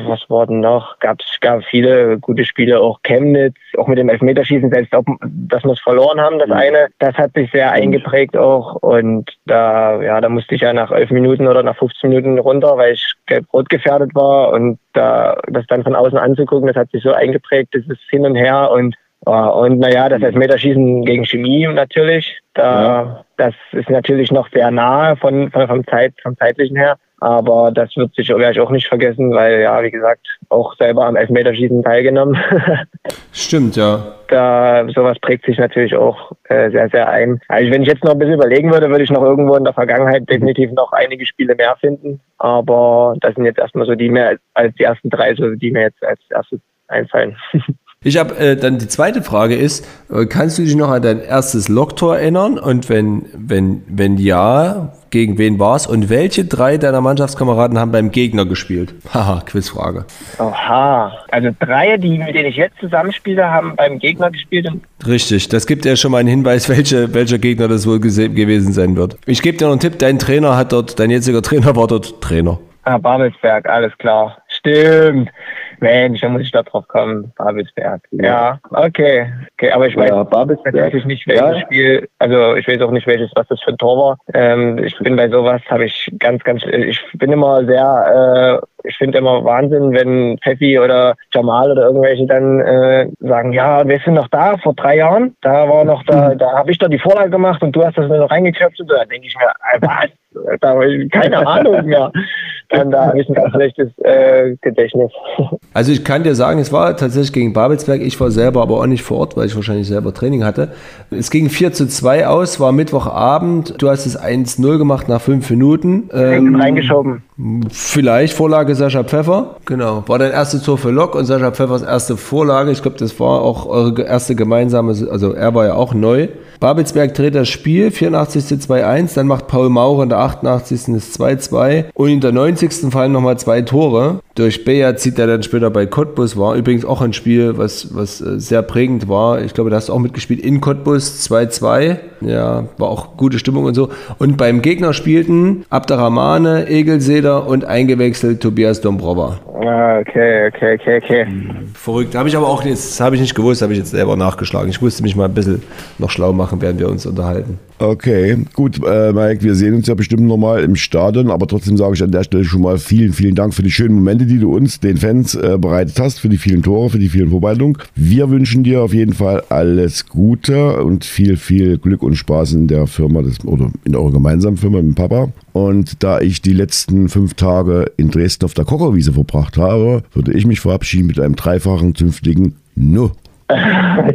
was 0.07 0.29
war 0.29 0.47
denn 0.47 0.59
noch? 0.59 0.99
Gab's, 0.99 1.25
gab 1.41 1.63
viele 1.63 2.17
gute 2.19 2.45
Spiele, 2.45 2.79
auch 2.79 2.99
Chemnitz, 3.03 3.55
auch 3.77 3.87
mit 3.87 3.97
dem 3.97 4.09
Elfmeterschießen, 4.09 4.69
selbst 4.69 4.93
ob, 4.93 5.05
dass 5.21 5.63
wir 5.63 5.71
es 5.71 5.79
verloren 5.79 6.19
haben, 6.19 6.39
das 6.39 6.47
mhm. 6.47 6.53
eine, 6.53 6.87
das 6.99 7.15
hat 7.15 7.31
sich 7.33 7.51
sehr 7.51 7.71
eingeprägt 7.71 8.37
auch 8.37 8.75
und 8.75 9.31
da, 9.45 10.01
ja, 10.01 10.21
da 10.25 10.29
musste 10.29 10.55
ich 10.55 10.61
ja 10.61 10.73
nach 10.73 10.89
elf 10.89 11.11
Minuten 11.11 11.45
oder 11.45 11.61
nach 11.61 11.77
15 11.77 12.09
Minuten 12.09 12.39
runter, 12.39 12.77
weil 12.77 12.95
ich 12.95 13.13
gelb-rot 13.27 13.69
gefährdet 13.69 14.15
war. 14.15 14.49
Und 14.53 14.79
da 14.93 15.39
das 15.47 15.67
dann 15.67 15.83
von 15.83 15.93
außen 15.93 16.17
anzugucken, 16.17 16.65
das 16.65 16.75
hat 16.75 16.89
sich 16.89 17.03
so 17.03 17.13
eingeprägt, 17.13 17.75
das 17.75 17.85
ist 17.85 18.01
hin 18.09 18.25
und 18.25 18.33
her. 18.33 18.71
Und 18.71 18.95
und 19.25 19.79
naja, 19.79 20.07
das 20.09 20.21
Elfmeterschießen 20.21 21.03
gegen 21.03 21.25
Chemie 21.25 21.67
natürlich, 21.67 22.39
da, 22.53 22.81
ja. 22.81 23.25
das 23.37 23.53
ist 23.71 23.89
natürlich 23.89 24.31
noch 24.31 24.49
sehr 24.51 24.69
nahe 24.71 25.15
von, 25.17 25.51
von 25.51 25.67
vom, 25.67 25.87
Zeit, 25.87 26.13
vom 26.21 26.37
zeitlichen 26.37 26.77
her. 26.77 26.97
Aber 27.21 27.71
das 27.71 27.95
wird 27.95 28.13
sich 28.13 28.29
werde 28.29 28.51
ich 28.51 28.59
auch 28.59 28.69
nicht 28.69 28.87
vergessen, 28.87 29.31
weil 29.31 29.61
ja, 29.61 29.81
wie 29.81 29.89
gesagt, 29.89 30.27
auch 30.49 30.75
selber 30.75 31.05
am 31.05 31.15
Elfmeterschießen 31.15 31.81
teilgenommen. 31.81 32.37
Stimmt, 33.31 33.77
ja. 33.77 34.15
Da 34.27 34.85
sowas 34.93 35.17
prägt 35.19 35.45
sich 35.45 35.57
natürlich 35.57 35.95
auch 35.95 36.33
äh, 36.49 36.69
sehr, 36.71 36.89
sehr 36.89 37.09
ein. 37.09 37.39
Also 37.47 37.71
wenn 37.71 37.83
ich 37.83 37.87
jetzt 37.87 38.03
noch 38.03 38.11
ein 38.11 38.19
bisschen 38.19 38.35
überlegen 38.35 38.71
würde, 38.71 38.89
würde 38.89 39.05
ich 39.05 39.11
noch 39.11 39.23
irgendwo 39.23 39.55
in 39.55 39.63
der 39.63 39.73
Vergangenheit 39.73 40.29
definitiv 40.29 40.71
noch 40.73 40.91
einige 40.91 41.25
Spiele 41.25 41.55
mehr 41.55 41.75
finden. 41.79 42.19
Aber 42.37 43.15
das 43.21 43.33
sind 43.33 43.45
jetzt 43.45 43.59
erstmal 43.59 43.85
so 43.85 43.95
die 43.95 44.09
mehr 44.09 44.37
als 44.53 44.75
die 44.75 44.83
ersten 44.83 45.09
drei, 45.09 45.33
so 45.35 45.55
die 45.55 45.71
mir 45.71 45.83
jetzt 45.83 46.03
als 46.03 46.19
erstes 46.29 46.59
einfallen. 46.89 47.37
Ich 48.05 48.17
habe 48.17 48.37
äh, 48.37 48.55
dann 48.55 48.77
die 48.77 48.87
zweite 48.87 49.23
Frage 49.23 49.55
ist, 49.55 49.83
äh, 50.13 50.27
kannst 50.27 50.59
du 50.59 50.61
dich 50.61 50.75
noch 50.75 50.91
an 50.91 51.01
dein 51.01 51.21
erstes 51.21 51.69
Loktor 51.69 52.17
erinnern? 52.17 52.59
Und 52.59 52.87
wenn, 52.87 53.25
wenn, 53.33 53.81
wenn 53.87 54.19
ja, 54.19 54.93
gegen 55.09 55.39
wen 55.39 55.57
war 55.57 55.75
es? 55.75 55.87
Und 55.87 56.07
welche 56.07 56.45
drei 56.45 56.77
deiner 56.77 57.01
Mannschaftskameraden 57.01 57.79
haben 57.79 57.91
beim 57.91 58.11
Gegner 58.11 58.45
gespielt? 58.45 58.93
Haha, 59.11 59.41
Quizfrage. 59.43 60.05
Oha, 60.37 61.13
also 61.31 61.49
drei, 61.59 61.97
die, 61.97 62.19
mit 62.19 62.35
denen 62.35 62.49
ich 62.49 62.57
jetzt 62.57 62.77
zusammenspiele, 62.79 63.49
haben 63.49 63.75
beim 63.75 63.97
Gegner 63.97 64.29
gespielt. 64.29 64.69
Richtig, 65.07 65.49
das 65.49 65.65
gibt 65.65 65.83
ja 65.83 65.95
schon 65.95 66.11
mal 66.11 66.19
einen 66.19 66.29
Hinweis, 66.29 66.69
welche, 66.77 67.11
welcher 67.11 67.39
Gegner 67.39 67.67
das 67.67 67.87
wohl 67.87 67.99
gewesen 67.99 68.71
sein 68.71 68.95
wird. 68.95 69.17
Ich 69.25 69.41
gebe 69.41 69.57
dir 69.57 69.65
noch 69.65 69.71
einen 69.71 69.79
Tipp, 69.79 69.97
dein 69.97 70.19
Trainer 70.19 70.55
hat 70.55 70.73
dort, 70.73 70.99
dein 70.99 71.09
jetziger 71.09 71.41
Trainer 71.41 71.75
war 71.75 71.87
dort 71.87 72.21
Trainer. 72.21 72.59
Ah, 72.83 72.99
Babelsberg, 72.99 73.67
alles 73.67 73.97
klar. 73.97 74.37
Stimmt. 74.47 75.31
Mensch, 75.79 76.21
da 76.21 76.29
muss 76.29 76.41
ich 76.41 76.51
da 76.51 76.63
drauf 76.63 76.87
kommen. 76.87 77.31
Babelsberg. 77.37 78.01
Ja, 78.11 78.59
okay. 78.71 79.31
Okay, 79.57 79.71
aber 79.71 79.87
ich 79.87 79.95
weiß 79.95 80.09
ja, 80.09 80.25
natürlich 80.73 81.05
nicht, 81.05 81.27
welches 81.27 81.43
ja. 81.43 81.59
Spiel, 81.61 82.09
also 82.19 82.55
ich 82.55 82.67
weiß 82.67 82.81
auch 82.81 82.91
nicht, 82.91 83.07
welches, 83.07 83.31
was 83.35 83.47
das 83.47 83.61
für 83.61 83.71
ein 83.71 83.77
Tor 83.77 83.97
war. 83.97 84.17
Ähm, 84.33 84.77
ich 84.79 84.97
bin 84.99 85.15
bei 85.15 85.29
sowas, 85.29 85.61
habe 85.69 85.85
ich 85.85 86.11
ganz, 86.19 86.43
ganz, 86.43 86.63
ich 86.63 87.01
bin 87.13 87.31
immer 87.31 87.65
sehr, 87.65 88.61
äh, 88.61 88.87
ich 88.87 88.97
finde 88.97 89.17
immer 89.17 89.43
Wahnsinn, 89.43 89.93
wenn 89.93 90.37
Pfeffi 90.39 90.79
oder 90.79 91.15
Jamal 91.33 91.71
oder 91.71 91.83
irgendwelche 91.83 92.25
dann 92.25 92.59
äh, 92.59 93.07
sagen, 93.19 93.53
ja, 93.53 93.87
wir 93.87 93.99
sind 93.99 94.15
noch 94.15 94.27
da 94.27 94.57
vor 94.57 94.73
drei 94.73 94.97
Jahren. 94.97 95.35
Da 95.41 95.67
war 95.69 95.85
noch 95.85 96.03
da, 96.03 96.29
mhm. 96.29 96.37
da 96.37 96.53
habe 96.53 96.71
ich 96.71 96.77
doch 96.77 96.89
die 96.89 96.99
Vorlage 96.99 97.29
gemacht 97.29 97.61
und 97.61 97.75
du 97.75 97.83
hast 97.83 97.97
das 97.97 98.07
nur 98.07 98.17
noch 98.17 98.31
reingeköpft. 98.31 98.79
Da 98.87 99.05
denke 99.05 99.27
ich 99.27 99.35
mir, 99.37 99.51
was? 99.81 100.59
Da 100.59 100.69
habe 100.69 100.93
ich 100.93 101.11
keine 101.11 101.45
Ahnung 101.47 101.85
mehr. 101.85 102.11
Dann 102.69 102.91
da 102.91 103.07
habe 103.07 103.21
ich 103.21 103.29
ein 103.29 103.35
ganz 103.35 103.51
schlechtes 103.53 103.89
äh, 103.99 104.55
Gedächtnis. 104.61 105.11
Also 105.73 105.91
ich 105.91 106.05
kann 106.05 106.23
dir 106.23 106.35
sagen, 106.35 106.59
es 106.59 106.71
war 106.71 106.95
tatsächlich 106.95 107.33
gegen 107.33 107.51
Babelsberg. 107.51 108.01
Ich 108.01 108.17
war 108.21 108.31
selber 108.31 108.61
aber 108.61 108.79
auch 108.79 108.85
nicht 108.85 109.03
vor 109.03 109.17
Ort, 109.17 109.35
weil 109.35 109.45
ich 109.45 109.57
wahrscheinlich 109.57 109.87
selber 109.87 110.13
Training 110.13 110.45
hatte. 110.45 110.69
Es 111.11 111.29
ging 111.29 111.49
4 111.49 111.73
zu 111.73 111.89
2 111.89 112.27
aus, 112.27 112.61
war 112.61 112.71
Mittwochabend. 112.71 113.73
Du 113.81 113.89
hast 113.89 114.05
es 114.05 114.17
1-0 114.17 114.77
gemacht 114.77 115.09
nach 115.09 115.19
fünf 115.19 115.49
Minuten. 115.49 116.09
Ähm, 116.13 116.55
reingeschoben. 116.55 117.23
Vielleicht 117.69 118.33
Vorlage 118.33 118.73
Sascha 118.73 119.03
Pfeffer. 119.03 119.57
Genau. 119.65 120.05
War 120.07 120.17
dein 120.17 120.31
erstes 120.31 120.63
Tor 120.63 120.77
für 120.77 120.91
Lok 120.91 121.13
und 121.15 121.25
Sascha 121.25 121.51
Pfeffers 121.51 121.83
erste 121.83 122.15
Vorlage. 122.15 122.71
Ich 122.71 122.81
glaube, 122.81 122.97
das 122.97 123.19
war 123.19 123.41
auch 123.41 123.65
eure 123.65 124.01
erste 124.03 124.35
gemeinsame, 124.35 124.91
also 125.11 125.33
er 125.33 125.53
war 125.53 125.65
ja 125.65 125.73
auch 125.73 125.93
neu. 125.93 126.29
Babelsberg 126.61 127.13
dreht 127.13 127.35
das 127.35 127.49
Spiel, 127.49 127.91
84. 127.91 128.45
2-1, 128.45 129.15
dann 129.15 129.27
macht 129.27 129.47
Paul 129.47 129.69
Maurer 129.69 130.03
in 130.03 130.09
der 130.09 130.19
88. 130.19 130.85
das 130.87 131.19
2-2 131.19 131.85
und 131.93 132.09
in 132.09 132.21
der 132.21 132.31
90. 132.31 132.64
fallen 132.71 133.11
nochmal 133.11 133.37
zwei 133.37 133.61
Tore. 133.61 134.21
durch 134.35 134.65
Beja 134.65 134.95
zieht 134.95 135.19
er 135.19 135.27
dann 135.27 135.43
später 135.43 135.69
bei 135.69 135.85
Cottbus, 135.85 136.37
war 136.37 136.55
übrigens 136.55 136.85
auch 136.85 137.01
ein 137.01 137.13
Spiel, 137.13 137.57
was, 137.57 137.95
was 137.95 138.21
äh, 138.21 138.39
sehr 138.39 138.61
prägend 138.61 139.07
war. 139.07 139.41
Ich 139.41 139.53
glaube, 139.53 139.69
da 139.69 139.77
hast 139.77 139.89
du 139.89 139.93
auch 139.93 139.99
mitgespielt 139.99 140.39
in 140.39 140.61
Cottbus 140.61 141.27
2-2. 141.29 141.97
Ja, 142.21 142.65
war 142.77 142.89
auch 142.89 143.17
gute 143.17 143.39
Stimmung 143.39 143.65
und 143.65 143.75
so. 143.75 143.89
Und 144.17 144.37
beim 144.37 144.61
Gegner 144.61 144.93
spielten 144.93 145.65
Abderrahmane, 145.69 146.67
Egelseder 146.69 147.47
und 147.47 147.65
eingewechselt 147.65 148.41
Tobias 148.41 148.81
Dombrova. 148.81 149.39
Ah, 149.61 149.99
okay, 149.99 150.47
okay, 150.47 150.75
okay, 150.75 151.01
okay. 151.03 151.27
Verrückt. 151.73 152.15
Habe 152.15 152.29
ich 152.29 152.37
aber 152.37 152.47
auch 152.47 152.63
jetzt, 152.63 152.91
das 152.91 152.99
habe 152.99 153.15
ich 153.15 153.21
nicht 153.21 153.35
gewusst, 153.35 153.61
habe 153.61 153.73
ich 153.73 153.79
jetzt 153.79 153.91
selber 153.91 154.15
nachgeschlagen. 154.15 154.69
Ich 154.69 154.81
musste 154.81 155.03
mich 155.03 155.15
mal 155.15 155.25
ein 155.25 155.33
bisschen 155.33 155.63
noch 155.97 156.09
schlau 156.09 156.33
machen, 156.33 156.61
während 156.61 156.79
wir 156.79 156.89
uns 156.89 157.05
unterhalten. 157.05 157.59
Okay, 157.77 158.37
gut, 158.53 158.79
äh, 158.85 159.11
Mike, 159.11 159.43
wir 159.43 159.53
sehen 159.53 159.73
uns 159.73 159.87
ja 159.87 159.95
bestimmt 159.95 160.23
nochmal 160.23 160.63
im 160.63 160.77
Stadion, 160.77 161.29
aber 161.29 161.45
trotzdem 161.45 161.75
sage 161.75 161.93
ich 161.95 162.03
an 162.03 162.11
der 162.11 162.23
Stelle 162.23 162.44
schon 162.45 162.61
mal 162.61 162.77
vielen, 162.77 163.13
vielen 163.13 163.35
Dank 163.35 163.53
für 163.53 163.63
die 163.63 163.71
schönen 163.71 163.95
Momente, 163.95 164.25
die 164.25 164.39
du 164.39 164.55
uns, 164.55 164.79
den 164.79 164.97
Fans, 164.97 165.35
äh, 165.35 165.57
bereitet 165.59 165.99
hast, 165.99 166.19
für 166.19 166.29
die 166.29 166.37
vielen 166.37 166.63
Tore, 166.63 166.89
für 166.89 166.99
die 166.99 167.09
vielen 167.09 167.29
Vorbereitungen. 167.29 167.77
Wir 167.95 168.29
wünschen 168.29 168.63
dir 168.63 168.81
auf 168.81 168.93
jeden 168.93 169.13
Fall 169.13 169.43
alles 169.49 170.07
Gute 170.07 170.81
und 170.81 171.05
viel, 171.05 171.37
viel 171.37 171.77
Glück 171.77 172.03
und 172.03 172.15
Spaß 172.15 172.53
in 172.53 172.67
der 172.67 172.87
Firma 172.87 173.21
des, 173.21 173.43
oder 173.45 173.71
in 173.83 173.95
eurer 173.95 174.11
gemeinsamen 174.11 174.57
Firma 174.57 174.77
mit 174.77 174.85
dem 174.87 174.95
Papa. 174.95 175.29
Und 175.53 176.03
da 176.03 176.19
ich 176.19 176.41
die 176.41 176.53
letzten 176.53 177.09
fünf 177.09 177.33
Tage 177.33 177.91
in 177.97 178.11
Dresden 178.11 178.45
auf 178.45 178.53
der 178.53 178.65
Kocherwiese 178.65 179.13
verbracht 179.13 179.57
habe, 179.57 180.03
würde 180.13 180.33
ich 180.33 180.45
mich 180.45 180.59
verabschieden 180.59 181.07
mit 181.07 181.19
einem 181.19 181.35
dreifachen 181.35 181.95
zünftigen 181.95 182.55
No. 182.75 183.11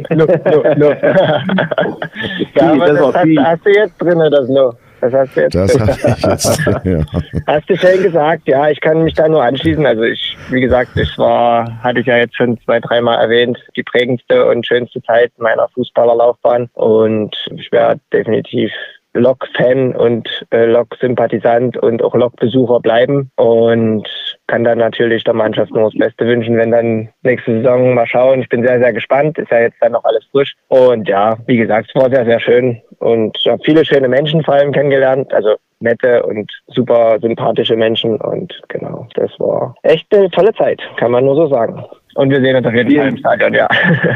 no, 0.09 0.25
no, 0.25 0.63
no. 0.77 0.89
ja, 2.55 2.71
aber 2.73 2.87
das 2.87 2.97
das, 2.97 3.15
hast, 3.15 3.37
hast 3.39 3.65
du 3.65 3.69
jetzt 3.69 3.93
drin, 3.99 4.19
das 4.29 4.49
No. 4.49 4.73
Das 5.01 5.13
hast 5.13 5.35
du 5.35 5.41
jetzt 5.41 5.55
Das 5.55 5.79
habe 5.79 5.91
ich 5.91 6.23
jetzt. 6.23 6.85
Ja. 6.85 6.99
Hast 7.47 7.69
du 7.69 7.75
schön 7.75 8.03
gesagt, 8.03 8.47
ja, 8.47 8.69
ich 8.69 8.79
kann 8.79 9.03
mich 9.03 9.15
da 9.15 9.27
nur 9.27 9.43
anschließen. 9.43 9.85
Also 9.85 10.03
ich, 10.03 10.37
wie 10.49 10.61
gesagt, 10.61 10.95
es 10.95 11.17
war, 11.17 11.81
hatte 11.83 11.99
ich 11.99 12.05
ja 12.05 12.17
jetzt 12.17 12.35
schon 12.35 12.59
zwei, 12.61 12.79
dreimal 12.79 13.19
erwähnt, 13.19 13.57
die 13.75 13.83
prägendste 13.83 14.45
und 14.47 14.65
schönste 14.65 15.01
Zeit 15.03 15.31
meiner 15.37 15.67
Fußballerlaufbahn. 15.69 16.69
Und 16.73 17.35
ich 17.55 17.71
wäre 17.71 17.99
definitiv 18.13 18.71
Lok-Fan 19.13 19.95
und 19.95 20.27
äh, 20.51 20.65
Lok-Sympathisant 20.65 21.77
und 21.77 22.01
auch 22.03 22.15
Lok-Besucher 22.15 22.79
bleiben. 22.79 23.31
Und 23.35 24.07
kann 24.47 24.63
dann 24.63 24.79
natürlich 24.79 25.23
der 25.23 25.33
Mannschaft 25.33 25.71
nur 25.71 25.89
das 25.89 25.97
Beste 25.97 26.25
wünschen, 26.25 26.57
wenn 26.57 26.71
dann 26.71 27.09
nächste 27.23 27.61
Saison 27.61 27.93
mal 27.93 28.07
schauen. 28.07 28.41
Ich 28.41 28.49
bin 28.49 28.65
sehr, 28.65 28.79
sehr 28.79 28.93
gespannt. 28.93 29.37
Ist 29.37 29.51
ja 29.51 29.61
jetzt 29.61 29.77
dann 29.81 29.93
noch 29.93 30.03
alles 30.03 30.25
frisch. 30.31 30.55
Und 30.67 31.07
ja, 31.07 31.37
wie 31.47 31.57
gesagt, 31.57 31.91
es 31.93 32.01
war 32.01 32.09
sehr, 32.09 32.25
sehr 32.25 32.39
schön. 32.39 32.81
Und 32.99 33.37
ich 33.39 33.47
habe 33.47 33.61
viele 33.63 33.85
schöne 33.85 34.07
Menschen 34.07 34.43
vor 34.43 34.55
allem 34.55 34.71
kennengelernt. 34.71 35.33
Also 35.33 35.55
nette 35.81 36.23
und 36.23 36.51
super 36.67 37.17
sympathische 37.21 37.75
Menschen. 37.75 38.19
Und 38.21 38.59
genau, 38.67 39.07
das 39.15 39.31
war 39.39 39.75
echt 39.83 40.13
eine 40.15 40.29
tolle 40.29 40.53
Zeit, 40.53 40.81
kann 40.97 41.11
man 41.11 41.25
nur 41.25 41.35
so 41.35 41.47
sagen. 41.47 41.83
Und 42.15 42.29
wir 42.29 42.41
sehen 42.41 42.55
uns 42.55 42.65
auf 42.67 42.73
jeden 42.73 42.95
Fall 42.95 43.07
im 43.07 43.17
Stadion, 43.17 43.53
ja. 43.53 43.67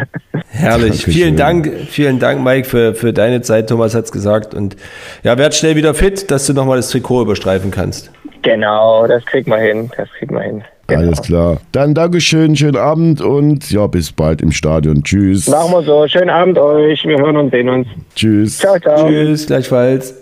Herrlich. 0.50 1.04
Vielen 1.06 1.36
Dank, 1.36 1.72
vielen 1.90 2.20
Dank, 2.20 2.44
Mike, 2.44 2.68
für, 2.68 2.94
für 2.94 3.14
deine 3.14 3.42
Zeit. 3.42 3.70
Thomas 3.70 3.96
hat's 3.96 4.12
gesagt. 4.12 4.54
Und 4.54 4.76
ja, 5.24 5.38
werd 5.38 5.54
schnell 5.56 5.76
wieder 5.76 5.94
fit, 5.94 6.30
dass 6.32 6.48
du 6.48 6.54
nochmal 6.54 6.78
das 6.78 6.90
Trikot 6.90 7.22
überstreifen 7.24 7.72
kannst. 7.72 8.12
genau, 8.42 9.08
das 9.08 9.26
kriegen 9.26 9.52
wir 9.52 9.58
hin. 9.58 9.90
Das 9.98 10.10
kriegen 10.18 10.36
wir 10.36 10.42
hin. 10.42 10.64
Genau. 10.88 11.02
Alles 11.02 11.22
klar. 11.24 11.58
Dann 11.72 11.96
Dankeschön, 11.96 12.56
schönen 12.56 12.78
Abend 12.78 13.20
und 13.20 13.72
ja, 13.72 13.88
bis 13.88 14.12
bald 14.12 14.42
im 14.42 14.52
Stadion. 14.52 15.04
Tschüss. 15.04 15.48
Machen 15.48 15.72
wir 15.72 15.82
so. 15.82 16.08
Schönen 16.08 16.30
Abend 16.30 16.60
euch. 16.60 17.04
Wir 17.06 17.18
hören 17.18 17.38
und 17.38 17.52
sehen 17.52 17.70
uns. 17.70 17.88
Tschüss. 18.16 18.60
Ciao, 18.60 18.78
ciao. 18.80 19.08
Tschüss, 19.08 19.48
gleichfalls. 19.48 20.22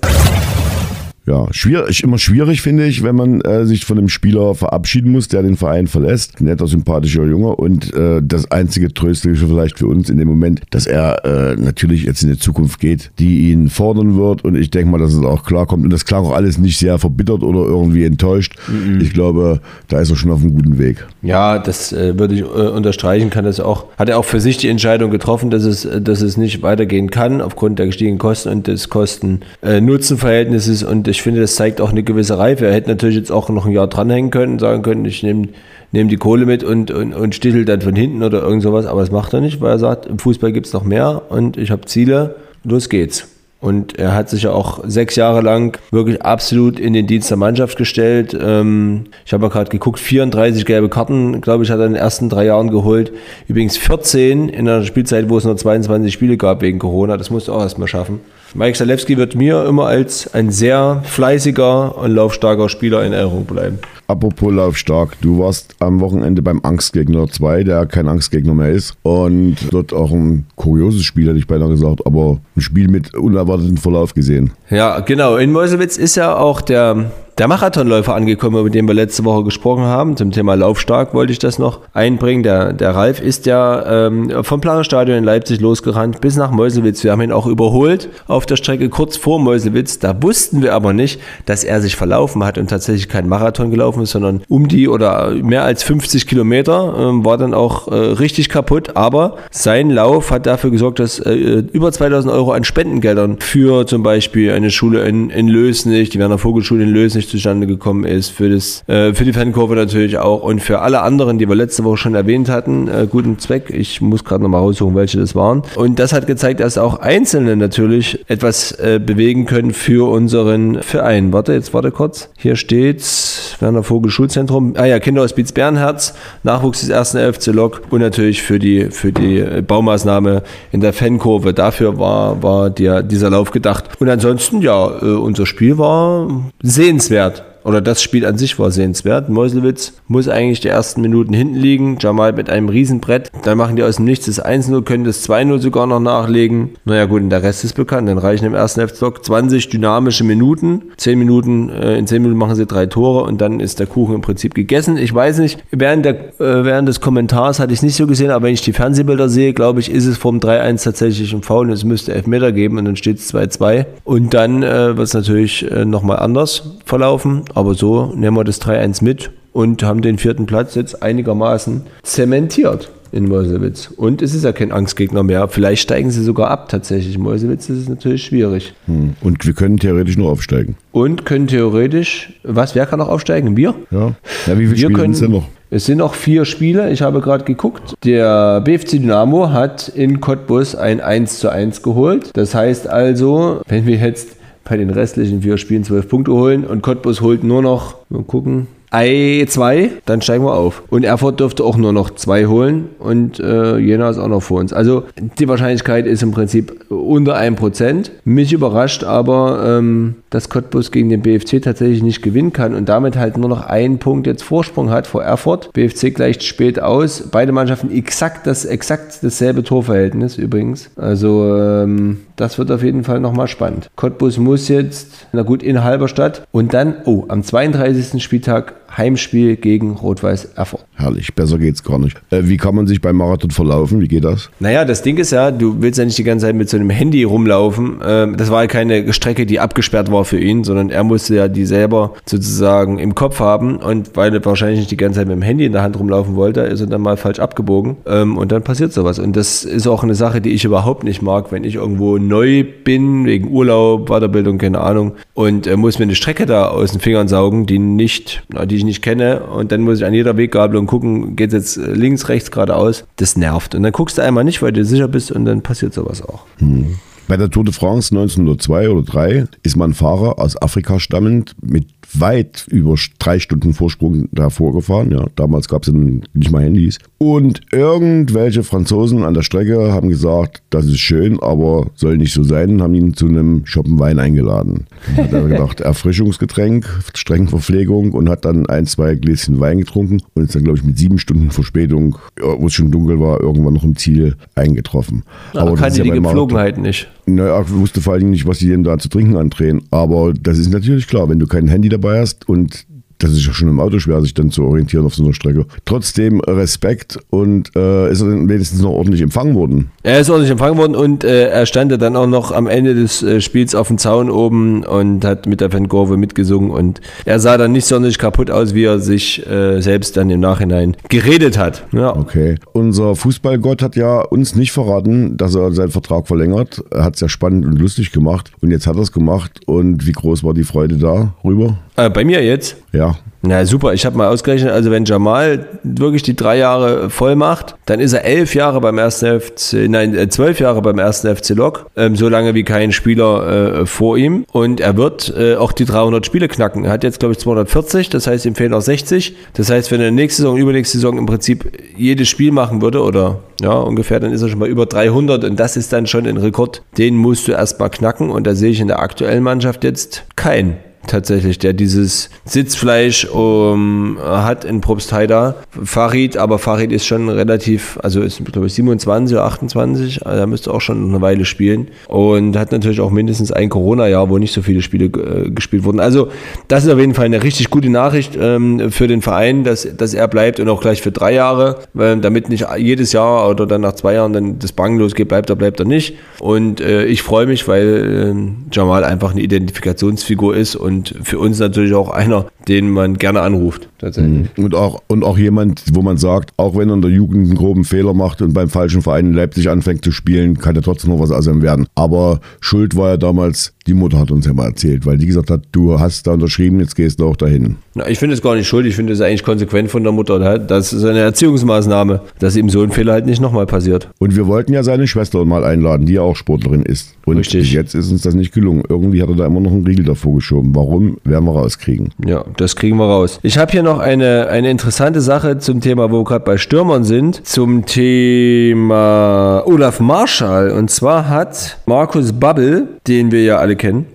Ja, 1.25 1.47
schwierig, 1.51 2.03
immer 2.03 2.17
schwierig 2.17 2.61
finde 2.61 2.85
ich, 2.85 3.01
wenn 3.01 3.15
man 3.15 3.39
äh, 3.41 3.65
sich 3.65 3.85
von 3.85 3.97
einem 3.97 4.09
Spieler 4.09 4.55
verabschieden 4.55 5.11
muss, 5.11 5.29
der 5.29 5.41
den 5.41 5.55
Verein 5.55 5.87
verlässt. 5.87 6.41
Netter, 6.41 6.67
sympathischer 6.67 7.23
Junge 7.23 7.55
und 7.55 7.93
äh, 7.93 8.21
das 8.21 8.51
einzige 8.51 8.93
Tröstliche 8.93 9.47
vielleicht 9.47 9.79
für 9.79 9.87
uns 9.87 10.09
in 10.09 10.17
dem 10.17 10.27
Moment, 10.27 10.61
dass 10.71 10.85
er 10.85 11.23
äh, 11.23 11.55
natürlich 11.55 12.03
jetzt 12.03 12.23
in 12.23 12.29
die 12.29 12.37
Zukunft 12.37 12.81
geht, 12.81 13.11
die 13.19 13.51
ihn 13.51 13.69
fordern 13.69 14.17
wird 14.17 14.43
und 14.43 14.55
ich 14.55 14.69
denke 14.69 14.91
mal, 14.91 14.97
dass 14.97 15.13
es 15.13 15.23
auch 15.23 15.43
klarkommt 15.43 15.85
und 15.85 15.93
das 15.93 16.03
klang 16.03 16.25
auch 16.25 16.33
alles 16.33 16.57
nicht 16.57 16.77
sehr 16.77 16.99
verbittert 16.99 17.41
oder 17.41 17.61
irgendwie 17.61 18.03
enttäuscht. 18.03 18.55
Ich 18.99 19.13
glaube, 19.13 19.61
da 19.87 20.01
ist 20.01 20.09
er 20.09 20.17
schon 20.17 20.31
auf 20.31 20.41
einem 20.41 20.55
guten 20.55 20.77
Weg. 20.77 21.05
Ja, 21.21 21.57
das 21.57 21.93
äh, 21.93 22.19
würde 22.19 22.35
ich 22.35 22.41
äh, 22.41 22.43
unterstreichen, 22.43 23.29
kann 23.29 23.45
das 23.45 23.61
auch, 23.61 23.85
hat 23.97 24.09
er 24.09 24.17
auch 24.17 24.25
für 24.25 24.41
sich 24.41 24.57
die 24.57 24.67
Entscheidung 24.67 25.09
getroffen, 25.09 25.49
dass 25.49 25.63
es, 25.63 25.85
äh, 25.85 26.01
dass 26.01 26.21
es 26.21 26.35
nicht 26.35 26.63
weitergehen 26.63 27.09
kann, 27.09 27.39
aufgrund 27.39 27.79
der 27.79 27.85
gestiegenen 27.85 28.17
Kosten 28.19 28.49
und 28.49 28.67
des 28.67 28.89
Kosten-Nutzen-Verhältnisses. 28.89 30.83
und 30.83 31.12
ich 31.13 31.21
finde, 31.21 31.41
das 31.41 31.55
zeigt 31.55 31.79
auch 31.79 31.91
eine 31.91 32.01
gewisse 32.01 32.39
Reife. 32.39 32.65
Er 32.65 32.73
hätte 32.73 32.89
natürlich 32.89 33.15
jetzt 33.15 33.31
auch 33.31 33.49
noch 33.49 33.67
ein 33.67 33.71
Jahr 33.71 33.87
dranhängen 33.87 34.31
können 34.31 34.57
sagen 34.57 34.81
können, 34.81 35.05
ich 35.05 35.21
nehme 35.21 35.49
nehm 35.91 36.09
die 36.09 36.17
Kohle 36.17 36.47
mit 36.47 36.63
und, 36.63 36.89
und, 36.89 37.13
und 37.13 37.35
stichel 37.35 37.65
dann 37.65 37.81
von 37.81 37.95
hinten 37.95 38.23
oder 38.23 38.41
irgend 38.41 38.63
sowas, 38.63 38.87
aber 38.87 39.01
das 39.01 39.11
macht 39.11 39.31
er 39.33 39.41
nicht, 39.41 39.61
weil 39.61 39.73
er 39.73 39.79
sagt, 39.79 40.07
im 40.07 40.17
Fußball 40.17 40.51
gibt 40.51 40.65
es 40.65 40.73
noch 40.73 40.83
mehr 40.83 41.21
und 41.29 41.55
ich 41.55 41.69
habe 41.69 41.85
Ziele, 41.85 42.35
los 42.63 42.89
geht's. 42.89 43.27
Und 43.61 43.99
er 43.99 44.15
hat 44.15 44.27
sich 44.27 44.41
ja 44.43 44.51
auch 44.51 44.81
sechs 44.85 45.15
Jahre 45.15 45.41
lang 45.41 45.79
wirklich 45.91 46.23
absolut 46.23 46.79
in 46.79 46.93
den 46.93 47.05
Dienst 47.05 47.29
der 47.29 47.37
Mannschaft 47.37 47.77
gestellt. 47.77 48.35
Ähm, 48.37 49.05
ich 49.23 49.33
habe 49.33 49.43
mal 49.43 49.49
gerade 49.49 49.69
geguckt, 49.69 49.99
34 49.99 50.65
gelbe 50.65 50.89
Karten, 50.89 51.39
glaube 51.41 51.63
ich, 51.63 51.69
hat 51.69 51.79
er 51.79 51.85
in 51.85 51.93
den 51.93 52.01
ersten 52.01 52.27
drei 52.27 52.45
Jahren 52.45 52.71
geholt. 52.71 53.13
Übrigens 53.47 53.77
14 53.77 54.49
in 54.49 54.67
einer 54.67 54.83
Spielzeit, 54.83 55.29
wo 55.29 55.37
es 55.37 55.45
nur 55.45 55.55
22 55.55 56.11
Spiele 56.11 56.37
gab 56.37 56.61
wegen 56.61 56.79
Corona. 56.79 57.15
Das 57.17 57.29
musste 57.29 57.51
er 57.51 57.55
auch 57.57 57.61
erstmal 57.61 57.87
schaffen. 57.87 58.19
Mike 58.55 58.77
Salewski 58.77 59.17
wird 59.17 59.33
mir 59.33 59.65
immer 59.65 59.87
als 59.87 60.31
ein 60.35 60.51
sehr 60.51 61.01
fleißiger 61.05 61.97
und 61.97 62.11
laufstarker 62.11 62.69
Spieler 62.69 63.03
in 63.03 63.11
Erinnerung 63.11 63.45
bleiben. 63.45 63.79
Apropos 64.07 64.53
laufstark, 64.53 65.19
du 65.21 65.39
warst 65.39 65.75
am 65.79 65.99
Wochenende 66.01 66.43
beim 66.43 66.59
Angstgegner 66.61 67.27
2, 67.27 67.63
der 67.63 67.87
kein 67.87 68.07
Angstgegner 68.07 68.53
mehr 68.53 68.69
ist. 68.69 68.95
Und 69.01 69.55
dort 69.71 69.91
auch 69.91 70.11
ein 70.11 70.45
kurioses 70.55 71.03
Spiel, 71.03 71.29
hätte 71.29 71.39
ich 71.39 71.47
beinahe 71.47 71.69
gesagt, 71.69 72.05
aber 72.05 72.39
ein 72.55 72.61
Spiel 72.61 72.89
mit 72.89 73.15
unerwarteten 73.15 73.77
Verlauf 73.77 74.13
gesehen. 74.13 74.51
Ja, 74.69 74.99
genau. 74.99 75.37
In 75.37 75.51
Meuselwitz 75.51 75.97
ist 75.97 76.15
ja 76.15 76.35
auch 76.35 76.61
der, 76.61 77.11
der 77.37 77.47
Marathonläufer 77.47 78.13
angekommen, 78.13 78.59
über 78.59 78.69
den 78.69 78.87
wir 78.87 78.93
letzte 78.93 79.25
Woche 79.25 79.43
gesprochen 79.43 79.83
haben. 79.83 80.15
Zum 80.17 80.31
Thema 80.31 80.53
Laufstark 80.53 81.13
wollte 81.13 81.31
ich 81.31 81.39
das 81.39 81.57
noch 81.57 81.79
einbringen. 81.93 82.43
Der, 82.43 82.73
der 82.73 82.91
Ralf 82.95 83.19
ist 83.19 83.47
ja 83.47 84.07
ähm, 84.07 84.31
vom 84.43 84.61
Planerstadion 84.61 85.17
in 85.17 85.23
Leipzig 85.23 85.59
losgerannt 85.59 86.21
bis 86.21 86.35
nach 86.35 86.51
Meuselwitz. 86.51 87.03
Wir 87.03 87.11
haben 87.11 87.21
ihn 87.21 87.31
auch 87.31 87.47
überholt 87.47 88.09
auf 88.27 88.45
der 88.45 88.55
Strecke 88.55 88.89
kurz 88.89 89.17
vor 89.17 89.39
Meuselwitz. 89.39 89.97
Da 89.97 90.21
wussten 90.21 90.61
wir 90.61 90.75
aber 90.75 90.93
nicht, 90.93 91.19
dass 91.45 91.63
er 91.63 91.81
sich 91.81 91.95
verlaufen 91.95 92.43
hat 92.43 92.59
und 92.59 92.69
tatsächlich 92.69 93.09
kein 93.09 93.27
Marathon 93.27 93.71
gelaufen 93.71 94.03
ist, 94.03 94.11
sondern 94.11 94.43
um 94.47 94.67
die 94.67 94.87
oder 94.87 95.31
mehr 95.31 95.63
als 95.63 95.81
50 95.83 96.27
Kilometer. 96.27 96.95
Ähm, 96.99 97.25
war 97.25 97.37
dann 97.37 97.55
auch 97.55 97.87
äh, 97.87 97.95
richtig 97.95 98.49
kaputt. 98.49 98.95
Aber 98.95 99.37
sein 99.49 99.89
Lauf 99.89 100.29
hat 100.29 100.45
dafür 100.45 100.69
gesorgt, 100.69 100.99
dass 100.99 101.19
äh, 101.19 101.33
über 101.33 101.91
2000 101.91 102.31
Euro 102.31 102.51
an 102.51 102.63
Spendengeldern 102.63 103.37
für 103.39 103.87
zum 103.87 104.03
Beispiel 104.03 104.51
eine 104.51 104.69
Schule 104.69 105.03
in, 105.05 105.31
in 105.31 105.47
Lösnich, 105.47 106.09
die 106.09 106.19
Werner 106.19 106.37
Vogelschule 106.37 106.83
in 106.83 106.89
Lösnich 106.89 107.22
zustande 107.27 107.67
gekommen 107.67 108.03
ist, 108.03 108.29
für, 108.29 108.49
das, 108.49 108.83
äh, 108.87 109.13
für 109.13 109.25
die 109.25 109.33
Fankurve 109.33 109.75
natürlich 109.75 110.17
auch 110.17 110.41
und 110.43 110.61
für 110.61 110.79
alle 110.79 111.01
anderen, 111.01 111.37
die 111.37 111.47
wir 111.47 111.55
letzte 111.55 111.83
Woche 111.83 111.97
schon 111.97 112.15
erwähnt 112.15 112.49
hatten, 112.49 112.87
äh, 112.87 113.07
guten 113.09 113.39
Zweck. 113.39 113.69
Ich 113.69 114.01
muss 114.01 114.23
gerade 114.23 114.43
nochmal 114.43 114.61
raussuchen, 114.61 114.95
welche 114.95 115.19
das 115.19 115.35
waren. 115.35 115.63
Und 115.75 115.99
das 115.99 116.13
hat 116.13 116.27
gezeigt, 116.27 116.59
dass 116.59 116.77
auch 116.77 116.99
Einzelne 116.99 117.55
natürlich 117.55 118.23
etwas 118.27 118.71
äh, 118.73 118.99
bewegen 119.03 119.45
können 119.45 119.73
für 119.73 120.09
unseren 120.09 120.81
Verein. 120.81 121.33
Warte, 121.33 121.53
jetzt 121.53 121.73
warte 121.73 121.91
kurz. 121.91 122.29
Hier 122.37 122.55
steht's, 122.55 123.55
Werner 123.59 123.83
Vogel 123.83 124.11
Schulzentrum. 124.11 124.73
Ah 124.77 124.85
ja, 124.85 124.99
Kinderhospiz 124.99 125.51
Bernherz, 125.51 126.13
Nachwuchs 126.43 126.81
des 126.81 126.89
ersten 126.89 127.33
FC 127.33 127.47
Lok 127.47 127.81
und 127.89 128.01
natürlich 128.01 128.41
für 128.41 128.59
die, 128.59 128.91
für 128.91 129.11
die 129.11 129.39
äh, 129.39 129.61
Baumaßnahme 129.61 130.43
in 130.71 130.81
der 130.81 130.93
Fankurve. 130.93 131.53
Dafür 131.53 131.97
war, 131.97 132.41
war 132.43 132.69
der, 132.69 133.03
dieser 133.03 133.29
Lauf 133.29 133.51
gedacht. 133.51 133.85
Und 133.99 134.09
ansonsten, 134.09 134.61
ja, 134.61 134.87
äh, 135.01 135.05
unser 135.05 135.45
Spiel 135.45 135.77
war 135.77 136.27
sehenswert 136.61 137.12
wert. 137.13 137.52
Oder 137.63 137.81
das 137.81 138.01
Spiel 138.01 138.25
an 138.25 138.37
sich 138.37 138.59
war 138.59 138.71
sehenswert. 138.71 139.29
Meuselwitz 139.29 139.93
muss 140.07 140.27
eigentlich 140.27 140.59
die 140.59 140.67
ersten 140.67 141.01
Minuten 141.01 141.33
hinten 141.33 141.55
liegen. 141.55 141.97
Jamal 141.99 142.33
mit 142.33 142.49
einem 142.49 142.69
Riesenbrett. 142.69 143.31
Dann 143.43 143.57
machen 143.57 143.75
die 143.75 143.83
aus 143.83 143.97
dem 143.97 144.05
Nichts 144.05 144.25
das 144.25 144.43
1-0, 144.43 144.83
können 144.83 145.03
das 145.03 145.27
2-0 145.27 145.59
sogar 145.59 145.87
noch 145.87 145.99
nachlegen. 145.99 146.71
Naja 146.85 147.05
gut, 147.05 147.21
und 147.21 147.29
der 147.29 147.43
Rest 147.43 147.63
ist 147.63 147.73
bekannt. 147.73 148.09
Dann 148.09 148.17
reichen 148.17 148.45
im 148.45 148.53
ersten 148.53 148.81
F-Block 148.81 149.23
20 149.23 149.69
dynamische 149.69 150.23
Minuten. 150.23 150.83
10 150.97 151.17
Minuten, 151.17 151.69
äh, 151.69 151.97
in 151.97 152.07
10 152.07 152.21
Minuten 152.21 152.39
machen 152.39 152.55
sie 152.55 152.65
drei 152.65 152.85
Tore 152.85 153.23
und 153.23 153.41
dann 153.41 153.59
ist 153.59 153.79
der 153.79 153.87
Kuchen 153.87 154.15
im 154.15 154.21
Prinzip 154.21 154.53
gegessen. 154.53 154.97
Ich 154.97 155.13
weiß 155.13 155.39
nicht, 155.39 155.63
während, 155.71 156.05
der, 156.05 156.39
äh, 156.39 156.65
während 156.65 156.87
des 156.87 157.01
Kommentars 157.01 157.59
hatte 157.59 157.73
ich 157.73 157.79
es 157.79 157.83
nicht 157.83 157.95
so 157.95 158.07
gesehen, 158.07 158.31
aber 158.31 158.45
wenn 158.45 158.53
ich 158.53 158.61
die 158.61 158.73
Fernsehbilder 158.73 159.29
sehe, 159.29 159.53
glaube 159.53 159.79
ich, 159.79 159.91
ist 159.91 160.05
es 160.05 160.17
vom 160.17 160.39
3-1 160.39 160.83
tatsächlich 160.83 161.33
ein 161.33 161.43
Foul 161.43 161.67
und 161.67 161.73
es 161.73 161.83
müsste 161.83 162.13
Elfmeter 162.13 162.51
geben 162.51 162.77
und 162.77 162.85
dann 162.85 162.95
steht 162.95 163.19
es 163.19 163.33
2-2. 163.33 163.85
Und 164.03 164.33
dann 164.33 164.63
äh, 164.63 164.97
wird 164.97 165.07
es 165.07 165.13
natürlich 165.13 165.69
äh, 165.71 165.85
nochmal 165.85 166.19
anders 166.19 166.77
verlaufen. 166.85 167.43
Aber 167.53 167.73
so 167.73 168.13
nehmen 168.15 168.37
wir 168.37 168.43
das 168.43 168.61
3-1 168.61 169.03
mit 169.03 169.31
und 169.53 169.83
haben 169.83 170.01
den 170.01 170.17
vierten 170.17 170.45
Platz 170.45 170.75
jetzt 170.75 171.03
einigermaßen 171.03 171.83
zementiert 172.03 172.89
in 173.13 173.27
Meuselwitz. 173.27 173.91
Und 173.95 174.23
es 174.23 174.33
ist 174.33 174.43
ja 174.43 174.51
kein 174.51 174.71
Angstgegner 174.71 175.21
mehr. 175.21 175.47
Vielleicht 175.47 175.83
steigen 175.83 176.09
sie 176.09 176.23
sogar 176.23 176.49
ab 176.49 176.67
tatsächlich. 176.67 177.19
Meuselwitz 177.19 177.69
ist 177.69 177.77
es 177.77 177.87
natürlich 177.87 178.23
schwierig. 178.25 178.73
Hm. 178.87 179.13
Und 179.21 179.45
wir 179.45 179.53
können 179.53 179.77
theoretisch 179.77 180.17
nur 180.17 180.31
aufsteigen. 180.31 180.75
Und 180.91 181.23
können 181.23 181.45
theoretisch, 181.45 182.33
was, 182.41 182.73
wer 182.73 182.87
kann 182.87 182.97
noch 182.97 183.09
aufsteigen? 183.09 183.55
Wir? 183.55 183.75
Ja. 183.91 184.15
ja 184.47 184.57
wie 184.57 184.65
viele 184.65 184.71
Wir 184.71 184.77
Spiele 184.77 184.93
können, 184.93 185.13
sind 185.13 185.31
noch? 185.31 185.47
Es 185.69 185.85
sind 185.85 185.99
noch 185.99 186.15
vier 186.15 186.45
Spiele. 186.45 186.91
Ich 186.91 187.03
habe 187.03 187.21
gerade 187.21 187.43
geguckt. 187.43 187.93
Der 188.03 188.61
BFC 188.61 188.91
Dynamo 188.93 189.49
hat 189.49 189.89
in 189.89 190.19
Cottbus 190.19 190.75
ein 190.75 190.99
1 190.99 191.39
zu 191.39 191.49
1 191.49 191.83
geholt. 191.83 192.31
Das 192.33 192.55
heißt 192.55 192.87
also, 192.87 193.61
wenn 193.67 193.85
wir 193.85 193.97
jetzt 193.97 194.37
bei 194.63 194.77
den 194.77 194.89
restlichen 194.89 195.41
vier 195.41 195.57
Spielen 195.57 195.83
zwölf 195.83 196.07
Punkte 196.07 196.33
holen 196.33 196.65
und 196.65 196.81
Cottbus 196.81 197.21
holt 197.21 197.43
nur 197.43 197.61
noch, 197.61 197.95
mal 198.09 198.23
gucken, 198.23 198.67
Ei 198.95 199.43
2, 199.47 199.89
dann 200.05 200.21
steigen 200.21 200.45
wir 200.45 200.53
auf. 200.53 200.83
Und 200.91 201.03
Erfurt 201.03 201.39
dürfte 201.39 201.63
auch 201.63 201.77
nur 201.77 201.91
noch 201.93 202.11
zwei 202.11 202.45
holen 202.45 202.89
und 202.99 203.39
äh, 203.39 203.79
Jena 203.79 204.07
ist 204.07 204.19
auch 204.19 204.27
noch 204.27 204.43
vor 204.43 204.59
uns. 204.59 204.71
Also 204.71 205.05
die 205.39 205.47
Wahrscheinlichkeit 205.47 206.05
ist 206.05 206.21
im 206.21 206.29
Prinzip 206.29 206.91
unter 206.91 207.35
1%. 207.35 208.11
Mich 208.23 208.53
überrascht 208.53 209.03
aber, 209.03 209.79
ähm, 209.79 210.17
dass 210.29 210.49
Cottbus 210.49 210.91
gegen 210.91 211.09
den 211.09 211.23
BFC 211.23 211.59
tatsächlich 211.59 212.03
nicht 212.03 212.21
gewinnen 212.21 212.53
kann 212.53 212.75
und 212.75 212.87
damit 212.87 213.17
halt 213.17 213.35
nur 213.35 213.49
noch 213.49 213.65
einen 213.65 213.97
Punkt 213.97 214.27
jetzt 214.27 214.43
Vorsprung 214.43 214.91
hat 214.91 215.07
vor 215.07 215.23
Erfurt. 215.23 215.73
BFC 215.73 216.13
gleicht 216.13 216.43
spät 216.43 216.79
aus. 216.79 217.29
Beide 217.31 217.51
Mannschaften 217.51 217.89
exakt 217.89 218.45
das 218.45 218.63
exakt 218.63 219.23
dasselbe 219.23 219.63
Torverhältnis 219.63 220.37
übrigens. 220.37 220.91
Also 220.97 221.51
ähm, 221.57 222.19
das 222.35 222.57
wird 222.57 222.71
auf 222.71 222.83
jeden 222.83 223.03
Fall 223.03 223.19
nochmal 223.19 223.47
spannend. 223.47 223.89
Cottbus 223.95 224.37
muss 224.37 224.67
jetzt, 224.67 225.27
na 225.31 225.43
gut, 225.43 225.63
in 225.63 225.83
Halberstadt 225.83 226.47
und 226.51 226.73
dann, 226.73 226.95
oh, 227.05 227.25
am 227.27 227.43
32. 227.43 228.23
Spieltag 228.23 228.82
Heimspiel 228.97 229.55
gegen 229.55 229.91
Rot-Weiß 229.91 230.45
Erfurt. 230.55 230.85
Herrlich, 230.95 231.33
besser 231.33 231.57
geht's 231.57 231.83
gar 231.83 231.99
nicht. 231.99 232.17
Äh, 232.29 232.43
wie 232.43 232.57
kann 232.57 232.75
man 232.75 232.87
sich 232.87 233.01
beim 233.01 233.17
Marathon 233.17 233.51
verlaufen? 233.51 234.01
Wie 234.01 234.07
geht 234.07 234.23
das? 234.23 234.49
Naja, 234.59 234.85
das 234.85 235.01
Ding 235.01 235.17
ist 235.17 235.31
ja, 235.31 235.51
du 235.51 235.81
willst 235.81 235.99
ja 235.99 236.05
nicht 236.05 236.17
die 236.17 236.23
ganze 236.23 236.45
Zeit 236.45 236.55
mit 236.55 236.69
so 236.69 236.77
einem 236.77 236.89
Handy 236.89 237.23
rumlaufen. 237.23 237.99
Ähm, 238.05 238.37
das 238.37 238.51
war 238.51 238.61
ja 238.63 238.67
keine 238.67 239.11
Strecke, 239.11 239.45
die 239.45 239.59
abgesperrt 239.59 240.11
war 240.11 240.25
für 240.25 240.39
ihn, 240.39 240.63
sondern 240.63 240.89
er 240.89 241.03
musste 241.03 241.35
ja 241.35 241.47
die 241.47 241.65
selber 241.65 242.13
sozusagen 242.25 242.99
im 242.99 243.15
Kopf 243.15 243.39
haben. 243.39 243.77
Und 243.77 244.15
weil 244.15 244.33
er 244.33 244.45
wahrscheinlich 244.45 244.79
nicht 244.79 244.91
die 244.91 244.97
ganze 244.97 245.19
Zeit 245.19 245.27
mit 245.27 245.35
dem 245.35 245.41
Handy 245.41 245.65
in 245.65 245.71
der 245.71 245.81
Hand 245.81 245.97
rumlaufen 245.97 246.35
wollte, 246.35 246.61
ist 246.61 246.81
er 246.81 246.87
dann 246.87 247.01
mal 247.01 247.17
falsch 247.17 247.39
abgebogen. 247.39 247.97
Ähm, 248.05 248.37
und 248.37 248.51
dann 248.51 248.63
passiert 248.63 248.93
sowas. 248.93 249.19
Und 249.19 249.35
das 249.35 249.63
ist 249.63 249.87
auch 249.87 250.03
eine 250.03 250.15
Sache, 250.15 250.41
die 250.41 250.51
ich 250.51 250.65
überhaupt 250.65 251.03
nicht 251.03 251.21
mag, 251.21 251.51
wenn 251.51 251.63
ich 251.63 251.75
irgendwo 251.75 252.17
neu 252.17 252.63
bin, 252.83 253.25
wegen 253.25 253.49
Urlaub, 253.49 254.09
Weiterbildung, 254.09 254.57
keine 254.57 254.81
Ahnung, 254.81 255.13
und 255.33 255.67
äh, 255.67 255.75
muss 255.75 255.99
mir 255.99 256.03
eine 256.03 256.15
Strecke 256.15 256.45
da 256.45 256.67
aus 256.67 256.91
den 256.91 257.01
Fingern 257.01 257.27
saugen, 257.27 257.65
die 257.65 257.79
nicht, 257.79 258.43
die 258.65 258.82
ich 258.83 258.87
nicht 258.87 259.01
kenne. 259.01 259.41
Und 259.43 259.71
dann 259.71 259.81
muss 259.81 259.99
ich 259.99 260.05
an 260.05 260.13
jeder 260.13 260.37
Weggabelung 260.37 260.85
gucken, 260.85 261.35
geht 261.35 261.53
es 261.53 261.77
jetzt 261.77 261.87
links, 261.87 262.29
rechts, 262.29 262.51
geradeaus. 262.51 263.05
Das 263.15 263.35
nervt. 263.37 263.75
Und 263.75 263.83
dann 263.83 263.91
guckst 263.91 264.17
du 264.17 264.21
einmal 264.21 264.43
nicht, 264.43 264.61
weil 264.61 264.71
du 264.71 264.85
sicher 264.85 265.07
bist 265.07 265.31
und 265.31 265.45
dann 265.45 265.61
passiert 265.61 265.93
sowas 265.93 266.21
auch. 266.21 266.45
Hm. 266.59 266.97
Bei 267.27 267.37
der 267.37 267.49
Tour 267.49 267.63
de 267.63 267.73
France 267.73 268.13
1902 268.13 268.89
oder 268.89 269.01
3 269.01 269.45
ist 269.63 269.77
man 269.77 269.93
Fahrer 269.93 270.39
aus 270.39 270.61
Afrika 270.61 270.99
stammend 270.99 271.55
mit 271.61 271.85
weit 272.19 272.67
über 272.69 272.95
drei 273.19 273.39
Stunden 273.39 273.73
Vorsprung 273.73 274.27
davor 274.31 274.73
gefahren. 274.73 275.11
Ja, 275.11 275.25
damals 275.35 275.67
gab 275.67 275.83
es 275.83 275.93
nicht 275.93 276.51
mal 276.51 276.63
Handys. 276.63 276.99
Und 277.17 277.61
irgendwelche 277.71 278.63
Franzosen 278.63 279.23
an 279.23 279.33
der 279.33 279.43
Strecke 279.43 279.93
haben 279.93 280.09
gesagt, 280.09 280.61
das 280.69 280.85
ist 280.85 280.99
schön, 280.99 281.41
aber 281.41 281.87
soll 281.95 282.17
nicht 282.17 282.33
so 282.33 282.43
sein, 282.43 282.81
haben 282.81 282.93
ihn 282.93 283.13
zu 283.13 283.27
einem 283.27 283.65
Shoppen 283.65 283.99
Wein 283.99 284.19
eingeladen. 284.19 284.87
Hat 285.15 285.31
er 285.31 285.47
gedacht, 285.47 285.79
Erfrischungsgetränk, 285.81 286.85
Streckenverpflegung 287.13 288.11
und 288.11 288.29
hat 288.29 288.45
dann 288.45 288.65
ein, 288.67 288.85
zwei 288.85 289.15
Gläschen 289.15 289.59
Wein 289.59 289.79
getrunken 289.79 290.21
und 290.33 290.43
ist 290.43 290.55
dann, 290.55 290.63
glaube 290.65 290.79
ich, 290.79 290.83
mit 290.83 290.97
sieben 290.97 291.17
Stunden 291.17 291.51
Verspätung, 291.51 292.17
wo 292.41 292.67
es 292.67 292.73
schon 292.73 292.91
dunkel 292.91 293.19
war, 293.19 293.39
irgendwann 293.39 293.73
noch 293.73 293.83
im 293.83 293.95
Ziel 293.95 294.35
eingetroffen. 294.55 295.23
aber, 295.53 295.61
aber 295.61 295.75
kannte 295.75 295.99
ja 295.99 296.03
die 296.03 296.11
Gepflogenheit 296.11 296.77
nicht. 296.77 297.07
Naja, 297.25 297.69
wusste 297.69 298.01
vor 298.01 298.13
allen 298.13 298.21
Dingen 298.21 298.31
nicht, 298.31 298.47
was 298.47 298.59
die 298.59 298.67
denn 298.67 298.83
da 298.83 298.97
zu 298.97 299.09
trinken 299.09 299.37
andrehen. 299.37 299.83
Aber 299.91 300.33
das 300.33 300.57
ist 300.57 300.71
natürlich 300.71 301.07
klar, 301.07 301.29
wenn 301.29 301.39
du 301.39 301.47
kein 301.47 301.67
Handy 301.67 301.89
dabei 301.89 302.19
hast 302.19 302.47
und 302.49 302.85
das 303.23 303.31
ist 303.31 303.45
ja 303.45 303.53
schon 303.53 303.69
im 303.69 303.79
Auto 303.79 303.99
schwer, 303.99 304.21
sich 304.21 304.33
dann 304.33 304.51
zu 304.51 304.63
orientieren 304.63 305.05
auf 305.05 305.15
so 305.15 305.23
einer 305.23 305.33
Strecke. 305.33 305.65
Trotzdem 305.85 306.41
Respekt 306.41 307.17
und 307.29 307.75
äh, 307.75 308.11
ist 308.11 308.21
er 308.21 308.29
dann 308.29 308.49
wenigstens 308.49 308.81
noch 308.81 308.91
ordentlich 308.91 309.21
empfangen 309.21 309.55
worden? 309.55 309.91
Er 310.03 310.19
ist 310.19 310.29
ordentlich 310.29 310.51
empfangen 310.51 310.77
worden 310.77 310.95
und 310.95 311.23
äh, 311.23 311.47
er 311.47 311.65
stand 311.65 311.91
ja 311.91 311.97
dann 311.97 312.15
auch 312.15 312.27
noch 312.27 312.51
am 312.51 312.67
Ende 312.67 312.93
des 312.93 313.23
äh, 313.23 313.41
Spiels 313.41 313.75
auf 313.75 313.87
dem 313.87 313.97
Zaun 313.97 314.29
oben 314.29 314.83
und 314.83 315.23
hat 315.23 315.45
mit 315.45 315.61
der 315.61 315.71
Fankurve 315.71 316.17
mitgesungen 316.17 316.69
und 316.69 317.01
er 317.25 317.39
sah 317.39 317.57
dann 317.57 317.71
nicht 317.71 317.85
sonderlich 317.85 318.17
kaputt 318.17 318.51
aus, 318.51 318.73
wie 318.73 318.83
er 318.83 318.99
sich 318.99 319.45
äh, 319.47 319.81
selbst 319.81 320.17
dann 320.17 320.29
im 320.29 320.39
Nachhinein 320.39 320.97
geredet 321.09 321.57
hat. 321.57 321.85
Ja. 321.93 322.15
Okay. 322.15 322.55
Unser 322.73 323.15
Fußballgott 323.15 323.81
hat 323.81 323.95
ja 323.95 324.21
uns 324.21 324.55
nicht 324.55 324.71
verraten, 324.71 325.37
dass 325.37 325.55
er 325.55 325.71
seinen 325.71 325.91
Vertrag 325.91 326.27
verlängert. 326.27 326.83
Er 326.91 327.05
hat 327.05 327.15
es 327.15 327.21
ja 327.21 327.29
spannend 327.29 327.65
und 327.65 327.79
lustig 327.79 328.11
gemacht 328.11 328.51
und 328.61 328.71
jetzt 328.71 328.87
hat 328.87 328.95
er 328.95 329.01
es 329.01 329.11
gemacht 329.11 329.61
und 329.65 330.05
wie 330.05 330.11
groß 330.11 330.43
war 330.43 330.53
die 330.53 330.63
Freude 330.63 330.97
darüber? 330.97 331.77
Äh, 331.95 332.09
bei 332.09 332.25
mir 332.25 332.43
jetzt? 332.43 332.77
Ja. 332.91 333.12
Na 333.45 333.65
super, 333.65 333.93
ich 333.93 334.05
habe 334.05 334.17
mal 334.17 334.29
ausgerechnet, 334.29 334.71
also 334.71 334.89
wenn 334.89 335.03
Jamal 335.03 335.67
wirklich 335.83 336.23
die 336.23 336.33
drei 336.33 336.57
Jahre 336.57 337.09
voll 337.09 337.35
macht, 337.35 337.75
dann 337.85 337.99
ist 337.99 338.13
er 338.13 338.23
elf 338.23 338.55
Jahre 338.55 338.79
beim 338.79 338.97
ersten 338.97 339.41
FC, 339.41 339.89
nein, 339.89 340.15
äh, 340.15 340.29
zwölf 340.29 340.61
Jahre 340.61 340.81
beim 340.81 340.97
ersten 340.97 341.35
FC 341.35 341.49
Lok, 341.49 341.87
ähm, 341.97 342.15
so 342.15 342.29
lange 342.29 342.53
wie 342.53 342.63
kein 342.63 342.93
Spieler 342.93 343.81
äh, 343.81 343.85
vor 343.85 344.17
ihm. 344.17 344.45
Und 344.53 344.79
er 344.79 344.95
wird 344.95 345.33
äh, 345.37 345.57
auch 345.57 345.73
die 345.73 345.83
300 345.83 346.25
Spiele 346.25 346.47
knacken. 346.47 346.85
Er 346.85 346.91
hat 346.91 347.03
jetzt, 347.03 347.19
glaube 347.19 347.33
ich, 347.33 347.39
240, 347.39 348.09
das 348.09 348.27
heißt, 348.27 348.45
ihm 348.45 348.55
fehlen 348.55 348.71
noch 348.71 348.81
60. 348.81 349.35
Das 349.55 349.69
heißt, 349.69 349.91
wenn 349.91 349.99
er 349.99 350.11
nächste 350.11 350.43
Saison, 350.43 350.57
übernächste 350.57 350.97
Saison 350.97 351.17
im 351.17 351.25
Prinzip 351.25 351.69
jedes 351.97 352.29
Spiel 352.29 352.53
machen 352.53 352.81
würde 352.81 353.03
oder 353.03 353.39
ja, 353.59 353.73
ungefähr, 353.73 354.21
dann 354.21 354.31
ist 354.31 354.41
er 354.41 354.47
schon 354.47 354.59
mal 354.59 354.69
über 354.69 354.85
300 354.85 355.43
und 355.43 355.59
das 355.59 355.75
ist 355.75 355.91
dann 355.91 356.07
schon 356.07 356.25
ein 356.27 356.37
Rekord, 356.37 356.81
den 356.97 357.17
musst 357.17 357.49
du 357.49 357.51
erstmal 357.51 357.89
knacken 357.89 358.29
und 358.29 358.47
da 358.47 358.55
sehe 358.55 358.71
ich 358.71 358.79
in 358.79 358.87
der 358.87 358.99
aktuellen 358.99 359.43
Mannschaft 359.43 359.83
jetzt 359.83 360.23
keinen 360.37 360.77
tatsächlich, 361.07 361.59
der 361.59 361.73
dieses 361.73 362.29
Sitzfleisch 362.45 363.25
um, 363.25 364.17
hat 364.21 364.65
in 364.65 364.81
Probstheida. 364.81 365.55
Farid, 365.83 366.37
aber 366.37 366.59
Farid 366.59 366.91
ist 366.91 367.05
schon 367.05 367.29
relativ, 367.29 367.99
also 368.01 368.21
ist 368.21 368.43
glaube 368.45 368.67
ich 368.67 368.73
27 368.73 369.35
oder 369.35 369.45
28, 369.45 370.25
also 370.25 370.39
er 370.39 370.47
müsste 370.47 370.73
auch 370.73 370.81
schon 370.81 371.09
eine 371.09 371.21
Weile 371.21 371.45
spielen 371.45 371.87
und 372.07 372.57
hat 372.57 372.71
natürlich 372.71 373.01
auch 373.01 373.11
mindestens 373.11 373.51
ein 373.51 373.69
Corona-Jahr, 373.69 374.29
wo 374.29 374.37
nicht 374.37 374.53
so 374.53 374.61
viele 374.61 374.81
Spiele 374.81 375.05
äh, 375.05 375.49
gespielt 375.49 375.83
wurden. 375.83 375.99
Also 375.99 376.29
das 376.67 376.85
ist 376.85 376.91
auf 376.91 376.99
jeden 376.99 377.13
Fall 377.13 377.25
eine 377.25 377.43
richtig 377.43 377.69
gute 377.69 377.89
Nachricht 377.89 378.37
ähm, 378.39 378.91
für 378.91 379.07
den 379.07 379.21
Verein, 379.21 379.63
dass, 379.63 379.87
dass 379.95 380.13
er 380.13 380.27
bleibt 380.27 380.59
und 380.59 380.69
auch 380.69 380.81
gleich 380.81 381.01
für 381.01 381.11
drei 381.11 381.33
Jahre, 381.33 381.79
weil, 381.93 382.17
damit 382.17 382.49
nicht 382.49 382.65
jedes 382.77 383.13
Jahr 383.13 383.49
oder 383.49 383.65
dann 383.65 383.81
nach 383.81 383.93
zwei 383.93 384.13
Jahren 384.13 384.33
dann 384.33 384.59
das 384.59 384.71
Bangen 384.71 384.97
losgeht, 384.97 385.27
bleibt 385.27 385.49
er, 385.49 385.55
bleibt 385.55 385.79
er 385.79 385.85
nicht. 385.85 386.15
Und 386.39 386.81
äh, 386.81 387.05
ich 387.05 387.21
freue 387.21 387.45
mich, 387.45 387.67
weil 387.67 388.35
äh, 388.35 388.73
Jamal 388.73 389.03
einfach 389.03 389.31
eine 389.31 389.41
Identifikationsfigur 389.41 390.55
ist 390.55 390.75
und 390.75 390.92
und 390.93 391.15
für 391.23 391.39
uns 391.39 391.59
natürlich 391.59 391.93
auch 391.93 392.09
einer, 392.09 392.45
den 392.67 392.89
man 392.89 393.17
gerne 393.17 393.41
anruft. 393.41 393.89
Tatsächlich. 393.97 394.49
Mhm. 394.57 394.63
Und 394.63 394.75
auch, 394.75 395.01
und 395.07 395.23
auch 395.23 395.37
jemand, 395.37 395.83
wo 395.93 396.01
man 396.01 396.17
sagt, 396.17 396.51
auch 396.57 396.75
wenn 396.75 396.89
er 396.89 396.95
in 396.95 397.01
der 397.01 397.11
Jugend 397.11 397.47
einen 397.47 397.57
groben 397.57 397.83
Fehler 397.83 398.13
macht 398.13 398.41
und 398.41 398.53
beim 398.53 398.69
falschen 398.69 399.01
Verein 399.01 399.27
in 399.27 399.33
Leipzig 399.33 399.69
anfängt 399.69 400.03
zu 400.03 400.11
spielen, 400.11 400.57
kann 400.57 400.75
er 400.75 400.81
trotzdem 400.81 401.11
noch 401.11 401.19
was 401.19 401.31
aus 401.31 401.47
ihm 401.47 401.61
werden. 401.61 401.87
Aber 401.95 402.39
Schuld 402.59 402.95
war 402.95 403.09
ja 403.09 403.17
damals, 403.17 403.73
die 403.87 403.93
Mutter 403.93 404.19
hat 404.19 404.31
uns 404.31 404.45
ja 404.45 404.53
mal 404.53 404.67
erzählt, 404.67 405.05
weil 405.05 405.17
die 405.17 405.25
gesagt 405.25 405.49
hat, 405.49 405.61
du 405.71 405.99
hast 405.99 406.27
da 406.27 406.33
unterschrieben, 406.33 406.79
jetzt 406.79 406.95
gehst 406.95 407.19
du 407.19 407.27
auch 407.27 407.35
dahin. 407.35 407.77
Na, 407.95 408.07
ich 408.09 408.19
finde 408.19 408.33
es 408.33 408.41
gar 408.41 408.55
nicht 408.55 408.67
schuld, 408.67 408.85
ich 408.85 408.95
finde 408.95 409.13
es 409.13 409.21
eigentlich 409.21 409.43
konsequent 409.43 409.89
von 409.89 410.03
der 410.03 410.11
Mutter. 410.11 410.59
Das 410.59 410.93
ist 410.93 411.03
eine 411.03 411.19
Erziehungsmaßnahme, 411.19 412.21
dass 412.39 412.55
ihm 412.55 412.69
so 412.69 412.81
ein 412.81 412.91
Fehler 412.91 413.13
halt 413.13 413.25
nicht 413.25 413.41
nochmal 413.41 413.65
passiert. 413.65 414.09
Und 414.19 414.35
wir 414.35 414.47
wollten 414.47 414.73
ja 414.73 414.83
seine 414.83 415.07
Schwester 415.07 415.43
mal 415.45 415.63
einladen, 415.63 416.05
die 416.05 416.13
ja 416.13 416.21
auch 416.21 416.35
Sportlerin 416.35 416.83
ist. 416.83 417.15
Und 417.25 417.37
Richtig. 417.37 417.71
jetzt 417.71 417.95
ist 417.95 418.11
uns 418.11 418.21
das 418.21 418.33
nicht 418.33 418.53
gelungen. 418.53 418.83
Irgendwie 418.87 419.21
hat 419.21 419.29
er 419.29 419.35
da 419.35 419.45
immer 419.45 419.59
noch 419.59 419.71
einen 419.71 419.85
Riegel 419.85 420.05
davor 420.05 420.35
geschoben. 420.35 420.75
Warum, 420.75 421.17
werden 421.23 421.45
wir 421.45 421.53
rauskriegen. 421.53 422.09
Ja, 422.25 422.43
das 422.57 422.75
kriegen 422.75 422.97
wir 422.97 423.05
raus. 423.05 423.39
Ich 423.43 423.57
habe 423.57 423.71
hier 423.71 423.83
noch 423.83 423.99
eine, 423.99 424.47
eine 424.49 424.69
interessante 424.69 425.21
Sache 425.21 425.57
zum 425.57 425.81
Thema, 425.81 426.11
wo 426.11 426.19
wir 426.19 426.23
gerade 426.23 426.45
bei 426.45 426.57
Stürmern 426.57 427.03
sind, 427.03 427.45
zum 427.45 427.85
Thema 427.85 429.63
Olaf 429.65 429.99
Marschall. 429.99 430.71
Und 430.71 430.89
zwar 430.91 431.29
hat 431.29 431.77
Markus 431.85 432.33
Babbel, 432.33 432.87
den 433.07 433.31
wir 433.31 433.43
ja 433.43 433.57
alle 433.57 433.75
kennen, 433.75 434.05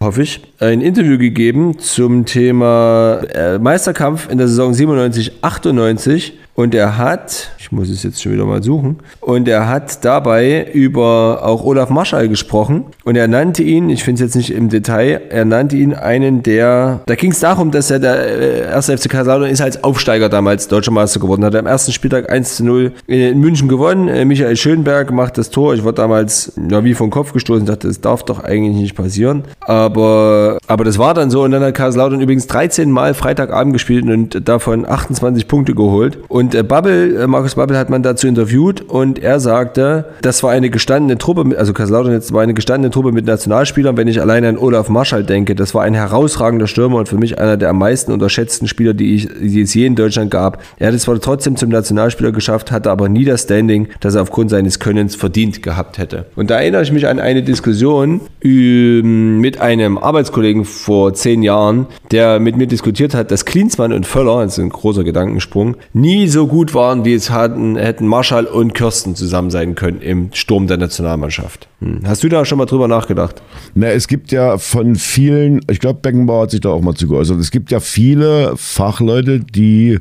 hoffe 0.00 0.22
ich, 0.22 0.42
ein 0.60 0.80
Interview 0.80 1.18
gegeben 1.18 1.78
zum 1.78 2.26
Thema 2.26 3.20
äh, 3.34 3.58
Meisterkampf 3.58 4.28
in 4.30 4.38
der 4.38 4.48
Saison 4.48 4.74
97, 4.74 5.32
98 5.42 6.34
und 6.56 6.74
er 6.74 6.98
hat, 6.98 7.50
ich 7.58 7.70
muss 7.70 7.88
es 7.90 8.02
jetzt 8.02 8.22
schon 8.22 8.32
wieder 8.32 8.46
mal 8.46 8.62
suchen, 8.62 8.96
und 9.20 9.46
er 9.46 9.68
hat 9.68 10.04
dabei 10.04 10.66
über 10.72 11.40
auch 11.44 11.62
Olaf 11.64 11.90
Marschall 11.90 12.28
gesprochen. 12.28 12.86
Und 13.04 13.16
er 13.16 13.28
nannte 13.28 13.62
ihn, 13.62 13.90
ich 13.90 14.02
finde 14.02 14.24
es 14.24 14.28
jetzt 14.28 14.36
nicht 14.36 14.56
im 14.56 14.68
Detail, 14.70 15.20
er 15.28 15.44
nannte 15.44 15.76
ihn 15.76 15.94
einen 15.94 16.42
der, 16.42 17.00
da 17.06 17.14
ging 17.14 17.32
es 17.32 17.40
darum, 17.40 17.70
dass 17.70 17.90
er 17.90 17.98
der 17.98 18.16
äh, 18.18 18.60
erste 18.62 18.96
FC 18.96 19.10
Kaiserslautern 19.10 19.50
ist 19.50 19.60
als 19.60 19.84
Aufsteiger 19.84 20.28
damals 20.28 20.68
Deutscher 20.68 20.92
Meister 20.92 21.20
geworden. 21.20 21.44
Hat 21.44 21.54
er 21.54 21.60
am 21.60 21.66
ersten 21.66 21.92
Spieltag 21.92 22.30
1 22.32 22.56
zu 22.56 22.64
0 22.64 22.92
in 23.06 23.38
München 23.38 23.68
gewonnen. 23.68 24.08
Äh, 24.08 24.24
Michael 24.24 24.56
Schönberg 24.56 25.12
macht 25.12 25.36
das 25.36 25.50
Tor. 25.50 25.74
Ich 25.74 25.84
war 25.84 25.92
damals 25.92 26.52
ja, 26.70 26.82
wie 26.84 26.94
vom 26.94 27.10
Kopf 27.10 27.32
gestoßen 27.32 27.66
dachte, 27.66 27.88
das 27.88 28.00
darf 28.00 28.22
doch 28.22 28.42
eigentlich 28.42 28.76
nicht 28.76 28.94
passieren. 28.94 29.44
Aber, 29.60 30.58
aber 30.66 30.84
das 30.84 30.98
war 30.98 31.12
dann 31.12 31.30
so. 31.30 31.42
Und 31.42 31.50
dann 31.50 31.62
hat 31.62 31.74
Kaiserslautern 31.74 32.20
übrigens 32.20 32.46
13 32.46 32.90
Mal 32.90 33.12
Freitagabend 33.12 33.74
gespielt 33.74 34.04
und 34.06 34.48
davon 34.48 34.88
28 34.88 35.48
Punkte 35.48 35.74
geholt. 35.74 36.18
Und 36.28 36.45
Und 36.46 36.54
äh, 36.54 36.62
Babbel, 36.62 37.16
äh, 37.22 37.26
Markus 37.26 37.56
Babbel 37.56 37.76
hat 37.76 37.90
man 37.90 38.04
dazu 38.04 38.28
interviewt 38.28 38.80
und 38.80 39.18
er 39.18 39.40
sagte, 39.40 40.04
das 40.22 40.44
war 40.44 40.52
eine 40.52 40.70
gestandene 40.70 41.18
Truppe, 41.18 41.42
mit- 41.42 41.58
also 41.58 41.72
Kaiserslautern 41.72 42.12
jetzt 42.12 42.32
war 42.32 42.40
eine 42.40 42.54
gestandene 42.54 42.92
Truppe 42.92 43.10
mit 43.10 43.26
Nationalspielern. 43.26 43.96
Wenn 43.96 44.06
ich 44.06 44.20
allein 44.20 44.44
an 44.44 44.56
Olaf 44.56 44.88
Marschall 44.88 45.24
denke, 45.24 45.56
das 45.56 45.74
war 45.74 45.82
ein 45.82 45.94
herausragender 45.94 46.68
Stürmer 46.68 46.98
und 46.98 47.08
für 47.08 47.16
mich 47.16 47.40
einer 47.40 47.56
der 47.56 47.70
am 47.70 47.78
meisten 47.80 48.12
unterschätzten 48.12 48.68
Spieler, 48.68 48.94
die, 48.94 49.16
ich, 49.16 49.28
die 49.40 49.60
es 49.62 49.74
je 49.74 49.86
in 49.86 49.96
Deutschland 49.96 50.30
gab. 50.30 50.62
Er 50.78 50.86
hat 50.86 50.94
es 50.94 51.02
zwar 51.02 51.20
trotzdem 51.20 51.56
zum 51.56 51.70
Nationalspieler 51.70 52.30
geschafft, 52.30 52.70
hatte 52.70 52.92
aber 52.92 53.08
nie 53.08 53.24
das 53.24 53.42
Standing, 53.42 53.88
das 53.98 54.14
er 54.14 54.22
aufgrund 54.22 54.50
seines 54.50 54.78
Könnens 54.78 55.16
verdient 55.16 55.64
gehabt 55.64 55.98
hätte. 55.98 56.26
Und 56.36 56.50
da 56.50 56.60
erinnere 56.60 56.82
ich 56.82 56.92
mich 56.92 57.08
an 57.08 57.18
eine 57.18 57.42
Diskussion 57.42 58.20
ähm, 58.40 59.40
mit 59.40 59.60
einem 59.60 59.98
Arbeitskollegen 59.98 60.64
vor 60.64 61.12
zehn 61.12 61.42
Jahren, 61.42 61.86
der 62.12 62.38
mit 62.38 62.56
mir 62.56 62.68
diskutiert 62.68 63.16
hat, 63.16 63.32
dass 63.32 63.46
Klinsmann 63.46 63.92
und 63.92 64.06
Völler, 64.06 64.44
das 64.44 64.58
ist 64.58 64.62
ein 64.62 64.68
großer 64.68 65.02
Gedankensprung, 65.02 65.76
nie 65.92 66.28
so 66.28 66.35
gut 66.44 66.74
waren, 66.74 67.04
wie 67.04 67.14
es 67.14 67.30
hatten, 67.30 67.76
hätten 67.76 68.06
Marschall 68.06 68.44
und 68.44 68.74
Kirsten 68.74 69.14
zusammen 69.14 69.50
sein 69.50 69.74
können 69.74 70.00
im 70.00 70.30
Sturm 70.32 70.66
der 70.66 70.76
Nationalmannschaft. 70.76 71.68
Hm. 71.80 72.00
Hast 72.04 72.22
du 72.22 72.28
da 72.28 72.44
schon 72.44 72.58
mal 72.58 72.66
drüber 72.66 72.88
nachgedacht? 72.88 73.42
Na, 73.74 73.88
es 73.88 74.08
gibt 74.08 74.32
ja 74.32 74.58
von 74.58 74.96
vielen, 74.96 75.60
ich 75.70 75.78
glaube, 75.78 76.00
Beckenbauer 76.02 76.42
hat 76.42 76.50
sich 76.50 76.60
da 76.60 76.70
auch 76.70 76.82
mal 76.82 76.94
zu 76.94 77.08
geäußert, 77.08 77.38
es 77.40 77.50
gibt 77.50 77.70
ja 77.70 77.80
viele 77.80 78.52
Fachleute, 78.56 79.40
die 79.40 79.98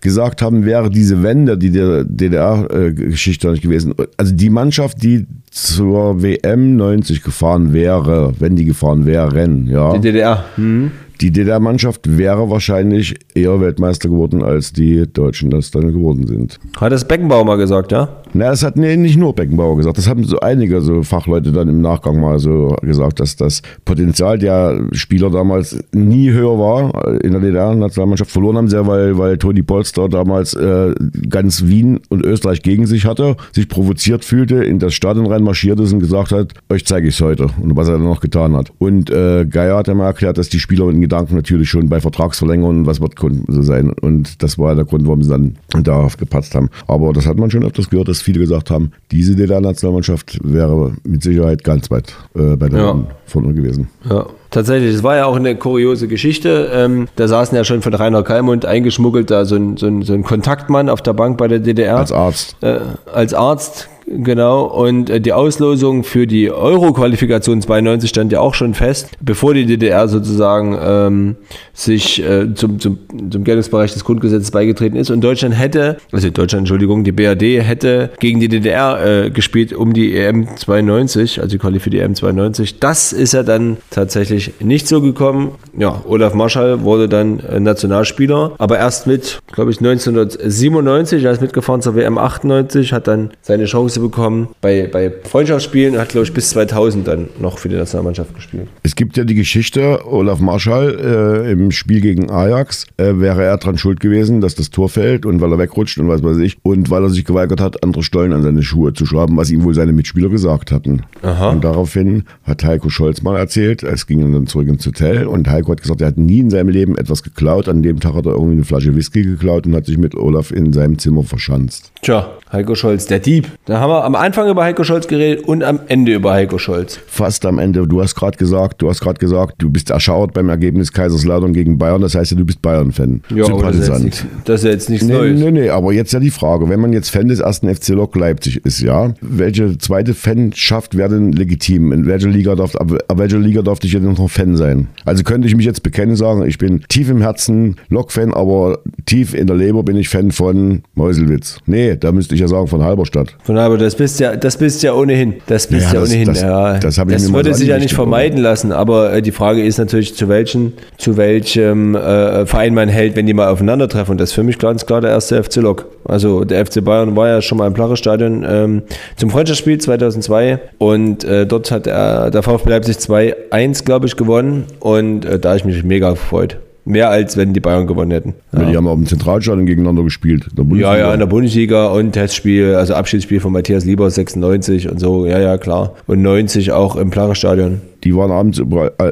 gesagt 0.00 0.42
haben, 0.42 0.64
wäre 0.64 0.90
diese 0.90 1.22
Wende, 1.22 1.56
die 1.56 1.70
der 1.70 2.04
DDR-Geschichte 2.04 3.50
nicht 3.50 3.62
gewesen, 3.62 3.94
also 4.16 4.34
die 4.34 4.50
Mannschaft, 4.50 5.02
die 5.02 5.26
zur 5.50 6.22
WM 6.22 6.76
90 6.76 7.22
gefahren 7.22 7.72
wäre, 7.72 8.34
wenn 8.38 8.56
die 8.56 8.64
gefahren 8.64 9.06
wären, 9.06 9.66
ja. 9.66 9.92
Die 9.92 10.00
DDR. 10.00 10.44
Hm. 10.56 10.90
Die 11.20 11.32
DDR-Mannschaft 11.32 12.16
wäre 12.16 12.48
wahrscheinlich 12.48 13.16
eher 13.34 13.60
Weltmeister 13.60 14.08
geworden, 14.08 14.42
als 14.44 14.72
die 14.72 15.04
Deutschen 15.12 15.50
das 15.50 15.72
dann 15.72 15.92
geworden 15.92 16.28
sind. 16.28 16.60
Hat 16.80 16.92
das 16.92 17.06
Beckenbauer 17.06 17.44
mal 17.44 17.56
gesagt, 17.56 17.90
ja? 17.90 18.08
Na, 18.34 18.50
das 18.50 18.62
hat 18.62 18.76
nee, 18.76 18.96
nicht 18.96 19.16
nur 19.16 19.34
Beckenbauer 19.34 19.76
gesagt. 19.76 19.98
Das 19.98 20.06
haben 20.06 20.22
so 20.24 20.38
einige 20.40 20.80
so 20.80 21.02
Fachleute 21.02 21.50
dann 21.50 21.68
im 21.68 21.80
Nachgang 21.80 22.20
mal 22.20 22.38
so 22.38 22.76
gesagt, 22.82 23.18
dass 23.18 23.34
das 23.34 23.62
Potenzial 23.84 24.38
der 24.38 24.86
Spieler 24.92 25.30
damals 25.30 25.82
nie 25.92 26.30
höher 26.30 26.58
war 26.58 27.22
in 27.24 27.32
der 27.32 27.40
DDR-Nationalmannschaft. 27.40 28.30
Verloren 28.30 28.56
haben 28.56 28.68
sie 28.68 28.76
ja, 28.76 28.86
weil, 28.86 29.18
weil 29.18 29.38
Toni 29.38 29.62
Polster 29.62 30.08
damals 30.08 30.54
äh, 30.54 30.94
ganz 31.28 31.64
Wien 31.64 31.98
und 32.10 32.24
Österreich 32.24 32.62
gegen 32.62 32.86
sich 32.86 33.06
hatte, 33.06 33.36
sich 33.52 33.68
provoziert 33.68 34.24
fühlte, 34.24 34.62
in 34.62 34.78
das 34.78 34.94
Stadion 34.94 35.26
reinmarschiert 35.26 35.80
ist 35.80 35.92
und 35.92 35.98
gesagt 35.98 36.30
hat, 36.30 36.52
euch 36.68 36.84
zeige 36.86 37.08
ich 37.08 37.14
es 37.14 37.20
heute. 37.20 37.48
Und 37.60 37.76
was 37.76 37.88
er 37.88 37.94
dann 37.94 38.04
noch 38.04 38.20
getan 38.20 38.54
hat. 38.54 38.70
Und 38.78 39.10
äh, 39.10 39.46
Geier 39.46 39.78
hat 39.78 39.88
ja 39.88 39.94
mal 39.94 40.06
erklärt, 40.06 40.38
dass 40.38 40.48
die 40.48 40.60
Spieler 40.60 40.86
den 40.90 41.07
Gedanken 41.08 41.36
natürlich 41.36 41.70
schon 41.70 41.88
bei 41.88 42.00
Vertragsverlängerungen, 42.00 42.86
was 42.86 43.00
wird 43.00 43.14
so 43.48 43.62
sein. 43.62 43.90
Und 43.90 44.42
das 44.42 44.58
war 44.58 44.74
der 44.74 44.84
Grund, 44.84 45.06
warum 45.06 45.22
sie 45.22 45.30
dann 45.30 45.56
darauf 45.82 46.16
gepatzt 46.16 46.54
haben. 46.54 46.68
Aber 46.86 47.12
das 47.12 47.26
hat 47.26 47.38
man 47.38 47.50
schon 47.50 47.64
öfters 47.64 47.88
gehört, 47.88 48.08
dass 48.08 48.20
viele 48.20 48.40
gesagt 48.40 48.70
haben, 48.70 48.92
diese 49.10 49.34
DDR-Nationalmannschaft 49.34 50.38
wäre 50.44 50.92
mit 51.04 51.22
Sicherheit 51.22 51.64
ganz 51.64 51.90
weit 51.90 52.14
äh, 52.34 52.56
bei 52.56 52.68
der 52.68 52.78
Ja. 52.80 53.04
Vorne 53.26 53.54
gewesen. 53.54 53.88
Ja, 54.08 54.26
tatsächlich. 54.50 54.94
Es 54.94 55.02
war 55.02 55.16
ja 55.16 55.26
auch 55.26 55.36
eine 55.36 55.56
kuriose 55.56 56.08
Geschichte. 56.08 56.70
Ähm, 56.72 57.08
da 57.16 57.28
saßen 57.28 57.56
ja 57.56 57.64
schon 57.64 57.82
von 57.82 57.94
Rainer 57.94 58.22
Kallmund 58.22 58.64
eingeschmuggelt, 58.64 59.30
da 59.30 59.44
so 59.44 59.56
ein, 59.56 59.76
so, 59.76 59.86
ein, 59.86 60.02
so 60.02 60.12
ein 60.12 60.22
Kontaktmann 60.22 60.88
auf 60.88 61.02
der 61.02 61.12
Bank 61.12 61.38
bei 61.38 61.48
der 61.48 61.58
DDR. 61.58 61.96
Als 61.98 62.12
Arzt. 62.12 62.56
äh, 62.62 62.78
als 63.12 63.34
Arzt, 63.34 63.88
genau. 64.08 64.64
Und 64.64 65.10
äh, 65.10 65.20
die 65.20 65.32
Auslosung 65.32 66.04
für 66.04 66.26
die 66.26 66.50
Euro-Qualifikation 66.50 67.62
92 67.62 68.10
stand 68.10 68.32
ja 68.32 68.40
auch 68.40 68.54
schon 68.54 68.74
fest, 68.74 69.10
bevor 69.20 69.54
die 69.54 69.66
DDR 69.66 70.08
sozusagen 70.08 70.78
ähm, 70.80 71.36
sich 71.72 72.22
äh, 72.22 72.54
zum, 72.54 72.80
zum, 72.80 72.98
zum 73.30 73.44
Geltungsbereich 73.44 73.92
des 73.92 74.04
Grundgesetzes 74.04 74.50
beigetreten 74.50 74.96
ist. 74.96 75.10
Und 75.10 75.20
Deutschland 75.20 75.58
hätte, 75.58 75.98
also 76.12 76.30
Deutschland, 76.30 76.62
Entschuldigung, 76.62 77.04
die 77.04 77.12
BRD 77.12 77.62
hätte 77.62 78.10
gegen 78.20 78.40
die 78.40 78.48
DDR 78.48 79.24
äh, 79.24 79.30
gespielt 79.30 79.72
um 79.72 79.92
die 79.92 80.16
EM 80.16 80.56
92, 80.56 81.40
also 81.40 81.50
die 81.50 81.58
Quali 81.58 81.80
für 81.80 81.90
die 81.90 81.98
EM 81.98 82.14
92. 82.14 82.80
Das 82.80 83.12
ist 83.12 83.32
ja 83.32 83.42
dann 83.42 83.78
tatsächlich 83.90 84.37
nicht 84.60 84.88
so 84.88 85.00
gekommen. 85.00 85.52
Ja, 85.76 86.02
Olaf 86.06 86.34
Marschall 86.34 86.82
wurde 86.82 87.08
dann 87.08 87.40
äh, 87.40 87.60
Nationalspieler, 87.60 88.52
aber 88.58 88.78
erst 88.78 89.06
mit, 89.06 89.40
glaube 89.52 89.70
ich, 89.70 89.78
1997, 89.78 91.24
er 91.24 91.32
ist 91.32 91.40
mitgefahren 91.40 91.82
zur 91.82 91.94
WM 91.94 92.18
98, 92.18 92.92
hat 92.92 93.06
dann 93.06 93.30
seine 93.42 93.64
Chance 93.66 94.00
bekommen 94.00 94.48
bei, 94.60 94.88
bei 94.90 95.12
Freundschaftsspielen 95.24 95.94
und 95.94 96.00
hat, 96.00 96.10
glaube 96.10 96.26
ich, 96.26 96.32
bis 96.32 96.50
2000 96.50 97.06
dann 97.06 97.28
noch 97.40 97.58
für 97.58 97.68
die 97.68 97.76
Nationalmannschaft 97.76 98.34
gespielt. 98.34 98.68
Es 98.82 98.94
gibt 98.94 99.16
ja 99.16 99.24
die 99.24 99.34
Geschichte, 99.34 100.00
Olaf 100.06 100.40
Marschall 100.40 101.44
äh, 101.46 101.52
im 101.52 101.70
Spiel 101.70 102.00
gegen 102.00 102.30
Ajax 102.30 102.86
äh, 102.96 103.18
wäre 103.18 103.44
er 103.44 103.56
dran 103.58 103.78
schuld 103.78 104.00
gewesen, 104.00 104.40
dass 104.40 104.54
das 104.54 104.70
Tor 104.70 104.88
fällt 104.88 105.26
und 105.26 105.40
weil 105.40 105.52
er 105.52 105.58
wegrutscht 105.58 105.98
und 105.98 106.08
was 106.08 106.22
weiß 106.22 106.38
ich 106.38 106.58
und 106.62 106.90
weil 106.90 107.02
er 107.02 107.10
sich 107.10 107.24
geweigert 107.24 107.60
hat, 107.60 107.82
andere 107.82 108.02
Stollen 108.02 108.32
an 108.32 108.42
seine 108.42 108.62
Schuhe 108.62 108.92
zu 108.92 109.06
schrauben, 109.06 109.36
was 109.36 109.50
ihm 109.50 109.64
wohl 109.64 109.74
seine 109.74 109.92
Mitspieler 109.92 110.28
gesagt 110.28 110.72
hatten. 110.72 111.02
Aha. 111.22 111.50
Und 111.50 111.64
daraufhin 111.64 112.24
hat 112.44 112.64
Heiko 112.64 112.90
Scholz 112.90 113.22
mal 113.22 113.36
erzählt, 113.36 113.82
es 113.82 114.06
ging 114.06 114.20
dann 114.32 114.46
zurück 114.46 114.68
ins 114.68 114.86
Hotel 114.86 115.26
und 115.26 115.48
Heiko 115.48 115.72
hat 115.72 115.82
gesagt, 115.82 116.00
er 116.00 116.08
hat 116.08 116.18
nie 116.18 116.38
in 116.40 116.50
seinem 116.50 116.68
Leben 116.68 116.96
etwas 116.96 117.22
geklaut. 117.22 117.68
An 117.68 117.82
dem 117.82 118.00
Tag 118.00 118.14
hat 118.14 118.26
er 118.26 118.32
irgendwie 118.32 118.52
eine 118.54 118.64
Flasche 118.64 118.94
Whisky 118.94 119.22
geklaut 119.22 119.66
und 119.66 119.74
hat 119.74 119.86
sich 119.86 119.98
mit 119.98 120.14
Olaf 120.14 120.50
in 120.50 120.72
seinem 120.72 120.98
Zimmer 120.98 121.22
verschanzt. 121.22 121.92
Tja, 122.02 122.30
Heiko 122.52 122.74
Scholz, 122.74 123.06
der 123.06 123.18
Dieb. 123.18 123.48
Da 123.66 123.80
haben 123.80 123.90
wir 123.90 124.04
am 124.04 124.14
Anfang 124.14 124.48
über 124.48 124.62
Heiko 124.64 124.84
Scholz 124.84 125.06
geredet 125.08 125.44
und 125.46 125.62
am 125.64 125.80
Ende 125.88 126.14
über 126.14 126.32
Heiko 126.32 126.58
Scholz. 126.58 126.98
Fast 127.06 127.44
am 127.44 127.58
Ende, 127.58 127.86
du 127.86 128.00
hast 128.00 128.14
gerade 128.14 128.38
gesagt, 128.38 128.80
du 128.80 128.88
hast 128.88 129.00
gerade 129.00 129.18
gesagt, 129.18 129.54
du 129.58 129.70
bist 129.70 129.90
erschauert 129.90 130.32
beim 130.32 130.48
Ergebnis 130.48 130.92
Kaiserslautern 130.92 131.52
gegen 131.52 131.76
Bayern, 131.78 132.00
das 132.00 132.14
heißt 132.14 132.30
ja, 132.32 132.36
du 132.38 132.44
bist 132.44 132.62
Bayern-Fan. 132.62 133.22
Ja, 133.34 133.44
Sympathisant. 133.44 134.24
das 134.44 134.60
ist 134.60 134.64
ja 134.64 134.70
jetzt 134.70 134.90
nichts 134.90 135.06
Nee, 135.06 135.12
Neues. 135.12 135.40
nee, 135.40 135.50
nee, 135.50 135.68
aber 135.70 135.92
jetzt 135.92 136.12
ja 136.12 136.20
die 136.20 136.30
Frage, 136.30 136.68
wenn 136.68 136.80
man 136.80 136.92
jetzt 136.92 137.10
Fan 137.10 137.28
des 137.28 137.40
ersten 137.40 137.72
FC 137.74 137.88
Lok 137.90 138.14
Leipzig 138.16 138.64
ist, 138.64 138.80
ja, 138.80 139.12
welche 139.20 139.76
zweite 139.78 140.14
Fanschaft 140.14 140.96
wäre 140.96 141.10
denn 141.10 141.32
legitim? 141.32 141.92
In 141.92 142.06
welcher 142.06 142.28
Liga 142.28 142.54
darf, 142.54 142.76
ab, 142.76 142.92
welcher 143.14 143.38
Liga 143.38 143.62
darf 143.62 143.78
ich 143.82 143.92
jetzt 143.92 144.02
noch 144.18 144.30
Fan 144.30 144.56
sein? 144.56 144.88
Also 145.04 145.22
könnte 145.24 145.48
ich 145.48 145.54
mich 145.56 145.66
jetzt 145.66 145.82
bekennen, 145.82 146.16
sagen, 146.16 146.44
ich 146.46 146.58
bin 146.58 146.82
tief 146.88 147.08
im 147.10 147.20
Herzen 147.20 147.76
Lok-Fan, 147.88 148.34
aber 148.34 148.78
tief 149.06 149.34
in 149.34 149.46
der 149.46 149.56
Leber 149.56 149.82
bin 149.82 149.96
ich 149.96 150.08
Fan 150.08 150.30
von 150.32 150.82
Meuselwitz. 150.94 151.58
Nee, 151.66 151.96
da 151.96 152.12
müsste 152.12 152.34
ich 152.34 152.40
ja 152.40 152.48
sagen 152.48 152.66
von 152.66 152.82
Halberstadt. 152.82 153.34
Von 153.42 153.58
aber 153.58 153.78
das 153.78 153.94
bist 153.96 154.20
ja, 154.20 154.36
das 154.36 154.56
bist 154.56 154.82
ja 154.82 154.92
ohnehin. 154.94 155.34
Das 155.46 155.66
bist 155.66 155.86
Ja, 155.88 155.94
ja, 155.94 156.00
das- 156.00 156.08
ohnehin. 156.10 156.26
das- 156.26 156.40
ja. 156.42 156.78
das 156.78 156.96
mir 156.98 157.04
mal 157.04 157.32
würde 157.34 157.54
sich 157.54 157.68
ja 157.68 157.78
nicht 157.78 157.94
vermeiden 157.94 158.38
lassen, 158.40 158.72
aber 158.72 159.12
äh, 159.14 159.22
die 159.22 159.32
Frage 159.32 159.64
ist 159.64 159.78
natürlich, 159.78 160.14
zu 160.14 160.28
welchen, 160.28 160.72
zu 160.96 161.16
welchem 161.16 161.94
äh, 161.94 162.46
Verein 162.46 162.74
man 162.74 162.88
hält, 162.88 163.16
wenn 163.16 163.26
die 163.26 163.34
mal 163.34 163.48
aufeinandertreffen. 163.48 164.12
Und 164.12 164.20
das 164.20 164.30
ist 164.30 164.34
für 164.34 164.42
mich 164.42 164.58
ganz 164.58 164.86
klar 164.86 165.00
der 165.00 165.10
erste 165.10 165.42
FC 165.42 165.56
Lok. 165.56 165.86
Also 166.04 166.44
der 166.44 166.64
FC 166.64 166.82
Bayern 166.84 167.16
war 167.16 167.28
ja 167.28 167.42
schon 167.42 167.58
mal 167.58 167.66
im 167.66 167.74
Plache-Stadion 167.74 168.44
ähm, 168.48 168.82
zum 169.16 169.30
Freundschaftsspiel 169.30 169.78
2002 169.78 170.58
und 170.78 171.24
äh, 171.24 171.46
dort 171.46 171.70
hat 171.70 171.86
er, 171.86 172.30
der 172.30 172.42
VfB 172.42 172.70
Leipzig 172.70 172.96
2-1, 172.96 173.84
glaube 173.84 174.06
ich, 174.06 174.07
gewonnen 174.16 174.64
und 174.80 175.24
äh, 175.24 175.38
da 175.38 175.50
habe 175.50 175.58
ich 175.58 175.64
mich 175.64 175.82
mega 175.84 176.10
gefreut. 176.10 176.58
Mehr 176.84 177.10
als 177.10 177.36
wenn 177.36 177.52
die 177.52 177.60
Bayern 177.60 177.86
gewonnen 177.86 178.12
hätten. 178.12 178.34
Weil 178.50 178.66
Die 178.66 178.76
haben 178.76 178.86
auch 178.86 178.94
im 178.94 179.04
Zentralstadion 179.04 179.66
gegeneinander 179.66 180.04
gespielt. 180.04 180.48
Ja, 180.74 180.96
ja, 180.96 181.12
in 181.12 181.20
der 181.20 181.26
Bundesliga 181.26 181.88
und 181.88 182.12
Testspiel, 182.12 182.76
also 182.76 182.94
Abschiedsspiel 182.94 183.40
von 183.40 183.52
Matthias 183.52 183.84
Lieber 183.84 184.08
96 184.08 184.90
und 184.90 184.98
so, 184.98 185.26
ja, 185.26 185.38
ja, 185.38 185.58
klar. 185.58 185.96
Und 186.06 186.22
90 186.22 186.72
auch 186.72 186.96
im 186.96 187.10
Plagerstadion. 187.10 187.82
Die 188.04 188.14
waren 188.14 188.30
abends 188.30 188.58
äh, 188.60 188.62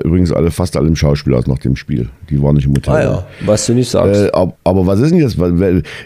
übrigens 0.05 0.33
alle 0.33 0.51
fast 0.51 0.77
alle 0.77 0.87
im 0.89 0.95
Schauspielhaus 0.97 1.47
nach 1.47 1.59
dem 1.59 1.75
Spiel. 1.77 2.09
Die 2.31 2.41
waren 2.43 2.55
nicht 2.55 2.67
im 2.67 2.75
Hotel. 2.75 2.95
Ah 2.95 3.03
ja, 3.03 3.27
was 3.45 3.67
du 3.67 3.75
nicht 3.75 3.91
sagst. 3.91 4.23
Äh, 4.27 4.31
ab- 4.33 4.57
aber 4.65 4.87
was 4.87 5.01
ist 5.01 5.11
denn 5.11 5.21
jetzt? 5.21 5.37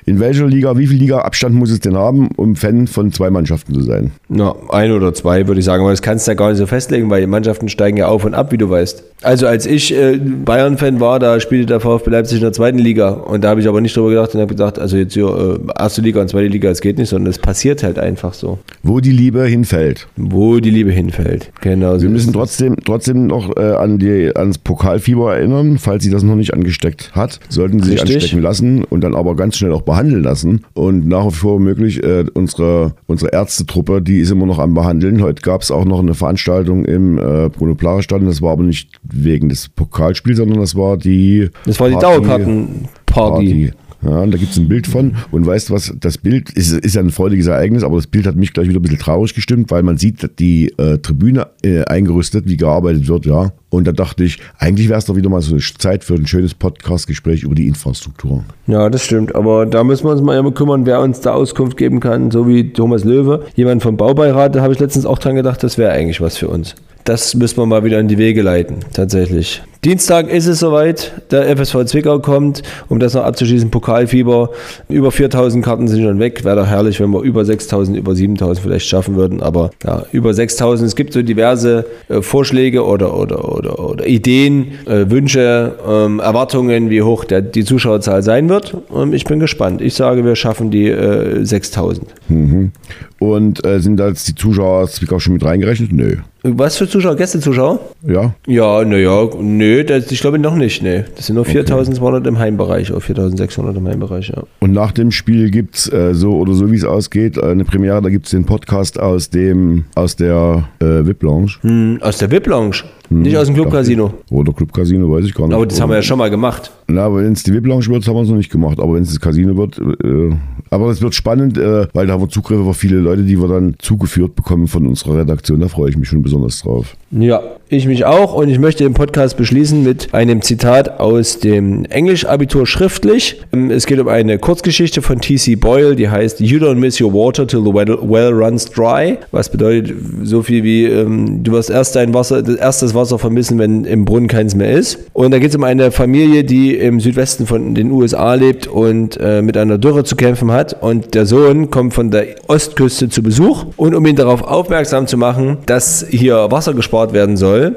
In 0.06 0.20
welcher 0.20 0.46
Liga, 0.46 0.76
wie 0.78 0.86
viel 0.86 0.98
Liga-Abstand 0.98 1.54
muss 1.54 1.70
es 1.70 1.80
denn 1.80 1.96
haben, 1.96 2.28
um 2.36 2.56
Fan 2.56 2.86
von 2.86 3.12
zwei 3.12 3.30
Mannschaften 3.30 3.74
zu 3.74 3.82
sein? 3.82 4.12
Na, 4.28 4.54
ein 4.70 4.92
oder 4.92 5.12
zwei 5.14 5.46
würde 5.46 5.58
ich 5.60 5.64
sagen, 5.66 5.82
aber 5.82 5.90
das 5.90 6.02
kannst 6.02 6.26
du 6.26 6.30
ja 6.30 6.34
gar 6.34 6.48
nicht 6.50 6.58
so 6.58 6.66
festlegen, 6.66 7.10
weil 7.10 7.20
die 7.20 7.26
Mannschaften 7.26 7.68
steigen 7.68 7.96
ja 7.98 8.08
auf 8.08 8.24
und 8.24 8.34
ab, 8.34 8.52
wie 8.52 8.58
du 8.58 8.68
weißt. 8.70 9.04
Also 9.22 9.46
als 9.46 9.66
ich 9.66 9.94
äh, 9.94 10.18
Bayern-Fan 10.18 11.00
war, 11.00 11.18
da 11.18 11.38
spielte 11.40 11.66
der 11.66 11.80
VfB 11.80 12.10
Leipzig 12.10 12.38
in 12.38 12.42
der 12.44 12.52
zweiten 12.54 12.78
Liga 12.78 13.10
und 13.10 13.44
da 13.44 13.50
habe 13.50 13.60
ich 13.60 13.68
aber 13.68 13.82
nicht 13.82 13.94
drüber 13.94 14.08
gedacht 14.08 14.34
und 14.34 14.40
habe 14.40 14.54
gedacht, 14.54 14.78
also 14.78 14.96
jetzt 14.96 15.12
hier 15.12 15.58
äh, 15.68 15.82
erste 15.82 16.00
Liga 16.00 16.22
und 16.22 16.28
zweite 16.28 16.48
Liga, 16.48 16.70
das 16.70 16.80
geht 16.80 16.96
nicht, 16.96 17.10
sondern 17.10 17.28
es 17.30 17.38
passiert 17.38 17.82
halt 17.82 17.98
einfach 17.98 18.32
so, 18.32 18.58
Wo 18.82 19.00
die 19.00 19.12
Liebe 19.12 19.44
hinfällt. 19.44 20.08
wo 20.16 20.58
die 20.60 20.70
Liebe 20.70 20.90
hinfällt. 20.90 21.50
Genau. 21.60 22.00
Wir 22.00 22.08
müssen 22.08 22.30
es. 22.30 22.32
Trotzdem, 22.76 22.84
trotzdem 22.84 23.26
noch 23.26 23.56
äh, 23.56 23.60
an 23.74 23.98
die, 23.98 24.34
ans 24.34 24.58
Pokalfieber 24.58 25.36
erinnern, 25.36 25.78
falls 25.78 26.04
sie 26.04 26.10
das 26.10 26.22
noch 26.22 26.34
nicht 26.36 26.52
angesteckt 26.54 27.12
hat. 27.14 27.40
Sollten 27.48 27.80
sie 27.82 27.90
sich 27.90 28.02
Richtig. 28.02 28.16
anstecken 28.16 28.42
lassen 28.42 28.84
und 28.84 29.02
dann 29.02 29.14
aber 29.14 29.36
ganz 29.36 29.56
schnell 29.56 29.72
auch 29.72 29.82
behandeln 29.82 30.22
lassen. 30.22 30.64
Und 30.74 31.06
nach 31.08 31.26
wie 31.26 31.30
vor 31.34 31.60
möglich, 31.60 32.02
äh, 32.02 32.24
unsere, 32.34 32.94
unsere 33.06 33.32
Ärztetruppe, 33.32 34.02
die 34.02 34.18
ist 34.18 34.30
immer 34.30 34.46
noch 34.46 34.58
am 34.58 34.74
Behandeln. 34.74 35.22
Heute 35.22 35.42
gab 35.42 35.62
es 35.62 35.70
auch 35.70 35.84
noch 35.84 36.00
eine 36.00 36.14
Veranstaltung 36.14 36.84
im 36.84 37.18
äh, 37.18 37.48
Bruno 37.48 37.74
Plare 37.74 38.02
Stadion. 38.02 38.28
Das 38.28 38.42
war 38.42 38.52
aber 38.52 38.62
nicht 38.62 38.90
wegen 39.02 39.48
des 39.48 39.68
Pokalspiels, 39.68 40.38
sondern 40.38 40.60
das 40.60 40.74
war 40.76 40.96
die 40.96 41.48
Das 41.66 41.80
war 41.80 41.88
die 41.88 41.94
Party- 41.94 42.06
Dauerkartenparty. 42.22 43.72
Ja, 44.02 44.20
und 44.20 44.30
da 44.32 44.38
gibt 44.38 44.52
es 44.52 44.58
ein 44.58 44.68
Bild 44.68 44.86
von. 44.86 45.16
Und 45.30 45.46
weißt 45.46 45.70
was, 45.70 45.94
das 46.00 46.18
Bild 46.18 46.50
ist, 46.50 46.72
ist 46.72 46.96
ein 46.96 47.10
freudiges 47.10 47.46
Ereignis, 47.46 47.82
aber 47.82 47.96
das 47.96 48.06
Bild 48.06 48.26
hat 48.26 48.36
mich 48.36 48.52
gleich 48.52 48.68
wieder 48.68 48.80
ein 48.80 48.82
bisschen 48.82 48.98
traurig 48.98 49.34
gestimmt, 49.34 49.70
weil 49.70 49.82
man 49.82 49.98
sieht 49.98 50.38
die 50.38 50.72
äh, 50.78 50.98
Tribüne 50.98 51.48
äh, 51.62 51.84
eingerüstet, 51.84 52.46
wie 52.48 52.56
gearbeitet 52.56 53.06
wird, 53.08 53.26
ja. 53.26 53.52
Und 53.70 53.86
da 53.86 53.92
dachte 53.92 54.24
ich, 54.24 54.38
eigentlich 54.58 54.88
wäre 54.88 54.98
es 54.98 55.06
doch 55.06 55.16
wieder 55.16 55.30
mal 55.30 55.40
so 55.40 55.54
eine 55.54 55.62
Zeit 55.78 56.04
für 56.04 56.14
ein 56.14 56.26
schönes 56.26 56.54
Podcast-Gespräch 56.54 57.44
über 57.44 57.54
die 57.54 57.68
Infrastruktur. 57.68 58.44
Ja, 58.66 58.90
das 58.90 59.04
stimmt. 59.04 59.34
Aber 59.34 59.64
da 59.64 59.84
müssen 59.84 60.04
wir 60.04 60.10
uns 60.10 60.20
mal 60.20 60.36
immer 60.36 60.50
kümmern, 60.50 60.86
wer 60.86 61.00
uns 61.00 61.20
da 61.20 61.32
Auskunft 61.32 61.76
geben 61.76 62.00
kann, 62.00 62.30
so 62.30 62.48
wie 62.48 62.72
Thomas 62.72 63.04
Löwe. 63.04 63.46
Jemand 63.54 63.82
vom 63.82 63.96
Baubeirat, 63.96 64.56
da 64.56 64.62
habe 64.62 64.72
ich 64.72 64.80
letztens 64.80 65.06
auch 65.06 65.18
dran 65.18 65.36
gedacht, 65.36 65.62
das 65.62 65.78
wäre 65.78 65.92
eigentlich 65.92 66.20
was 66.20 66.36
für 66.36 66.48
uns. 66.48 66.74
Das 67.04 67.34
müssen 67.34 67.56
wir 67.56 67.66
mal 67.66 67.84
wieder 67.84 67.98
in 67.98 68.08
die 68.08 68.18
Wege 68.18 68.42
leiten, 68.42 68.80
tatsächlich. 68.92 69.62
Dienstag 69.82 70.28
ist 70.28 70.46
es 70.46 70.58
soweit, 70.58 71.10
der 71.30 71.56
FSV 71.56 71.86
Zwickau 71.86 72.18
kommt, 72.18 72.62
um 72.90 73.00
das 73.00 73.14
noch 73.14 73.24
abzuschließen, 73.24 73.70
Pokalfieber. 73.70 74.50
Über 74.90 75.10
4000 75.10 75.64
Karten 75.64 75.88
sind 75.88 76.02
schon 76.02 76.18
weg. 76.18 76.44
Wäre 76.44 76.56
doch 76.56 76.66
herrlich, 76.66 77.00
wenn 77.00 77.10
wir 77.10 77.22
über 77.22 77.46
6000, 77.46 77.96
über 77.96 78.14
7000 78.14 78.62
vielleicht 78.62 78.86
schaffen 78.86 79.16
würden. 79.16 79.42
Aber 79.42 79.70
ja, 79.82 80.04
über 80.12 80.34
6000. 80.34 80.86
Es 80.86 80.96
gibt 80.96 81.14
so 81.14 81.22
diverse 81.22 81.86
äh, 82.10 82.20
Vorschläge 82.20 82.84
oder, 82.84 83.16
oder, 83.16 83.50
oder, 83.50 83.59
oder 83.66 84.06
Ideen, 84.06 84.72
äh, 84.86 85.10
Wünsche, 85.10 85.76
ähm, 85.86 86.20
Erwartungen, 86.20 86.90
wie 86.90 87.02
hoch 87.02 87.24
der, 87.24 87.42
die 87.42 87.64
Zuschauerzahl 87.64 88.22
sein 88.22 88.48
wird. 88.48 88.76
Und 88.88 89.12
ich 89.12 89.24
bin 89.24 89.40
gespannt. 89.40 89.80
Ich 89.80 89.94
sage, 89.94 90.24
wir 90.24 90.36
schaffen 90.36 90.70
die 90.70 90.88
äh, 90.88 91.44
6000. 91.44 92.06
Mhm. 92.28 92.72
Und 93.20 93.64
äh, 93.66 93.80
sind 93.80 93.98
da 93.98 94.08
jetzt 94.08 94.26
die 94.28 94.34
Zuschauer 94.34 94.84
aus 94.84 94.92
Zwickau 94.92 95.18
schon 95.18 95.34
mit 95.34 95.44
reingerechnet? 95.44 95.92
Nö. 95.92 96.16
Was 96.42 96.78
für 96.78 96.88
Zuschauer? 96.88 97.16
Gästezuschauer? 97.16 97.78
Ja. 98.02 98.32
Ja, 98.46 98.82
naja, 98.82 99.28
nö, 99.38 99.84
das, 99.84 100.10
ich 100.10 100.22
glaube 100.22 100.38
noch 100.38 100.54
nicht, 100.54 100.82
nee. 100.82 101.04
Das 101.16 101.26
sind 101.26 101.36
nur 101.36 101.44
4200 101.44 102.26
im 102.26 102.38
Heimbereich 102.38 102.90
oder 102.90 103.02
4600 103.02 103.76
im 103.76 103.86
Heimbereich, 103.86 104.28
ja. 104.34 104.44
Und 104.60 104.72
nach 104.72 104.92
dem 104.92 105.10
Spiel 105.10 105.50
gibt 105.50 105.76
es, 105.76 105.92
äh, 105.92 106.14
so 106.14 106.32
oder 106.38 106.54
so 106.54 106.72
wie 106.72 106.76
es 106.76 106.84
ausgeht, 106.84 107.36
äh, 107.36 107.42
eine 107.44 107.66
Premiere, 107.66 108.00
da 108.00 108.08
gibt 108.08 108.24
es 108.24 108.30
den 108.30 108.46
Podcast 108.46 108.98
aus 108.98 109.28
dem, 109.28 109.84
aus 109.94 110.16
der 110.16 110.66
äh, 110.80 111.04
VIP-Lounge. 111.04 111.52
Hm, 111.60 111.98
aus 112.00 112.16
der 112.16 112.30
VIP-Lounge, 112.30 112.84
nicht 113.10 113.36
aus 113.36 113.48
dem 113.48 113.56
Club-Casino. 113.56 114.14
Oder 114.30 114.54
Club-Casino, 114.54 115.12
weiß 115.12 115.26
ich 115.26 115.34
gar 115.34 115.46
nicht. 115.46 115.54
Aber 115.54 115.66
das 115.66 115.78
haben 115.78 115.90
wir 115.90 115.96
ja 115.96 116.02
schon 116.02 116.16
mal 116.16 116.30
gemacht. 116.30 116.70
Na, 116.90 117.04
aber 117.04 117.24
wenn 117.24 117.32
es 117.32 117.42
die 117.42 117.52
VIP-Lounge 117.52 117.86
wird, 117.86 118.06
haben 118.06 118.16
wir 118.16 118.22
es 118.22 118.28
noch 118.28 118.36
nicht 118.36 118.50
gemacht. 118.50 118.78
Aber 118.80 118.94
wenn 118.94 119.02
es 119.02 119.08
das 119.10 119.20
Casino 119.20 119.56
wird, 119.56 119.78
äh, 119.78 120.34
aber 120.70 120.90
es 120.90 121.02
wird 121.02 121.14
spannend, 121.14 121.58
äh, 121.58 121.86
weil 121.92 122.06
da 122.06 122.14
haben 122.14 122.22
wir 122.22 122.28
Zugriff 122.28 122.60
auf 122.66 122.76
viele 122.76 122.98
Leute, 122.98 123.22
die 123.22 123.40
wir 123.40 123.48
dann 123.48 123.74
zugeführt 123.78 124.36
bekommen 124.36 124.68
von 124.68 124.86
unserer 124.86 125.18
Redaktion. 125.18 125.60
Da 125.60 125.68
freue 125.68 125.90
ich 125.90 125.96
mich 125.96 126.08
schon 126.08 126.22
besonders 126.22 126.60
drauf. 126.62 126.96
Ja, 127.10 127.42
ich 127.68 127.86
mich 127.86 128.04
auch 128.04 128.34
und 128.34 128.48
ich 128.48 128.58
möchte 128.60 128.84
den 128.84 128.94
Podcast 128.94 129.36
beschließen 129.36 129.82
mit 129.82 130.14
einem 130.14 130.42
Zitat 130.42 131.00
aus 131.00 131.40
dem 131.40 131.84
Englisch-Abitur 131.86 132.66
schriftlich. 132.66 133.40
Ähm, 133.52 133.70
Es 133.70 133.86
geht 133.86 133.98
um 133.98 134.08
eine 134.08 134.38
Kurzgeschichte 134.38 135.02
von 135.02 135.20
T.C. 135.20 135.56
Boyle, 135.56 135.96
die 135.96 136.08
heißt 136.08 136.40
You 136.40 136.58
don't 136.58 136.76
miss 136.76 137.00
your 137.00 137.12
water 137.12 137.46
till 137.46 137.64
the 137.64 137.72
well, 137.72 138.32
runs 138.32 138.66
dry. 138.66 139.18
Was 139.32 139.50
bedeutet 139.50 139.94
so 140.22 140.42
viel 140.42 140.62
wie 140.62 140.84
ähm, 140.84 141.42
du 141.42 141.52
wirst 141.52 141.70
erst 141.70 141.96
dein 141.96 142.14
Wasser, 142.14 142.42
erst 142.58 142.82
das 142.82 142.94
Wasser 142.94 143.18
vermissen, 143.18 143.58
wenn 143.58 143.84
im 143.84 144.04
Brunnen 144.04 144.28
keins 144.28 144.54
mehr 144.54 144.70
ist. 144.72 144.98
Und 145.12 145.32
da 145.32 145.38
geht 145.38 145.50
es 145.50 145.56
um 145.56 145.64
eine 145.64 145.90
Familie, 145.90 146.44
die 146.44 146.76
im 146.80 147.00
Südwesten 147.00 147.46
von 147.46 147.74
den 147.74 147.90
USA 147.92 148.34
lebt 148.34 148.66
und 148.66 149.18
äh, 149.20 149.42
mit 149.42 149.56
einer 149.56 149.78
Dürre 149.78 150.04
zu 150.04 150.16
kämpfen 150.16 150.50
hat. 150.50 150.82
Und 150.82 151.14
der 151.14 151.26
Sohn 151.26 151.70
kommt 151.70 151.94
von 151.94 152.10
der 152.10 152.26
Ostküste 152.48 153.08
zu 153.08 153.22
Besuch 153.22 153.66
und 153.76 153.94
um 153.94 154.04
ihn 154.06 154.16
darauf 154.16 154.42
aufmerksam 154.42 155.06
zu 155.06 155.16
machen, 155.16 155.58
dass 155.66 156.04
hier 156.08 156.50
Wasser 156.50 156.74
gespart 156.74 157.12
werden 157.12 157.36
soll, 157.36 157.74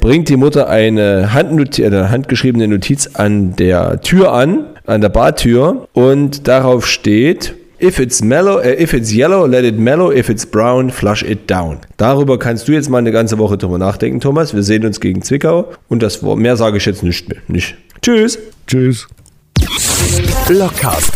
bringt 0.00 0.28
die 0.28 0.36
Mutter 0.36 0.68
eine, 0.68 1.32
Handnoti 1.32 1.84
eine 1.84 2.10
handgeschriebene 2.10 2.68
Notiz 2.68 3.10
an 3.14 3.56
der 3.56 4.00
Tür 4.00 4.32
an, 4.32 4.66
an 4.86 5.00
der 5.00 5.08
Badtür 5.08 5.88
und 5.92 6.46
darauf 6.48 6.86
steht, 6.86 7.54
If 7.82 7.98
it's 7.98 8.22
mellow, 8.22 8.60
äh, 8.60 8.80
if 8.80 8.92
it's 8.92 9.12
yellow, 9.12 9.44
let 9.44 9.64
it 9.64 9.76
mellow. 9.76 10.12
If 10.12 10.28
it's 10.28 10.46
brown, 10.46 10.88
flush 10.88 11.24
it 11.24 11.50
down. 11.50 11.78
Darüber 11.96 12.38
kannst 12.38 12.68
du 12.68 12.72
jetzt 12.72 12.88
mal 12.88 12.98
eine 12.98 13.10
ganze 13.10 13.38
Woche 13.38 13.58
drüber 13.58 13.76
nachdenken, 13.76 14.20
Thomas. 14.20 14.54
Wir 14.54 14.62
sehen 14.62 14.86
uns 14.86 15.00
gegen 15.00 15.20
Zwickau 15.22 15.72
und 15.88 16.00
das 16.00 16.22
mehr 16.22 16.56
sage 16.56 16.76
ich 16.76 16.86
jetzt 16.86 17.02
nicht 17.02 17.28
mehr. 17.28 17.38
Nicht. 17.48 17.74
Tschüss. 18.04 18.36
Tschüss. 18.66 19.06
Blockcast, 20.48 21.12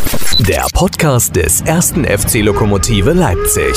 der 0.49 0.66
Podcast 0.72 1.34
des 1.34 1.61
ersten 1.62 2.05
FC 2.05 2.43
Lokomotive 2.43 3.12
Leipzig. 3.12 3.74